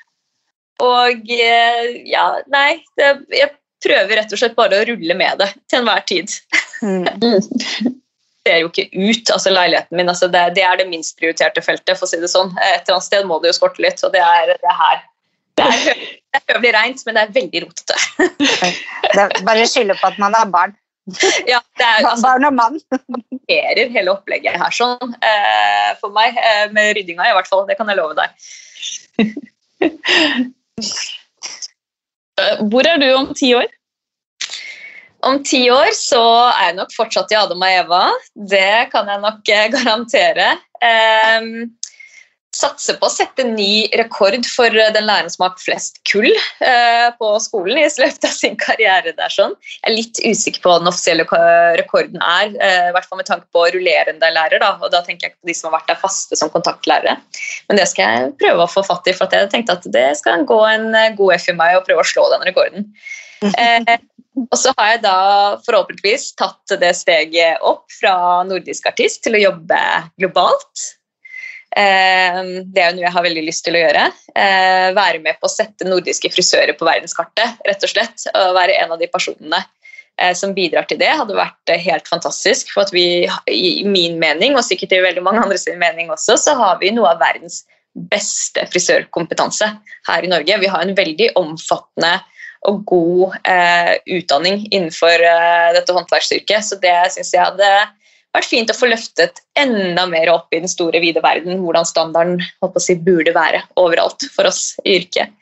og 0.82 1.34
eh, 1.36 1.88
ja, 2.10 2.26
nei 2.54 2.80
det, 3.00 3.10
Jeg 3.34 3.50
prøver 3.82 4.20
rett 4.20 4.34
og 4.34 4.40
slett 4.40 4.56
bare 4.58 4.80
å 4.80 4.86
rulle 4.92 5.18
med 5.18 5.42
det 5.42 5.50
til 5.68 5.82
enhver 5.82 6.06
tid. 6.10 6.34
Mm. 6.82 7.10
Det 7.20 7.34
ser 8.48 8.62
jo 8.64 8.72
ikke 8.72 8.88
ut, 8.96 9.32
altså 9.34 9.54
leiligheten 9.54 10.00
min. 10.00 10.10
Altså 10.10 10.32
det, 10.32 10.48
det 10.56 10.66
er 10.66 10.80
det 10.80 10.90
minst 10.90 11.18
prioriterte 11.20 11.64
feltet, 11.66 11.98
for 11.98 12.08
å 12.08 12.12
si 12.12 12.22
det 12.22 12.32
sånn. 12.32 12.54
Et 12.64 12.80
eller 12.80 12.98
annet 12.98 13.10
sted 13.10 13.28
må 13.28 13.42
det 13.42 13.52
jo 13.52 13.60
skorte 13.60 13.84
litt, 13.84 14.02
og 14.08 14.16
det 14.16 14.24
er 14.24 14.56
det 14.56 14.72
er 14.72 14.80
her. 14.86 15.08
Det 15.60 15.68
er, 15.68 16.04
det 16.32 16.40
er 16.40 16.54
høvelig 16.54 16.72
reint, 16.78 17.02
men 17.06 17.18
det 17.18 17.24
er 17.26 17.34
veldig 17.36 17.66
rotete. 17.66 17.98
Bare 19.48 19.68
skylde 19.68 19.98
på 20.00 20.08
at 20.08 20.22
man 20.22 20.38
har 20.38 20.48
barn. 20.54 20.78
Ja, 21.50 21.60
det 21.80 21.86
er, 21.86 22.06
altså, 22.06 22.22
Barn 22.28 22.46
og 22.46 22.54
mann. 22.54 22.80
fungerer 23.52 23.90
hele 23.90 24.14
opplegget 24.14 24.60
her 24.62 24.74
sånn 24.76 25.16
eh, 25.26 25.92
for 26.02 26.14
meg. 26.16 26.38
Eh, 26.38 26.66
med 26.76 26.96
ryddinga 26.98 27.30
i 27.30 27.36
hvert 27.36 27.50
fall, 27.50 27.66
det 27.68 27.78
kan 27.80 27.90
jeg 27.92 28.00
love 28.00 28.18
deg. 28.20 28.30
Eh, 32.40 32.62
Hvor 32.72 32.88
er 32.88 33.02
du 33.02 33.10
om 33.14 33.32
ti 33.38 33.54
år? 33.58 33.68
Om 35.28 35.44
ti 35.46 35.68
år 35.70 35.92
så 35.94 36.22
er 36.50 36.72
jeg 36.72 36.78
nok 36.80 36.94
fortsatt 36.96 37.34
i 37.34 37.38
Adam 37.38 37.62
og 37.62 37.76
Eva. 37.82 38.06
Det 38.34 38.90
kan 38.94 39.10
jeg 39.12 39.22
nok 39.22 39.52
eh, 39.54 39.68
garantere. 39.76 40.48
Eh, 40.82 41.52
satser 42.62 42.98
på 43.00 43.08
å 43.08 43.14
sette 43.14 43.46
ny 43.48 43.88
rekord 43.98 44.46
for 44.50 44.74
eh, 44.78 44.92
den 44.96 45.08
læreren 45.08 45.32
som 45.34 45.46
har 45.48 45.56
flest 45.62 46.00
kull 46.10 46.30
eh, 46.30 47.08
på 47.18 47.32
skolen 47.44 47.80
i 47.82 47.88
løpet 48.02 48.28
av 48.28 48.36
sin 48.36 48.58
karriere. 48.62 49.14
der 49.18 49.34
sånn. 49.34 49.56
Jeg 49.80 49.88
er 49.90 49.98
litt 49.98 50.22
usikker 50.22 50.64
på 50.64 50.72
hva 50.72 50.82
den 50.82 50.92
offisielle 50.92 51.26
rekorden 51.80 52.22
er, 52.22 52.54
eh, 52.62 52.90
i 52.90 52.94
hvert 52.96 53.10
fall 53.10 53.22
med 53.22 53.30
tanke 53.30 53.48
på 53.56 53.66
rullerende 53.76 54.32
lærer. 54.36 54.62
Da, 54.64 54.76
og 54.80 54.94
da 54.94 55.04
tenker 55.06 55.28
jeg 55.28 55.36
ikke 55.36 55.48
på 55.48 55.52
de 55.52 55.58
som 55.58 55.70
har 55.70 55.80
vært 55.80 55.92
der 55.94 56.02
faste 56.04 56.40
som 56.40 56.54
kontaktlærere. 56.54 57.18
Men 57.70 57.82
det 57.82 57.90
skal 57.92 58.16
jeg 58.16 58.38
prøve 58.42 58.66
å 58.68 58.72
få 58.72 58.86
fatt 58.88 59.10
i, 59.10 59.16
for 59.18 59.32
jeg 59.34 59.52
tenkte 59.54 59.78
at 59.80 59.90
det 59.94 60.08
skal 60.22 60.46
gå 60.48 60.62
en 60.70 60.92
god 61.18 61.36
F 61.40 61.50
i 61.52 61.58
meg 61.58 61.80
å 61.80 61.84
prøve 61.86 62.06
å 62.06 62.12
slå 62.14 62.28
den 62.34 62.48
rekorden. 62.48 62.90
Og 64.52 64.56
så 64.60 64.72
har 64.78 64.94
jeg 64.94 65.02
da 65.04 65.18
forhåpentligvis 65.66 66.32
tatt 66.40 66.76
det 66.80 66.94
steget 66.96 67.64
opp 67.68 67.84
fra 67.98 68.14
nordisk 68.48 68.88
artist 68.88 69.24
til 69.26 69.36
å 69.36 69.46
jobbe 69.50 69.80
globalt. 70.22 70.86
Eh, 71.72 72.40
det 72.68 72.82
er 72.82 72.90
jo 72.90 72.98
noe 72.98 73.06
jeg 73.06 73.16
har 73.16 73.26
veldig 73.26 73.44
lyst 73.48 73.64
til 73.66 73.78
å 73.78 73.84
gjøre. 73.84 74.08
Eh, 74.36 74.88
være 74.98 75.22
med 75.24 75.40
på 75.40 75.48
å 75.48 75.52
sette 75.52 75.88
nordiske 75.88 76.32
frisører 76.34 76.76
på 76.78 76.88
verdenskartet. 76.88 77.62
rett 77.68 77.86
og 77.86 77.94
slett, 77.94 78.26
og 78.36 78.56
Være 78.58 78.80
en 78.82 78.92
av 78.92 79.00
de 79.00 79.08
personene 79.08 79.62
eh, 80.20 80.34
som 80.36 80.54
bidrar 80.54 80.88
til 80.90 81.00
det, 81.00 81.10
hadde 81.10 81.38
vært 81.38 81.76
helt 81.86 82.08
fantastisk. 82.08 82.74
For 82.74 82.84
at 82.84 82.92
vi, 82.96 83.28
i 83.48 83.84
min 83.88 84.20
mening, 84.20 84.58
og 84.58 84.68
sikkert 84.68 84.98
i 84.98 85.04
veldig 85.06 85.24
mange 85.24 85.46
andre 85.46 85.58
sin 85.58 85.80
mening 85.80 86.12
også, 86.12 86.38
så 86.38 86.58
har 86.60 86.82
vi 86.84 86.92
noe 86.92 87.14
av 87.14 87.24
verdens 87.24 87.64
beste 87.92 88.64
frisørkompetanse 88.72 89.68
her 90.08 90.24
i 90.24 90.32
Norge. 90.32 90.60
Vi 90.60 90.70
har 90.72 90.84
en 90.84 90.96
veldig 90.96 91.34
omfattende 91.40 92.20
og 92.70 92.84
god 92.86 93.40
eh, 93.50 93.96
utdanning 94.18 94.68
innenfor 94.70 95.24
eh, 95.26 95.72
dette 95.76 95.96
håndverksyrket. 95.96 96.68
Så 96.68 96.78
det 96.84 96.94
syns 97.16 97.34
jeg 97.34 97.44
hadde 97.44 97.72
vært 98.36 98.50
fint 98.50 98.72
å 98.72 98.78
få 98.78 98.90
løftet 98.92 99.42
enda 99.60 100.06
mer 100.10 100.32
opp 100.34 100.54
i 100.54 100.62
den 100.62 100.72
store, 100.72 101.02
vide 101.04 101.24
verden, 101.24 101.60
hvordan 101.64 101.88
standarden 101.88 102.40
si, 102.80 102.96
burde 102.96 103.34
være 103.36 103.64
overalt 103.80 104.28
for 104.34 104.50
oss 104.50 104.74
i 104.86 104.98
yrket. 105.00 105.34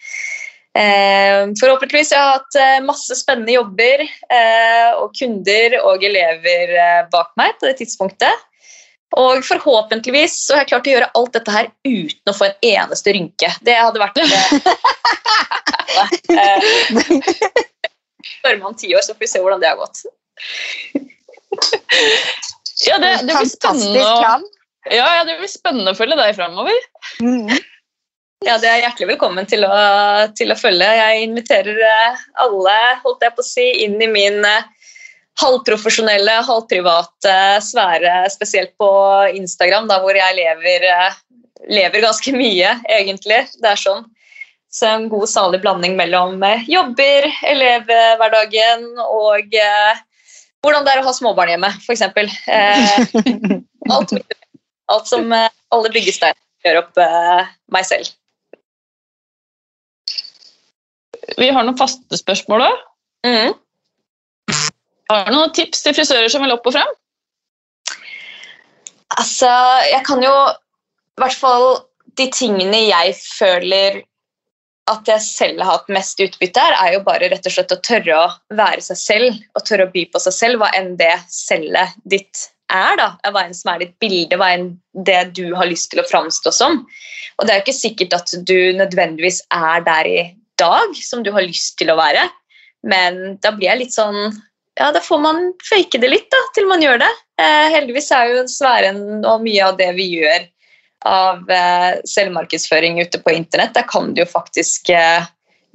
Eh, 0.77 1.49
forhåpentligvis 1.59 2.11
jeg 2.13 2.21
har 2.21 2.27
jeg 2.29 2.37
hatt 2.37 2.57
eh, 2.61 2.85
masse 2.85 3.15
spennende 3.17 3.55
jobber 3.55 4.03
eh, 4.05 4.91
og 5.01 5.15
kunder 5.17 5.79
og 5.81 6.03
elever 6.05 6.75
bak 7.11 7.33
meg 7.41 7.57
på 7.57 7.65
det 7.69 7.79
tidspunktet. 7.81 8.45
Og 9.17 9.41
forhåpentligvis 9.41 10.35
så 10.45 10.53
har 10.53 10.61
jeg 10.61 10.69
klart 10.69 10.87
å 10.87 10.91
gjøre 10.93 11.11
alt 11.17 11.33
dette 11.33 11.53
her 11.55 11.71
uten 11.87 12.29
å 12.29 12.37
få 12.37 12.45
en 12.45 12.59
eneste 12.69 13.13
rynke. 13.15 13.49
Det 13.65 13.73
hadde 13.73 14.01
vært 14.01 14.21
Spør 18.29 18.55
meg 18.59 18.67
om 18.69 18.77
ti 18.77 18.93
år, 18.93 19.01
så 19.01 19.15
får 19.15 19.23
vi 19.25 19.31
se 19.31 19.41
hvordan 19.41 19.61
det 19.63 19.71
har 19.71 19.81
gått. 19.81 19.97
Ja, 22.87 22.99
det, 23.01 23.11
det 23.27 23.35
blir 23.35 23.49
spennende 23.49 24.05
å, 24.05 24.39
ja, 24.87 25.07
ja, 25.17 25.23
det 25.27 25.37
blir 25.41 25.51
spennende 25.51 25.91
å 25.91 25.97
følge 25.97 26.15
deg 26.19 26.37
framover. 26.37 26.77
Mm. 27.21 27.51
Ja, 28.45 28.55
Det 28.57 28.69
er 28.71 28.83
hjertelig 28.85 29.09
velkommen 29.11 29.47
til 29.51 29.65
å, 29.67 29.73
til 30.39 30.53
å 30.53 30.57
følge. 30.57 30.87
Jeg 30.95 31.25
inviterer 31.25 31.81
eh, 31.83 32.21
alle 32.39 32.75
holdt 33.03 33.25
jeg 33.25 33.35
på 33.35 33.43
å 33.43 33.47
si, 33.47 33.65
inn 33.83 33.97
i 33.99 34.07
min 34.07 34.39
eh, 34.47 34.69
halvprofesjonelle, 35.43 36.37
halvprivate 36.47 37.35
sfære, 37.63 38.21
spesielt 38.31 38.71
på 38.79 38.89
Instagram, 39.35 39.89
da, 39.91 39.99
hvor 40.03 40.15
jeg 40.15 40.37
lever, 40.39 40.87
eh, 40.87 41.19
lever 41.67 42.07
ganske 42.07 42.33
mye, 42.35 42.77
egentlig. 42.87 43.43
Det 43.59 43.73
er 43.73 43.83
sånn. 43.83 44.07
Så 44.71 44.87
en 44.87 45.09
god, 45.11 45.27
salig 45.27 45.59
blanding 45.63 45.95
mellom 45.97 46.39
jobber, 46.69 47.27
elevhverdagen 47.49 48.85
og 49.03 49.55
eh, 49.57 50.01
hvordan 50.63 50.85
det 50.85 50.93
er 50.93 51.01
å 51.01 51.07
ha 51.07 51.15
småbarn 51.15 51.53
hjemme, 51.53 51.71
f.eks. 51.79 52.03
Eh, 52.03 53.01
alt, 53.95 54.13
alt 54.91 55.09
som 55.09 55.31
eh, 55.35 55.49
alle 55.75 55.91
byggesteiner 55.93 56.39
gjør 56.65 56.81
opp 56.83 56.99
eh, 57.03 57.51
meg 57.73 57.87
selv. 57.87 58.11
Vi 61.39 61.49
har 61.53 61.65
noen 61.65 61.77
faste 61.79 62.19
spørsmål 62.19 62.65
òg. 62.65 62.85
Mm. 63.27 63.53
Har 65.09 65.29
du 65.29 65.35
noen 65.35 65.53
tips 65.55 65.83
til 65.85 65.95
frisører 65.97 66.31
som 66.31 66.43
vil 66.43 66.53
opp 66.53 66.67
og 66.69 66.75
frem? 66.75 66.91
Altså, 69.19 69.49
jeg 69.89 70.03
kan 70.05 70.21
jo 70.21 70.31
I 70.31 71.23
hvert 71.23 71.35
fall 71.35 71.65
de 72.19 72.27
tingene 72.31 72.83
jeg 72.85 73.15
føler 73.17 74.03
at 74.89 75.09
jeg 75.09 75.23
selv 75.25 75.63
har 75.63 75.77
hatt 75.77 75.91
mest 75.93 76.21
utbytte 76.23 76.61
her, 76.61 76.75
er 76.79 76.95
jo 76.95 77.03
bare 77.05 77.29
rett 77.31 77.45
og 77.45 77.53
slett 77.53 77.73
å 77.75 77.81
tørre 77.85 78.15
å 78.17 78.29
være 78.57 78.81
seg 78.83 78.99
selv 78.99 79.57
og 79.57 79.65
tørre 79.67 79.87
å 79.87 79.93
by 79.93 80.05
på 80.13 80.21
seg 80.23 80.35
selv, 80.35 80.61
hva 80.61 80.71
enn 80.77 80.95
det 80.99 81.13
cellet 81.33 81.95
ditt 82.09 82.47
er. 82.73 82.97
da, 82.99 83.11
Hva 83.29 83.45
enn 83.45 83.55
som 83.57 83.73
er 83.73 83.83
ditt 83.83 83.95
bilde, 84.01 84.39
hva 84.39 84.51
enn 84.55 84.71
det 85.07 85.21
du 85.37 85.45
har 85.57 85.69
lyst 85.69 85.91
til 85.93 86.01
å 86.01 86.07
framstå 86.09 86.53
som. 86.55 86.83
Og 87.37 87.45
det 87.45 87.53
er 87.53 87.61
jo 87.61 87.67
ikke 87.67 87.79
sikkert 87.79 88.17
at 88.17 88.35
du 88.49 88.57
nødvendigvis 88.77 89.41
er 89.55 89.85
der 89.85 90.09
i 90.09 90.19
dag 90.59 90.93
som 90.97 91.23
du 91.23 91.31
har 91.35 91.45
lyst 91.45 91.77
til 91.79 91.91
å 91.93 91.97
være, 91.99 92.27
men 92.87 93.39
da 93.43 93.53
blir 93.55 93.69
jeg 93.69 93.83
litt 93.85 93.95
sånn 93.95 94.19
ja, 94.79 94.93
da 94.95 95.01
får 95.03 95.19
man 95.19 95.49
fake 95.67 95.99
det 95.99 96.07
litt 96.07 96.29
da, 96.31 96.39
til 96.55 96.69
man 96.69 96.79
gjør 96.79 97.01
det. 97.01 97.09
Eh, 97.41 97.65
heldigvis 97.73 98.13
er 98.15 98.29
jo 98.31 98.45
sfæren 98.47 99.25
og 99.27 99.43
mye 99.43 99.65
av 99.65 99.79
det 99.79 99.89
vi 99.97 100.05
gjør 100.13 100.45
av 101.05 101.49
eh, 101.51 101.99
selvmarkedsføring 102.07 103.01
ute 103.01 103.21
på 103.23 103.31
internett, 103.31 103.73
der 103.73 103.87
kan 103.87 104.13
du 104.13 104.23
jo 104.23 104.29
faktisk 104.29 104.89
eh, 104.89 105.27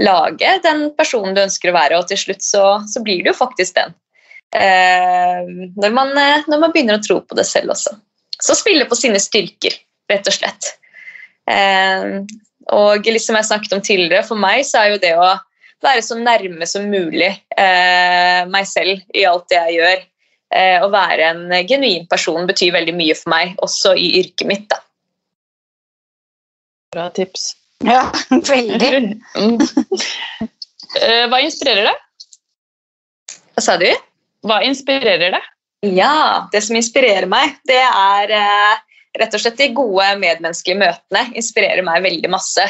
lage 0.02 0.56
den 0.64 0.88
personen 0.98 1.36
du 1.36 1.44
ønsker 1.44 1.70
å 1.70 1.76
være, 1.76 1.98
og 1.98 2.08
til 2.10 2.20
slutt 2.20 2.44
så, 2.44 2.64
så 2.90 3.02
blir 3.04 3.22
du 3.24 3.30
jo 3.32 3.38
faktisk 3.38 3.78
den. 3.78 3.94
Eh, 4.54 5.48
når, 5.80 5.94
man, 5.96 6.12
når 6.50 6.60
man 6.60 6.74
begynner 6.74 6.98
å 6.98 7.04
tro 7.04 7.20
på 7.24 7.38
det 7.38 7.46
selv 7.48 7.74
også. 7.74 7.96
Så 8.42 8.56
spille 8.58 8.86
på 8.90 8.98
sine 8.98 9.20
styrker, 9.22 9.76
rett 10.10 10.26
og 10.28 10.34
slett. 10.34 10.72
Og 12.74 13.06
liksom 13.06 13.36
jeg 13.38 13.46
snakket 13.46 13.76
om 13.76 13.82
tidligere, 13.84 14.24
for 14.26 14.40
meg 14.40 14.64
så 14.66 14.82
er 14.82 14.90
jo 14.90 15.00
det 15.00 15.12
å 15.16 15.28
være 15.84 16.02
så 16.02 16.18
nærme 16.18 16.66
som 16.66 16.88
mulig 16.90 17.30
meg 17.54 18.66
selv 18.66 19.04
i 19.14 19.22
alt 19.28 19.46
det 19.52 19.60
jeg 19.60 19.76
gjør. 19.78 20.02
Å 20.82 20.90
være 20.90 21.30
en 21.30 21.54
genuin 21.68 22.08
person 22.10 22.50
betyr 22.50 22.74
veldig 22.74 22.96
mye 22.98 23.16
for 23.16 23.32
meg, 23.32 23.54
også 23.64 23.94
i 23.94 24.10
yrket 24.18 24.50
mitt. 24.50 24.66
da. 24.72 24.82
Bra 26.94 27.08
tips. 27.10 27.52
Ja, 27.84 28.06
veldig. 28.30 29.18
Mm. 29.34 29.58
Eh, 31.02 31.24
Hva 31.30 31.40
inspirerer 31.42 31.90
deg? 31.90 32.00
Hva 33.54 33.64
sa 33.66 33.76
du? 33.80 33.88
Hva 34.46 34.60
inspirerer 34.66 35.34
deg? 35.34 35.50
Ja, 35.94 36.48
det 36.52 36.62
som 36.64 36.78
inspirerer 36.78 37.26
meg, 37.28 37.58
det 37.68 37.82
er 37.82 38.30
eh, 38.32 38.78
rett 39.20 39.34
og 39.36 39.42
slett 39.42 39.58
de 39.60 39.68
gode 39.76 40.06
medmenneskelige 40.22 40.80
møtene. 40.80 41.26
inspirerer 41.36 41.84
meg 41.86 42.06
veldig 42.06 42.30
masse. 42.32 42.64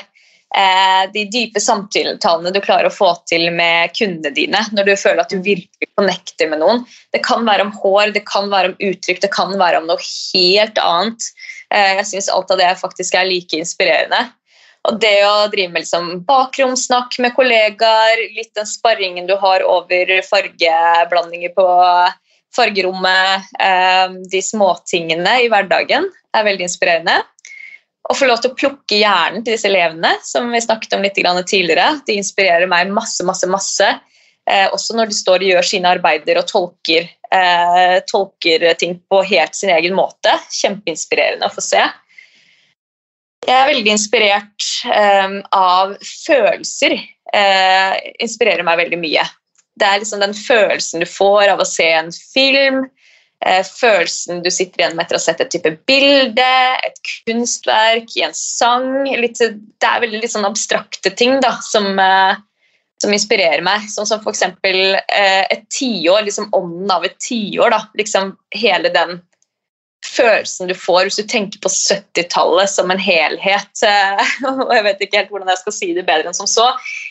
Eh, 0.55 1.05
de 1.15 1.25
dype 1.33 1.61
samtaletallene 1.63 2.53
du 2.55 2.61
klarer 2.63 2.87
å 2.87 2.95
få 2.95 3.09
til 3.27 3.49
med 3.55 3.91
kundene 3.97 4.31
dine 4.37 4.61
når 4.77 4.87
du 4.87 4.93
føler 5.01 5.25
at 5.25 5.33
du 5.33 5.41
virkelig 5.43 5.89
connecter 5.99 6.51
med 6.51 6.63
noen. 6.63 6.85
Det 7.15 7.25
kan 7.27 7.47
være 7.47 7.67
om 7.67 7.73
hår, 7.83 8.13
det 8.15 8.23
kan 8.31 8.51
være 8.53 8.73
om 8.73 8.77
uttrykk, 8.91 9.23
det 9.25 9.33
kan 9.35 9.55
være 9.59 9.83
om 9.83 9.89
noe 9.91 10.05
helt 10.05 10.79
annet. 10.83 11.31
Eh, 11.75 11.93
jeg 11.99 12.09
syns 12.13 12.31
alt 12.31 12.53
av 12.55 12.61
det 12.61 12.71
faktisk 12.79 13.17
er 13.19 13.29
like 13.29 13.59
inspirerende. 13.59 14.23
Og 14.85 14.99
det 15.01 15.17
å 15.25 15.49
drive 15.53 15.73
med 15.73 15.83
liksom 15.87 16.11
bakromsnakk 16.29 17.17
med 17.25 17.33
kollegaer, 17.37 18.21
litt 18.37 18.53
den 18.57 18.69
sparringen 18.69 19.27
du 19.27 19.33
har 19.41 19.65
over 19.65 20.13
fargeblandinger 20.29 21.55
på 21.57 21.69
fargerommet, 22.55 23.49
eh, 23.59 24.19
de 24.31 24.43
småtingene 24.45 25.39
i 25.43 25.49
hverdagen, 25.51 26.11
er 26.37 26.47
veldig 26.47 26.69
inspirerende. 26.69 27.17
Å 28.05 28.15
få 28.15 28.29
lov 28.29 28.43
til 28.43 28.53
å 28.53 28.59
plukke 28.61 28.99
hjernen 29.01 29.43
til 29.43 29.57
disse 29.57 29.71
elevene, 29.71 30.13
som 30.23 30.51
vi 30.53 30.61
snakket 30.61 30.93
om 30.95 31.03
litt 31.03 31.17
tidligere, 31.17 32.03
de 32.05 32.19
inspirerer 32.21 32.69
meg 32.69 32.93
masse, 32.93 33.25
masse, 33.25 33.49
masse. 33.49 33.89
Eh, 34.51 34.67
også 34.73 34.97
når 34.97 35.11
de 35.11 35.17
står 35.17 35.45
og 35.45 35.53
gjør 35.55 35.69
sine 35.69 35.93
arbeider 35.97 36.41
og 36.41 36.49
tolker, 36.51 37.09
eh, 37.33 37.99
tolker 38.11 38.67
ting 38.81 38.99
på 39.09 39.23
helt 39.31 39.57
sin 39.57 39.73
egen 39.73 39.97
måte. 39.97 40.35
Kjempeinspirerende 40.53 41.49
å 41.49 41.55
få 41.55 41.65
se. 41.65 41.85
Jeg 43.45 43.57
er 43.57 43.69
veldig 43.69 43.93
inspirert 43.93 44.69
eh, 44.89 45.41
av 45.53 45.97
følelser. 46.01 46.97
Eh, 47.35 47.97
inspirerer 48.23 48.65
meg 48.67 48.85
veldig 48.85 49.01
mye. 49.01 49.25
Det 49.81 49.87
er 49.89 50.01
liksom 50.01 50.23
den 50.23 50.37
følelsen 50.37 51.03
du 51.03 51.09
får 51.09 51.51
av 51.55 51.63
å 51.63 51.67
se 51.67 51.87
en 51.97 52.13
film, 52.15 52.85
eh, 53.45 53.63
følelsen 53.67 54.43
du 54.45 54.51
sitter 54.55 54.85
igjen 54.85 54.95
med 54.95 55.07
etter 55.07 55.19
å 55.19 55.21
ha 55.21 55.25
sett 55.25 55.43
et 55.43 55.51
type 55.51 55.73
bilde, 55.89 56.51
et 56.87 57.01
kunstverk, 57.27 58.13
i 58.17 58.27
en 58.29 58.37
sang. 58.39 59.05
Litt, 59.19 59.41
det 59.43 59.89
er 59.89 60.05
veldig 60.05 60.23
litt 60.23 60.35
sånn 60.35 60.47
abstrakte 60.47 61.11
ting 61.19 61.41
da, 61.43 61.57
som, 61.67 61.99
eh, 61.99 62.37
som 63.03 63.13
inspirerer 63.13 63.63
meg. 63.65 63.87
Sånn 63.91 64.09
som 64.09 64.23
f.eks. 64.23 64.43
Eh, 64.65 65.45
et 65.51 65.65
tiår, 65.75 66.25
liksom 66.27 66.51
ånden 66.57 66.91
av 66.95 67.07
et 67.07 67.17
tiår. 67.23 67.75
Liksom 67.99 68.35
hele 68.57 68.93
den 68.95 69.21
følelsen 70.05 70.69
du 70.69 70.75
får 70.77 71.09
hvis 71.09 71.19
du 71.19 71.25
tenker 71.29 71.61
på 71.65 71.71
70-tallet 71.73 72.71
som 72.71 72.93
en 72.93 73.01
helhet. 73.01 73.85
og 74.51 74.73
jeg 74.75 74.87
vet 74.87 75.05
ikke 75.05 75.23
helt 75.23 75.33
hvordan 75.35 75.53
jeg 75.53 75.63
skal 75.63 75.77
si 75.79 75.93
det 75.97 76.07
bedre 76.09 76.31
enn 76.31 76.37
som 76.37 76.51
så. 76.51 76.71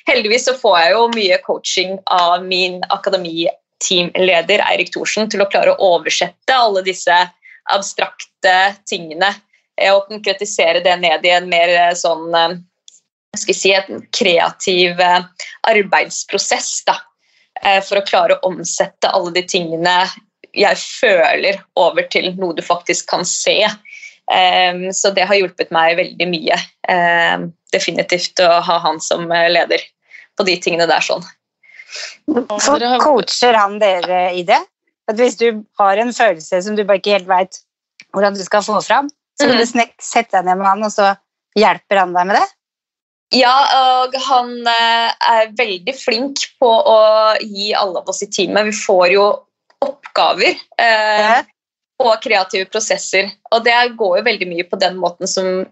Heldigvis 0.10 0.48
så 0.50 0.58
får 0.60 0.80
jeg 0.80 0.96
jo 0.96 1.06
mye 1.16 1.40
coaching 1.46 1.98
av 2.14 2.46
min 2.46 2.82
akademiteamleder 2.94 4.66
Eirik 4.70 4.94
Thorsen 4.94 5.32
til 5.32 5.44
å 5.44 5.50
klare 5.52 5.74
å 5.74 5.96
oversette 5.96 6.56
alle 6.56 6.86
disse 6.86 7.18
abstrakte 7.72 8.56
tingene 8.90 9.32
og 9.90 10.10
konkretisere 10.10 10.84
det 10.86 10.94
ned 11.02 11.24
i 11.26 11.32
en 11.34 11.48
mer 11.50 11.72
eh, 11.72 11.94
sånn 11.98 12.28
eh, 12.38 12.58
skal 13.40 13.58
si, 13.58 13.74
en 13.74 14.04
kreativ 14.14 15.02
arbeidsprosess. 15.70 16.84
da, 16.90 16.98
For 17.88 18.00
å 18.00 18.06
klare 18.06 18.38
å 18.38 18.52
omsette 18.52 19.10
alle 19.10 19.34
de 19.38 19.46
tingene 19.50 19.98
jeg 20.54 20.78
føler, 20.78 21.58
over 21.80 22.06
til 22.14 22.30
noe 22.38 22.54
du 22.54 22.62
faktisk 22.66 23.10
kan 23.10 23.26
se. 23.26 23.58
Um, 24.24 24.86
så 24.96 25.12
det 25.12 25.26
har 25.28 25.36
hjulpet 25.36 25.74
meg 25.74 25.98
veldig 25.98 26.28
mye. 26.30 26.60
Um, 26.88 27.50
definitivt 27.74 28.40
å 28.44 28.62
ha 28.64 28.78
han 28.86 29.02
som 29.04 29.26
leder 29.28 29.82
på 30.38 30.46
de 30.48 30.56
tingene 30.62 30.88
der 30.90 31.04
sånn. 31.04 31.26
Så 32.62 32.78
coacher 33.04 33.58
han 33.58 33.80
dere 33.82 34.30
i 34.38 34.46
det? 34.48 34.62
At 35.10 35.20
hvis 35.20 35.36
du 35.42 35.66
har 35.80 36.00
en 36.00 36.14
følelse 36.16 36.62
som 36.64 36.78
du 36.78 36.86
bare 36.88 37.02
ikke 37.02 37.18
helt 37.18 37.30
veit 37.30 37.60
hvordan 38.16 38.38
du 38.38 38.44
skal 38.46 38.64
få 38.66 38.80
fram, 38.86 39.10
så 39.40 39.50
vil 39.50 39.60
du 39.60 39.66
mm. 39.66 39.92
sette 40.02 40.38
deg 40.38 40.48
ned 40.48 40.62
med 40.62 40.70
han, 40.70 40.86
og 40.86 40.94
så 40.94 41.12
hjelper 41.58 42.04
han 42.04 42.14
deg 42.16 42.30
med 42.30 42.40
det? 42.40 42.46
Ja, 43.34 43.54
og 43.80 44.16
han 44.28 44.52
eh, 44.70 45.14
er 45.34 45.54
veldig 45.58 45.96
flink 45.98 46.44
på 46.62 46.70
å 46.70 47.00
gi 47.42 47.72
alle 47.78 48.04
av 48.04 48.12
oss 48.12 48.22
i 48.22 48.30
teamet 48.30 48.70
Vi 48.70 48.76
får 48.78 49.08
jo 49.16 49.24
oppgaver 49.84 50.60
eh, 50.82 51.40
og 52.04 52.20
kreative 52.24 52.70
prosesser. 52.72 53.32
Og 53.52 53.64
det 53.66 53.78
går 54.00 54.20
jo 54.20 54.28
veldig 54.28 54.50
mye 54.52 54.68
på 54.70 54.80
den 54.82 55.00
måten 55.02 55.30
som 55.30 55.66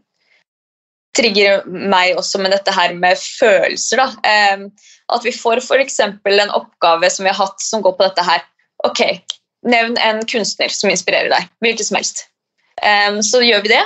trigger 1.18 1.66
meg 1.68 2.16
også 2.20 2.40
med 2.42 2.54
dette 2.56 2.74
her 2.74 2.96
med 2.98 3.20
følelser. 3.20 4.02
Da. 4.02 4.10
Eh, 4.26 4.66
at 5.12 5.28
vi 5.28 5.36
får 5.36 5.62
f.eks. 5.62 6.00
en 6.02 6.56
oppgave 6.58 7.12
som 7.14 7.28
vi 7.28 7.34
har 7.34 7.40
hatt 7.40 7.62
som 7.62 7.84
går 7.86 7.98
på 7.98 8.08
dette 8.08 8.26
her. 8.26 8.44
Ok, 8.88 9.04
Nevn 9.62 9.98
en 10.02 10.24
kunstner 10.26 10.74
som 10.74 10.90
inspirerer 10.90 11.30
deg. 11.30 11.50
Hvilken 11.62 11.86
som 11.86 12.00
helst. 12.00 12.24
Eh, 12.82 13.20
så 13.26 13.44
gjør 13.46 13.62
vi 13.68 13.76
det. 13.76 13.84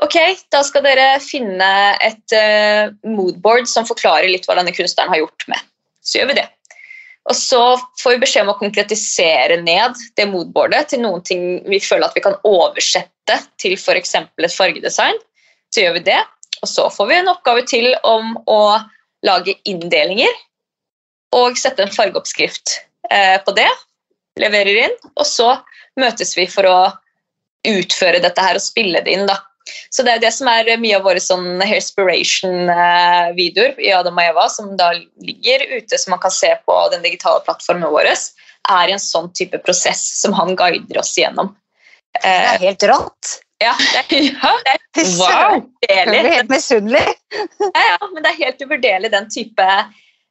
Ok, 0.00 0.16
Da 0.52 0.62
skal 0.64 0.84
dere 0.86 1.18
finne 1.20 1.68
et 2.00 2.34
uh, 2.36 2.88
moodboard 3.04 3.68
som 3.68 3.88
forklarer 3.88 4.30
litt 4.30 4.48
hva 4.48 4.56
denne 4.56 4.72
kunstneren 4.72 5.12
har 5.12 5.22
gjort 5.24 5.46
med. 5.52 5.68
Så 6.00 6.20
gjør 6.20 6.30
vi 6.32 6.40
det. 6.40 6.46
Og 7.28 7.36
så 7.36 7.60
får 8.00 8.14
vi 8.14 8.22
beskjed 8.22 8.46
om 8.46 8.54
å 8.54 8.58
konkretisere 8.58 9.60
ned 9.60 9.98
det 10.16 10.26
moodboardet 10.30 10.88
til 10.92 11.02
noen 11.04 11.20
ting 11.26 11.42
vi 11.68 11.82
føler 11.84 12.08
at 12.08 12.16
vi 12.16 12.24
kan 12.24 12.38
oversette 12.48 13.36
til 13.60 13.76
f.eks. 13.76 14.14
et 14.16 14.56
fargedesign. 14.56 15.20
Så 15.70 15.84
gjør 15.84 15.98
vi 15.98 16.06
det. 16.08 16.20
Og 16.64 16.68
så 16.68 16.88
får 16.92 17.10
vi 17.10 17.18
en 17.20 17.30
oppgave 17.32 17.66
til 17.68 17.92
om 18.08 18.32
å 18.48 18.62
lage 19.26 19.58
inndelinger 19.68 20.32
og 21.36 21.60
sette 21.60 21.84
en 21.84 21.92
fargeoppskrift 21.92 22.80
eh, 23.12 23.36
på 23.44 23.54
det. 23.54 23.68
Leverer 24.40 24.86
inn. 24.86 24.96
Og 25.14 25.28
så 25.28 25.52
møtes 26.00 26.34
vi 26.38 26.48
for 26.50 26.66
å 26.66 26.78
utføre 27.68 28.22
dette 28.24 28.42
her 28.42 28.56
og 28.56 28.64
spille 28.64 29.04
det 29.04 29.12
inn. 29.14 29.28
da. 29.28 29.36
Så 29.90 30.02
det 30.06 30.12
er 30.14 30.20
det 30.22 30.32
som 30.36 30.46
er 30.52 30.80
mye 30.80 30.96
av 30.98 31.04
våre 31.06 31.20
sånn 31.22 31.62
Hairspiration-videoer 31.62 33.72
i 33.82 33.92
Adam 33.96 34.18
og 34.18 34.24
Eva, 34.32 34.44
som 34.52 34.66
da 34.80 34.88
ligger 34.94 35.58
ute, 35.76 35.94
som 35.98 36.10
man 36.14 36.22
kan 36.22 36.34
se 36.34 36.50
på 36.66 36.74
den 36.94 37.04
digitale 37.06 37.40
plattformen 37.46 37.92
vår, 37.92 38.06
er 38.70 38.88
i 38.88 38.92
en 38.94 39.02
sånn 39.02 39.32
type 39.36 39.58
prosess 39.64 40.02
som 40.20 40.32
han 40.36 40.56
guider 40.58 40.98
oss 41.00 41.18
gjennom. 41.18 41.48
Det 42.18 42.26
er 42.26 42.54
eh, 42.54 42.60
helt 42.66 42.82
rått. 42.90 43.24
Ja, 43.60 43.74
det 44.10 44.16
er, 44.16 44.78
det 44.96 45.02
er 45.04 45.10
wow. 45.20 45.58
Jeg 45.84 46.06
blir 46.08 46.30
helt 46.32 46.52
misunnelig. 46.52 47.06
Ja, 47.60 47.82
ja, 47.92 48.06
men 48.10 48.24
det 48.24 48.30
er 48.32 48.40
helt 48.40 48.62
uvurderlig 48.64 49.10
den 49.12 49.28
type 49.30 49.66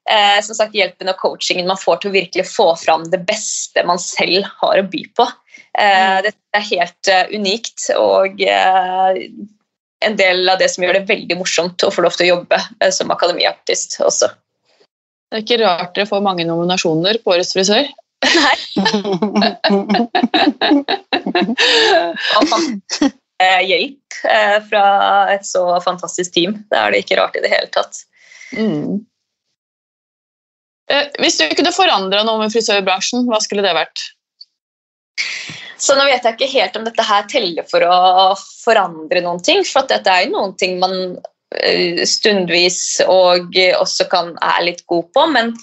eh, 0.10 0.40
som 0.44 0.58
sagt, 0.58 0.76
hjelpen 0.76 1.12
og 1.12 1.20
coachingen 1.22 1.70
man 1.70 1.80
får 1.80 2.02
til 2.02 2.12
å 2.12 2.16
virkelig 2.18 2.46
få 2.50 2.68
fram 2.82 3.06
det 3.14 3.22
beste 3.28 3.84
man 3.88 4.02
selv 4.02 4.50
har 4.60 4.82
å 4.82 4.88
by 4.92 5.04
på. 5.16 5.28
Eh, 5.80 6.18
mm. 6.18 6.26
det 6.26 6.34
er 6.58 6.66
helt 6.74 7.04
uh, 7.14 7.26
unikt 7.32 7.86
og 7.96 8.42
uh, 8.44 9.16
en 10.04 10.16
del 10.20 10.50
av 10.52 10.60
det 10.60 10.68
som 10.74 10.84
gjør 10.84 10.98
det 11.00 11.08
veldig 11.08 11.38
morsomt 11.40 11.80
å 11.88 11.92
få 11.94 12.04
lov 12.04 12.14
til 12.18 12.26
å 12.26 12.32
jobbe 12.34 12.58
som 12.96 13.12
akademiartist 13.16 13.92
også. 14.04 14.28
Det 15.30 15.38
er 15.38 15.44
ikke 15.46 15.62
rart 15.62 15.94
dere 15.96 16.10
får 16.10 16.26
mange 16.26 16.46
nominasjoner 16.48 17.16
på 17.24 17.32
Årets 17.36 17.54
frisør. 17.56 17.86
Nei. 18.26 18.58
Hjelp 23.70 24.12
fra 24.72 24.86
et 25.36 25.46
så 25.48 25.64
fantastisk 25.84 26.30
team. 26.36 26.52
Det 26.72 26.78
er 26.80 26.88
det 26.92 27.00
ikke 27.04 27.20
rart 27.20 27.36
i 27.40 27.44
det 27.44 27.52
hele 27.54 27.70
tatt. 27.76 27.94
Mm. 28.56 28.92
Hvis 31.22 31.38
du 31.40 31.44
kunne 31.60 31.76
forandra 31.76 32.20
noe 32.28 32.40
med 32.42 32.54
frisørbransjen, 32.56 33.20
hva 33.30 33.40
skulle 33.44 33.66
det 33.68 33.78
vært? 33.78 33.98
Så 35.80 35.96
nå 35.96 36.06
vet 36.10 36.26
jeg 36.26 36.36
ikke 36.36 36.52
helt 36.52 36.78
om 36.78 36.86
dette 36.88 37.08
her 37.08 37.28
teller 37.32 37.68
for 37.70 37.84
å 37.88 38.36
forandre 38.38 39.24
noen 39.24 39.42
ting. 39.44 39.64
For 39.68 39.88
dette 39.88 40.12
er 40.12 40.26
jo 40.26 40.34
noen 40.36 40.56
ting 40.60 40.78
man 40.82 40.96
eh, 41.56 42.02
stundvis 42.08 43.00
og 43.08 43.56
også 43.80 44.10
kan, 44.12 44.34
er 44.44 44.66
litt 44.68 44.84
god 44.92 45.08
på. 45.16 45.28
Men 45.32 45.54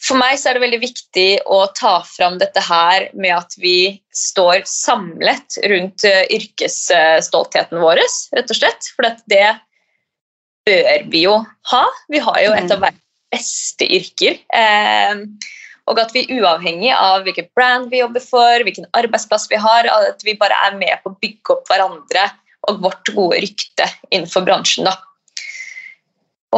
for 0.00 0.20
meg 0.20 0.38
så 0.40 0.50
er 0.50 0.56
det 0.56 0.64
veldig 0.64 0.80
viktig 0.82 1.28
å 1.50 1.60
ta 1.76 1.98
fram 2.06 2.38
dette 2.40 2.62
her 2.64 3.10
med 3.18 3.34
at 3.36 3.56
vi 3.60 3.98
står 4.14 4.62
samlet 4.70 5.58
rundt 5.68 6.06
eh, 6.08 6.24
yrkesstoltheten 6.38 7.82
vår, 7.82 8.00
rett 8.38 8.54
og 8.54 8.60
slett. 8.60 8.88
For 8.96 9.10
det 9.28 9.50
bør 10.68 11.04
vi 11.12 11.26
jo 11.26 11.36
ha. 11.72 11.84
Vi 12.08 12.24
har 12.24 12.40
jo 12.46 12.56
et 12.56 12.72
av 12.72 12.86
verdens 12.86 13.04
beste 13.28 13.84
yrker. 13.84 14.38
Eh, 14.54 15.24
og 15.88 16.00
at 16.02 16.12
vi 16.14 16.26
uavhengig 16.36 16.92
av 16.94 17.24
hvilken 17.26 17.48
brand 17.56 17.88
vi 17.92 18.02
jobber 18.02 18.22
for, 18.24 18.64
hvilken 18.64 18.88
arbeidsplass 18.98 19.48
vi 19.50 19.60
har, 19.60 19.88
at 19.88 20.24
vi 20.26 20.36
bare 20.38 20.56
er 20.68 20.76
med 20.78 21.00
på 21.02 21.12
å 21.12 21.18
bygge 21.20 21.56
opp 21.56 21.70
hverandre 21.70 22.28
og 22.68 22.80
vårt 22.84 23.12
gode 23.16 23.40
rykte 23.42 23.86
innenfor 24.10 24.44
bransjen. 24.46 24.88
Da. 24.88 24.96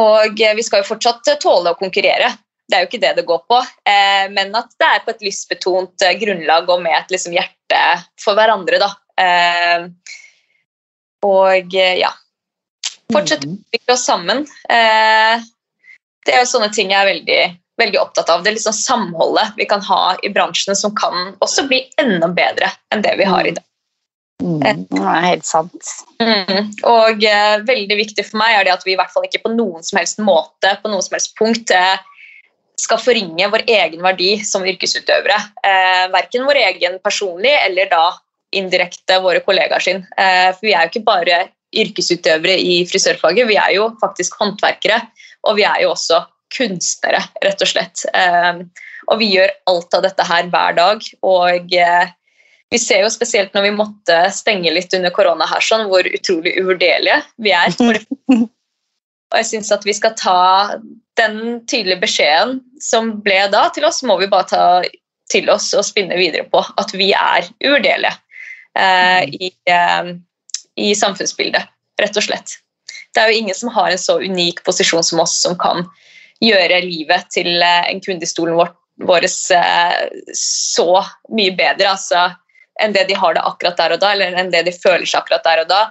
Og 0.01 0.39
eh, 0.39 0.55
vi 0.57 0.65
skal 0.65 0.83
jo 0.83 0.91
fortsatt 0.91 1.27
tåle 1.43 1.73
å 1.73 1.79
konkurrere. 1.79 2.31
Det 2.67 2.77
er 2.77 2.83
jo 2.83 2.89
ikke 2.89 3.03
det 3.03 3.13
det 3.19 3.27
går 3.27 3.43
på. 3.51 3.59
Eh, 3.87 4.25
men 4.33 4.53
at 4.57 4.71
det 4.79 4.87
er 4.87 5.03
på 5.05 5.13
et 5.13 5.23
lystbetont 5.25 6.07
eh, 6.07 6.17
grunnlag 6.19 6.69
og 6.71 6.83
med 6.83 6.95
et 6.97 7.15
liksom, 7.15 7.35
hjerte 7.35 7.81
for 8.19 8.39
hverandre. 8.39 8.81
Da. 8.81 8.91
Og 11.27 11.75
ja 11.75 12.09
Fortsette 13.11 13.45
å 13.45 13.53
utvikle 13.53 13.93
oss 13.93 14.05
sammen. 14.07 14.45
Det 14.71 16.31
er 16.31 16.39
jo 16.39 16.47
sånne 16.47 16.69
ting 16.71 16.93
jeg 16.93 17.01
er 17.01 17.09
veldig 17.09 17.39
veldig 17.81 17.99
opptatt 18.01 18.29
av. 18.33 18.45
Det 18.45 18.55
liksom 18.55 18.75
samholdet 18.77 19.57
vi 19.57 19.67
kan 19.69 19.83
ha 19.87 20.15
i 20.23 20.31
bransjene 20.33 20.77
som 20.77 20.95
kan 20.97 21.35
også 21.43 21.67
bli 21.69 21.83
enda 22.01 22.29
bedre 22.31 22.71
enn 22.93 23.03
det 23.05 23.17
vi 23.19 23.27
har 23.27 23.47
i 23.47 23.55
dag. 23.57 23.65
Mm, 24.41 24.61
eh, 24.65 24.77
det 24.89 25.01
er 25.01 25.27
helt 25.27 25.45
sant. 25.45 25.91
Mm. 26.21 26.71
Og 26.89 27.25
eh, 27.27 27.57
veldig 27.67 27.97
viktig 27.99 28.25
for 28.29 28.41
meg 28.41 28.57
er 28.57 28.67
det 28.67 28.75
at 28.77 28.87
vi 28.87 28.95
i 28.95 28.99
hvert 28.99 29.13
fall 29.13 29.27
ikke 29.27 29.43
på 29.43 29.53
noen 29.53 29.85
som 29.85 29.99
helst 30.01 30.21
måte 30.21 30.77
på 30.81 30.89
noen 30.89 31.05
som 31.05 31.17
helst 31.17 31.35
punkt 31.37 31.73
eh, 31.75 32.01
skal 32.81 33.01
forringe 33.01 33.49
vår 33.53 33.65
egen 33.69 34.01
verdi 34.03 34.33
som 34.47 34.65
yrkesutøvere. 34.65 35.37
Eh, 35.61 36.05
verken 36.13 36.47
vår 36.47 36.61
egen 36.65 36.97
personlig 37.03 37.53
eller 37.59 37.89
da 37.91 38.05
indirekte 38.57 39.21
våre 39.23 39.43
kollegaer 39.45 39.83
sin. 39.83 40.03
Eh, 40.17 40.49
for 40.55 40.65
vi 40.65 40.75
er 40.75 40.87
jo 40.87 40.93
ikke 40.93 41.07
bare 41.07 41.41
yrkesutøvere 41.71 42.57
i 42.59 42.81
frisørfaget, 42.89 43.47
vi 43.47 43.55
er 43.55 43.77
jo 43.77 43.91
faktisk 44.01 44.35
håndverkere. 44.41 44.99
Og 45.47 45.55
vi 45.57 45.65
er 45.65 45.85
jo 45.85 45.93
også 45.93 46.19
kunstnere, 46.55 47.21
rett 47.45 47.61
og 47.63 47.69
slett. 47.71 48.05
Eh, 48.13 48.63
og 49.09 49.21
vi 49.21 49.31
gjør 49.35 49.51
alt 49.71 49.97
av 49.97 50.05
dette 50.05 50.25
her 50.27 50.49
hver 50.51 50.77
dag. 50.77 51.05
Og 51.27 51.75
eh, 51.75 52.13
vi 52.71 52.79
ser 52.79 53.03
jo 53.03 53.11
spesielt 53.11 53.53
når 53.55 53.67
vi 53.67 53.75
måtte 53.75 54.17
stenge 54.35 54.71
litt 54.71 54.93
under 54.95 55.13
korona 55.15 55.47
her, 55.49 55.63
sånn, 55.63 55.87
hvor 55.91 56.07
utrolig 56.07 56.55
uvurderlige 56.61 57.19
vi 57.43 57.55
er. 57.55 57.75
Og 59.31 59.39
jeg 59.39 59.47
syns 59.47 59.71
at 59.71 59.85
vi 59.87 59.93
skal 59.95 60.15
ta 60.19 60.39
den 61.19 61.61
tydelige 61.71 62.01
beskjeden 62.01 62.57
som 62.83 63.13
ble 63.23 63.37
da, 63.51 63.69
til 63.71 63.85
oss, 63.87 64.01
må 64.03 64.17
vi 64.19 64.27
bare 64.31 64.47
ta 64.49 64.63
til 65.31 65.47
oss 65.51 65.69
og 65.77 65.85
spinne 65.87 66.17
videre 66.19 66.43
på. 66.51 66.63
At 66.79 66.91
vi 66.95 67.11
er 67.15 67.47
uvurderlige 67.63 68.11
eh, 68.75 69.23
i, 69.31 69.51
eh, 69.71 70.11
i 70.83 70.91
samfunnsbildet, 70.97 71.71
rett 72.03 72.19
og 72.19 72.27
slett. 72.27 72.57
Det 73.15 73.23
er 73.23 73.31
jo 73.31 73.39
ingen 73.43 73.55
som 73.55 73.71
har 73.75 73.91
en 73.91 73.99
så 73.99 74.17
unik 74.19 74.63
posisjon 74.67 75.03
som 75.03 75.23
oss, 75.23 75.37
som 75.43 75.55
kan 75.59 75.85
gjøre 76.41 76.83
livet 76.85 77.29
til 77.33 77.49
eh, 77.61 77.89
en 77.91 78.01
kunde 78.03 78.25
i 78.25 78.29
stolen 78.29 78.57
vår, 78.57 78.71
vår 79.07 79.27
eh, 79.27 79.97
så 80.37 80.89
mye 81.33 81.55
bedre 81.57 81.93
altså, 81.93 82.29
enn 82.81 82.95
det 82.95 83.07
de 83.09 83.17
har 83.17 83.35
det 83.37 83.45
akkurat 83.45 83.77
der 83.77 83.95
og 83.95 84.03
da, 84.03 84.13
eller 84.15 84.37
enn 84.39 84.53
det 84.53 84.65
de 84.67 84.75
føler 84.75 85.05
seg 85.05 85.21
akkurat 85.21 85.45
der 85.45 85.63
og 85.65 85.71
da. 85.71 85.81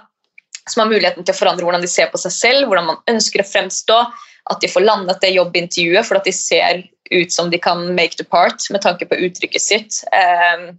Som 0.69 0.83
har 0.83 0.91
muligheten 0.91 1.25
til 1.25 1.33
å 1.33 1.39
forandre 1.39 1.65
hvordan 1.65 1.83
de 1.83 1.89
ser 1.89 2.11
på 2.11 2.19
seg 2.21 2.33
selv, 2.35 2.67
hvordan 2.69 2.91
man 2.91 2.99
ønsker 3.09 3.41
å 3.41 3.47
fremstå. 3.47 4.01
At 4.51 4.61
de 4.61 4.69
får 4.69 4.83
landet 4.83 5.21
det 5.23 5.33
jobbintervjuet 5.35 6.05
for 6.05 6.19
at 6.19 6.27
de 6.27 6.33
ser 6.35 6.83
ut 7.11 7.33
som 7.33 7.49
de 7.51 7.59
kan 7.61 7.81
make 7.95 8.17
the 8.17 8.25
part 8.25 8.63
med 8.73 8.83
tanke 8.83 9.07
på 9.09 9.17
uttrykket 9.27 9.63
sitt. 9.63 9.99
Um, 10.13 10.71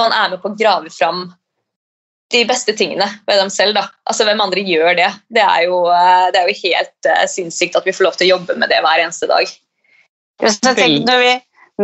man 0.00 0.14
er 0.16 0.32
med 0.32 0.42
på 0.42 0.50
å 0.50 0.58
grave 0.58 0.92
fram 0.94 1.28
de 2.30 2.44
beste 2.46 2.74
tingene 2.78 3.06
ved 3.28 3.40
dem 3.40 3.50
selv. 3.52 3.74
Da. 3.76 3.86
Altså, 4.06 4.26
Hvem 4.28 4.42
andre 4.44 4.62
gjør 4.66 4.94
det? 4.98 5.10
Det 5.32 5.42
er 5.42 5.66
jo, 5.66 5.82
eh, 5.90 6.26
det 6.32 6.40
er 6.40 6.48
jo 6.48 6.58
helt 6.62 7.10
uh, 7.10 7.26
sinnssykt 7.30 7.78
at 7.78 7.86
vi 7.86 7.94
får 7.96 8.06
lov 8.06 8.18
til 8.18 8.28
å 8.28 8.36
jobbe 8.36 8.56
med 8.60 8.70
det 8.72 8.80
hver 8.84 9.02
eneste 9.02 9.28
dag. 9.30 9.50
Tenk, 10.40 11.02
når, 11.04 11.18
vi, 11.20 11.32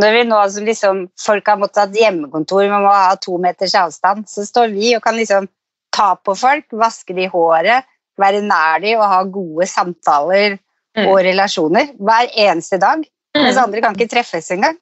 når 0.01 0.15
vi 0.15 0.23
nå 0.25 0.39
altså, 0.41 0.63
liksom, 0.65 1.03
Folk 1.21 1.51
har 1.51 1.59
måttet 1.61 1.83
ha 1.83 2.05
hjemmekontor, 2.07 2.65
man 2.73 2.87
må 2.87 2.95
ha 2.95 3.13
to 3.21 3.37
meters 3.43 3.77
avstand. 3.77 4.25
Så 4.31 4.47
står 4.49 4.73
vi 4.77 4.95
og 4.97 5.05
kan 5.05 5.19
liksom 5.19 5.51
ta 5.97 6.15
på 6.21 6.35
folk, 6.37 6.69
vaske 6.77 7.17
de 7.17 7.29
håret, 7.33 7.87
være 8.21 8.43
nær 8.45 8.81
de 8.85 8.95
og 8.97 9.05
ha 9.09 9.21
gode 9.29 9.69
samtaler 9.69 10.57
mm. 10.97 11.05
og 11.05 11.21
relasjoner 11.27 11.93
hver 11.97 12.33
eneste 12.33 12.81
dag. 12.81 13.05
Mm. 13.37 13.43
Mens 13.43 13.61
andre 13.61 13.83
kan 13.85 13.97
ikke 13.97 14.13
treffes 14.15 14.51
engang. 14.55 14.79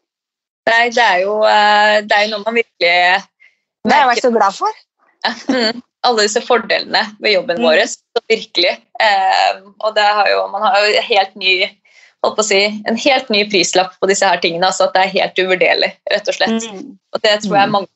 Nei, 0.64 0.88
det 0.94 1.04
er 1.04 1.22
jo 1.26 1.40
eh, 1.44 1.98
det 2.06 2.16
er 2.16 2.30
noe 2.30 2.40
man 2.40 2.56
virkelig 2.56 2.92
Det 3.84 3.92
er 3.92 3.98
jeg 3.98 4.10
vært 4.14 4.24
så 4.24 4.30
glad 4.32 4.56
for. 4.56 4.84
Mm. 5.48 5.80
Alle 6.04 6.26
disse 6.26 6.42
fordelene 6.44 7.00
ved 7.22 7.32
jobben 7.32 7.62
mm. 7.62 7.64
vår. 7.64 7.80
Så 7.88 8.22
virkelig. 8.28 8.74
Eh, 9.00 9.62
og 9.80 9.96
har 9.96 10.28
jo, 10.28 10.44
man 10.52 10.66
har 10.66 10.76
jo 10.84 11.02
helt 11.06 11.34
ny, 11.40 11.54
si, 12.44 12.60
en 12.84 13.00
helt 13.00 13.32
ny 13.32 13.44
prislapp 13.48 13.96
på 14.00 14.10
disse 14.10 14.28
her 14.28 14.42
tingene. 14.42 14.68
Altså 14.68 14.88
at 14.88 14.96
det 14.96 15.04
er 15.04 15.14
helt 15.14 15.40
uvurderlig, 15.40 15.90
rett 16.12 16.28
og 16.28 16.36
slett. 16.36 16.68
Mm. 16.68 16.94
Og 17.16 17.24
det 17.24 17.38
tror 17.46 17.56
jeg 17.56 17.70
mm. 17.70 17.76
mange, 17.78 17.90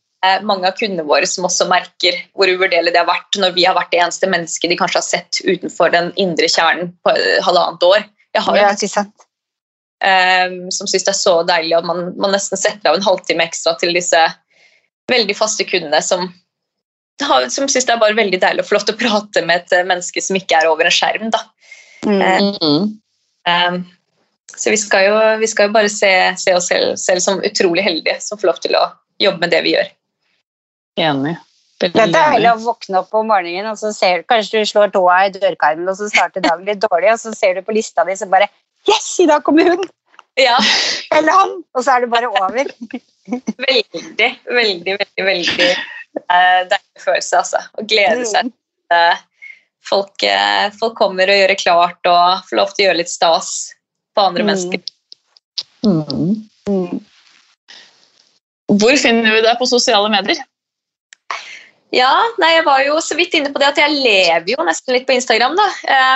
mange 0.49 0.71
av 0.71 0.81
kundene 0.81 1.07
våre 1.09 1.29
som 1.29 1.47
også 1.47 1.69
merker 1.71 2.17
hvor 2.33 2.51
uvurderlig 2.51 2.97
det 2.97 3.03
har 3.03 3.11
vært 3.11 3.39
når 3.39 3.53
vi 3.55 3.69
har 3.69 3.77
vært 3.77 3.93
det 3.93 4.01
eneste 4.03 4.31
mennesket 4.33 4.73
de 4.73 4.81
kanskje 4.81 5.03
har 5.03 5.09
sett 5.11 5.43
utenfor 5.45 5.93
den 5.95 6.11
indre 6.17 6.49
kjernen 6.51 6.95
på 7.05 7.15
halvannet 7.45 7.89
år. 7.93 8.09
Jeg 8.37 8.47
har 8.49 8.57
jo 8.59 8.69
ja, 8.69 9.07
Um, 9.99 10.69
som 10.71 10.87
syns 10.87 11.03
det 11.09 11.11
er 11.11 11.19
så 11.19 11.33
deilig 11.43 11.75
at 11.75 11.87
man, 11.89 12.13
man, 12.23 12.31
nesten 12.31 12.59
setter 12.61 12.87
av 12.87 12.95
en 13.01 13.03
halvtime 13.03 13.43
ekstra 13.49 13.73
til 13.81 13.97
disse 13.97 14.21
veldig 15.11 15.35
faste 15.35 15.67
kundene 15.67 15.99
som, 16.07 16.29
som 17.53 17.69
syns 17.69 17.87
det 17.87 17.95
er 17.95 18.01
bare 18.01 18.17
veldig 18.19 18.41
deilig 18.43 18.65
å 18.65 18.69
få 18.69 18.79
lov 18.79 18.87
til 18.89 18.97
å 18.97 19.01
prate 19.01 19.45
med 19.47 19.65
et 19.65 19.87
menneske 19.89 20.23
som 20.25 20.39
ikke 20.39 20.61
er 20.61 20.71
over 20.71 20.89
en 20.89 20.95
skjerm. 20.95 21.31
Da. 21.35 21.43
Mm. 22.07 22.95
Um, 23.49 23.79
så 24.55 24.71
vi 24.71 24.79
skal, 24.81 25.09
jo, 25.09 25.19
vi 25.43 25.49
skal 25.51 25.69
jo, 25.69 25.75
bare 25.75 25.91
se, 25.93 26.11
se 26.41 26.55
oss 26.57 26.71
selv, 26.71 26.97
selv, 27.01 27.23
som 27.25 27.43
utrolig 27.45 27.85
heldige 27.85 28.17
som 28.25 28.41
får 28.41 28.53
lov 28.53 28.63
til 28.65 28.79
å 28.79 28.87
jobbe 29.23 29.45
med 29.45 29.55
det 29.55 29.61
vi 29.67 29.75
gjør. 29.77 29.93
Enig. 30.99 31.37
Det 31.79 31.93
er 31.95 32.11
deilig 32.11 32.49
å 32.51 32.57
våkne 32.65 33.03
opp 33.05 33.13
om 33.15 33.29
morgenen, 33.31 33.69
og 33.71 33.79
så 33.79 33.93
ser 33.95 34.23
du 34.23 34.31
kanskje 34.31 34.65
du 34.65 34.67
slår 34.67 34.91
tåa 34.95 35.19
i 35.29 35.35
dørkarmen, 35.35 35.87
og 35.87 35.95
så 36.01 36.09
starter 36.11 36.43
dagen 36.43 36.67
litt 36.67 36.81
dårlig, 36.83 37.13
og 37.13 37.21
så 37.23 37.31
ser 37.39 37.55
du 37.55 37.63
på 37.67 37.77
lista 37.77 38.07
di, 38.09 38.17
så 38.19 38.27
bare 38.31 38.51
Yes, 38.89 39.07
i 39.23 39.29
dag 39.29 39.45
kommer 39.47 39.69
hun! 39.69 39.85
Ja. 40.39 40.57
Eller 41.15 41.35
han! 41.35 41.55
Og 41.75 41.85
så 41.85 41.95
er 41.95 42.03
det 42.03 42.11
bare 42.11 42.31
over. 42.31 42.73
veldig, 43.67 44.31
veldig, 44.59 44.97
veldig 44.99 45.27
veldig 45.29 45.71
deilig 46.17 47.03
følelse, 47.03 47.41
altså. 47.43 47.63
Å 47.79 47.87
glede 47.89 48.27
seg 48.29 48.49
mm. 48.49 48.53
til 48.53 48.97
uh, 48.97 49.25
folk, 49.89 50.25
uh, 50.25 50.69
folk, 50.79 50.97
kommer 50.99 51.31
og 51.31 51.41
gjør 51.41 51.53
det 51.53 51.61
klart 51.63 52.11
og 52.11 52.47
får 52.49 52.61
lov 52.61 52.75
til 52.75 52.85
å 52.85 52.89
gjøre 52.89 53.01
litt 53.03 53.13
stas 53.13 53.53
på 54.17 54.27
andre 54.29 54.45
mm. 54.45 54.53
mennesker. 54.53 54.81
Mm. 55.87 56.47
Mm. 56.69 57.01
Hvor 58.79 59.01
finner 59.01 59.37
vi 59.37 59.43
deg 59.47 59.59
på 59.61 59.69
sosiale 59.71 60.11
medier? 60.13 60.41
Ja, 61.95 62.13
nei, 62.37 62.51
Jeg 62.59 62.67
var 62.67 62.83
jo 62.85 62.99
så 63.01 63.17
vidt 63.17 63.33
inne 63.39 63.49
på 63.55 63.61
det 63.63 63.71
at 63.71 63.79
jeg 63.81 63.95
lever 63.95 64.51
jo 64.53 64.65
nesten 64.67 64.93
litt 64.93 65.07
på 65.09 65.17
Instagram. 65.17 65.57
da, 65.57 65.69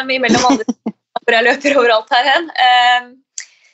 um, 0.03 0.11
imellom 0.12 0.51
andre 0.51 0.68
hvor 1.22 1.36
jeg 1.36 1.47
løper 1.47 1.78
overalt 1.78 2.11
her 2.12 2.28
hen. 2.28 2.49
Ehm, 2.66 3.11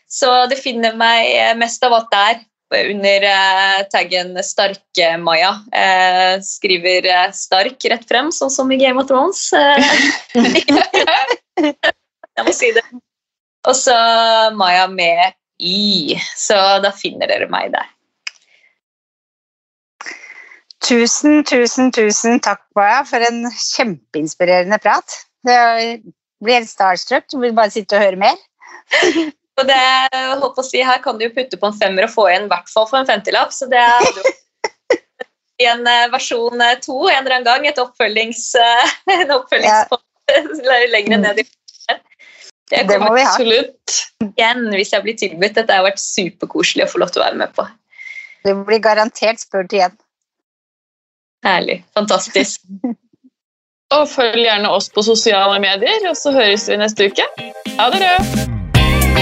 så 0.09 0.47
det 0.51 0.61
finner 0.61 0.97
meg 0.97 1.57
mest 1.61 1.83
av 1.85 1.95
alt 1.97 2.11
der, 2.13 2.43
under 2.75 3.23
eh, 3.23 3.83
taggen 3.93 4.45
Starke-Maja. 4.45 5.51
Eh, 5.73 6.41
skriver 6.43 7.07
eh, 7.07 7.33
Stark 7.33 7.85
rett 7.85 8.09
frem, 8.09 8.33
sånn 8.35 8.51
som 8.53 8.73
i 8.73 8.77
Game 8.81 9.01
of 9.01 9.09
Thrones. 9.09 9.49
jeg 11.57 12.45
må 12.45 12.53
si 12.55 12.73
det. 12.77 12.85
Og 13.69 13.77
så 13.77 13.97
Maja 14.57 14.87
med 14.93 15.37
Y. 15.59 16.17
Så 16.37 16.55
da 16.85 16.93
finner 16.95 17.31
dere 17.31 17.49
meg 17.51 17.73
der. 17.75 17.89
Tusen, 20.85 21.43
tusen, 21.45 21.91
tusen 21.93 22.39
takk, 22.41 22.63
Maja, 22.79 23.03
for 23.09 23.25
en 23.25 23.49
kjempeinspirerende 23.51 24.79
prat. 24.81 25.19
Det 25.45 25.59
blir 26.45 26.61
helt 26.61 26.71
starstruck. 26.71 27.27
Du 27.33 27.41
vil 27.43 27.57
bare 27.57 27.75
sitte 27.75 27.99
og 27.99 28.05
høre 28.05 28.21
mer. 28.21 28.39
og 29.59 29.67
det, 29.69 29.79
håper 30.43 30.63
å 30.63 30.67
si, 30.67 30.83
Her 30.87 31.01
kan 31.05 31.19
du 31.19 31.27
jo 31.27 31.35
putte 31.35 31.59
på 31.59 31.71
en 31.71 31.79
femmer 31.79 32.07
og 32.07 32.15
få 32.15 32.29
igjen 32.31 32.47
i 32.47 32.53
hvert 32.53 32.71
fall 32.73 32.89
for 32.91 33.01
en 33.01 33.09
femtilapp. 33.09 33.55
Så 33.55 33.69
det 33.71 33.81
er 33.83 34.07
jo 34.07 34.35
i 35.59 35.69
en 35.73 35.87
eh, 35.91 36.09
versjon 36.15 36.63
eh, 36.63 36.77
to 36.85 37.01
en 37.09 37.21
eller 37.25 37.39
annen 37.41 37.49
gang. 37.49 37.69
Et 37.71 37.83
oppfølgings, 37.83 38.45
eh, 38.63 38.97
en 39.19 39.37
oppfølgingspott 39.39 40.05
ja. 40.33 40.83
lenger 40.95 41.25
ned 41.25 41.45
i 41.45 41.49
det, 42.69 42.83
det 42.85 42.99
må 43.01 43.15
vi 43.15 43.23
ha. 43.25 43.31
Absolutt. 43.33 43.95
Igjen, 44.37 44.67
hvis 44.75 44.93
jeg 44.93 45.05
blir 45.07 45.17
tilbudt. 45.17 45.57
Dette 45.57 45.73
har 45.73 45.87
vært 45.87 46.03
superkoselig 46.03 46.85
å 46.85 46.91
få 46.93 47.03
lov 47.03 47.15
til 47.15 47.23
å 47.23 47.25
være 47.25 47.41
med 47.41 47.55
på. 47.57 47.65
Du 48.45 48.53
blir 48.69 48.83
garantert 48.85 49.41
spurt 49.41 49.73
igjen. 49.73 49.97
Herlig. 51.47 51.81
Fantastisk. 51.97 52.61
Og 53.97 54.05
følg 54.13 54.43
gjerne 54.45 54.69
oss 54.69 54.91
på 54.93 55.01
sosiale 55.07 55.57
medier, 55.65 56.11
og 56.11 56.19
så 56.21 56.35
høres 56.37 56.69
vi 56.69 56.77
neste 56.77 57.09
uke. 57.09 57.25
Ha 57.79 57.89
det 57.89 58.05
bra! 58.05 58.58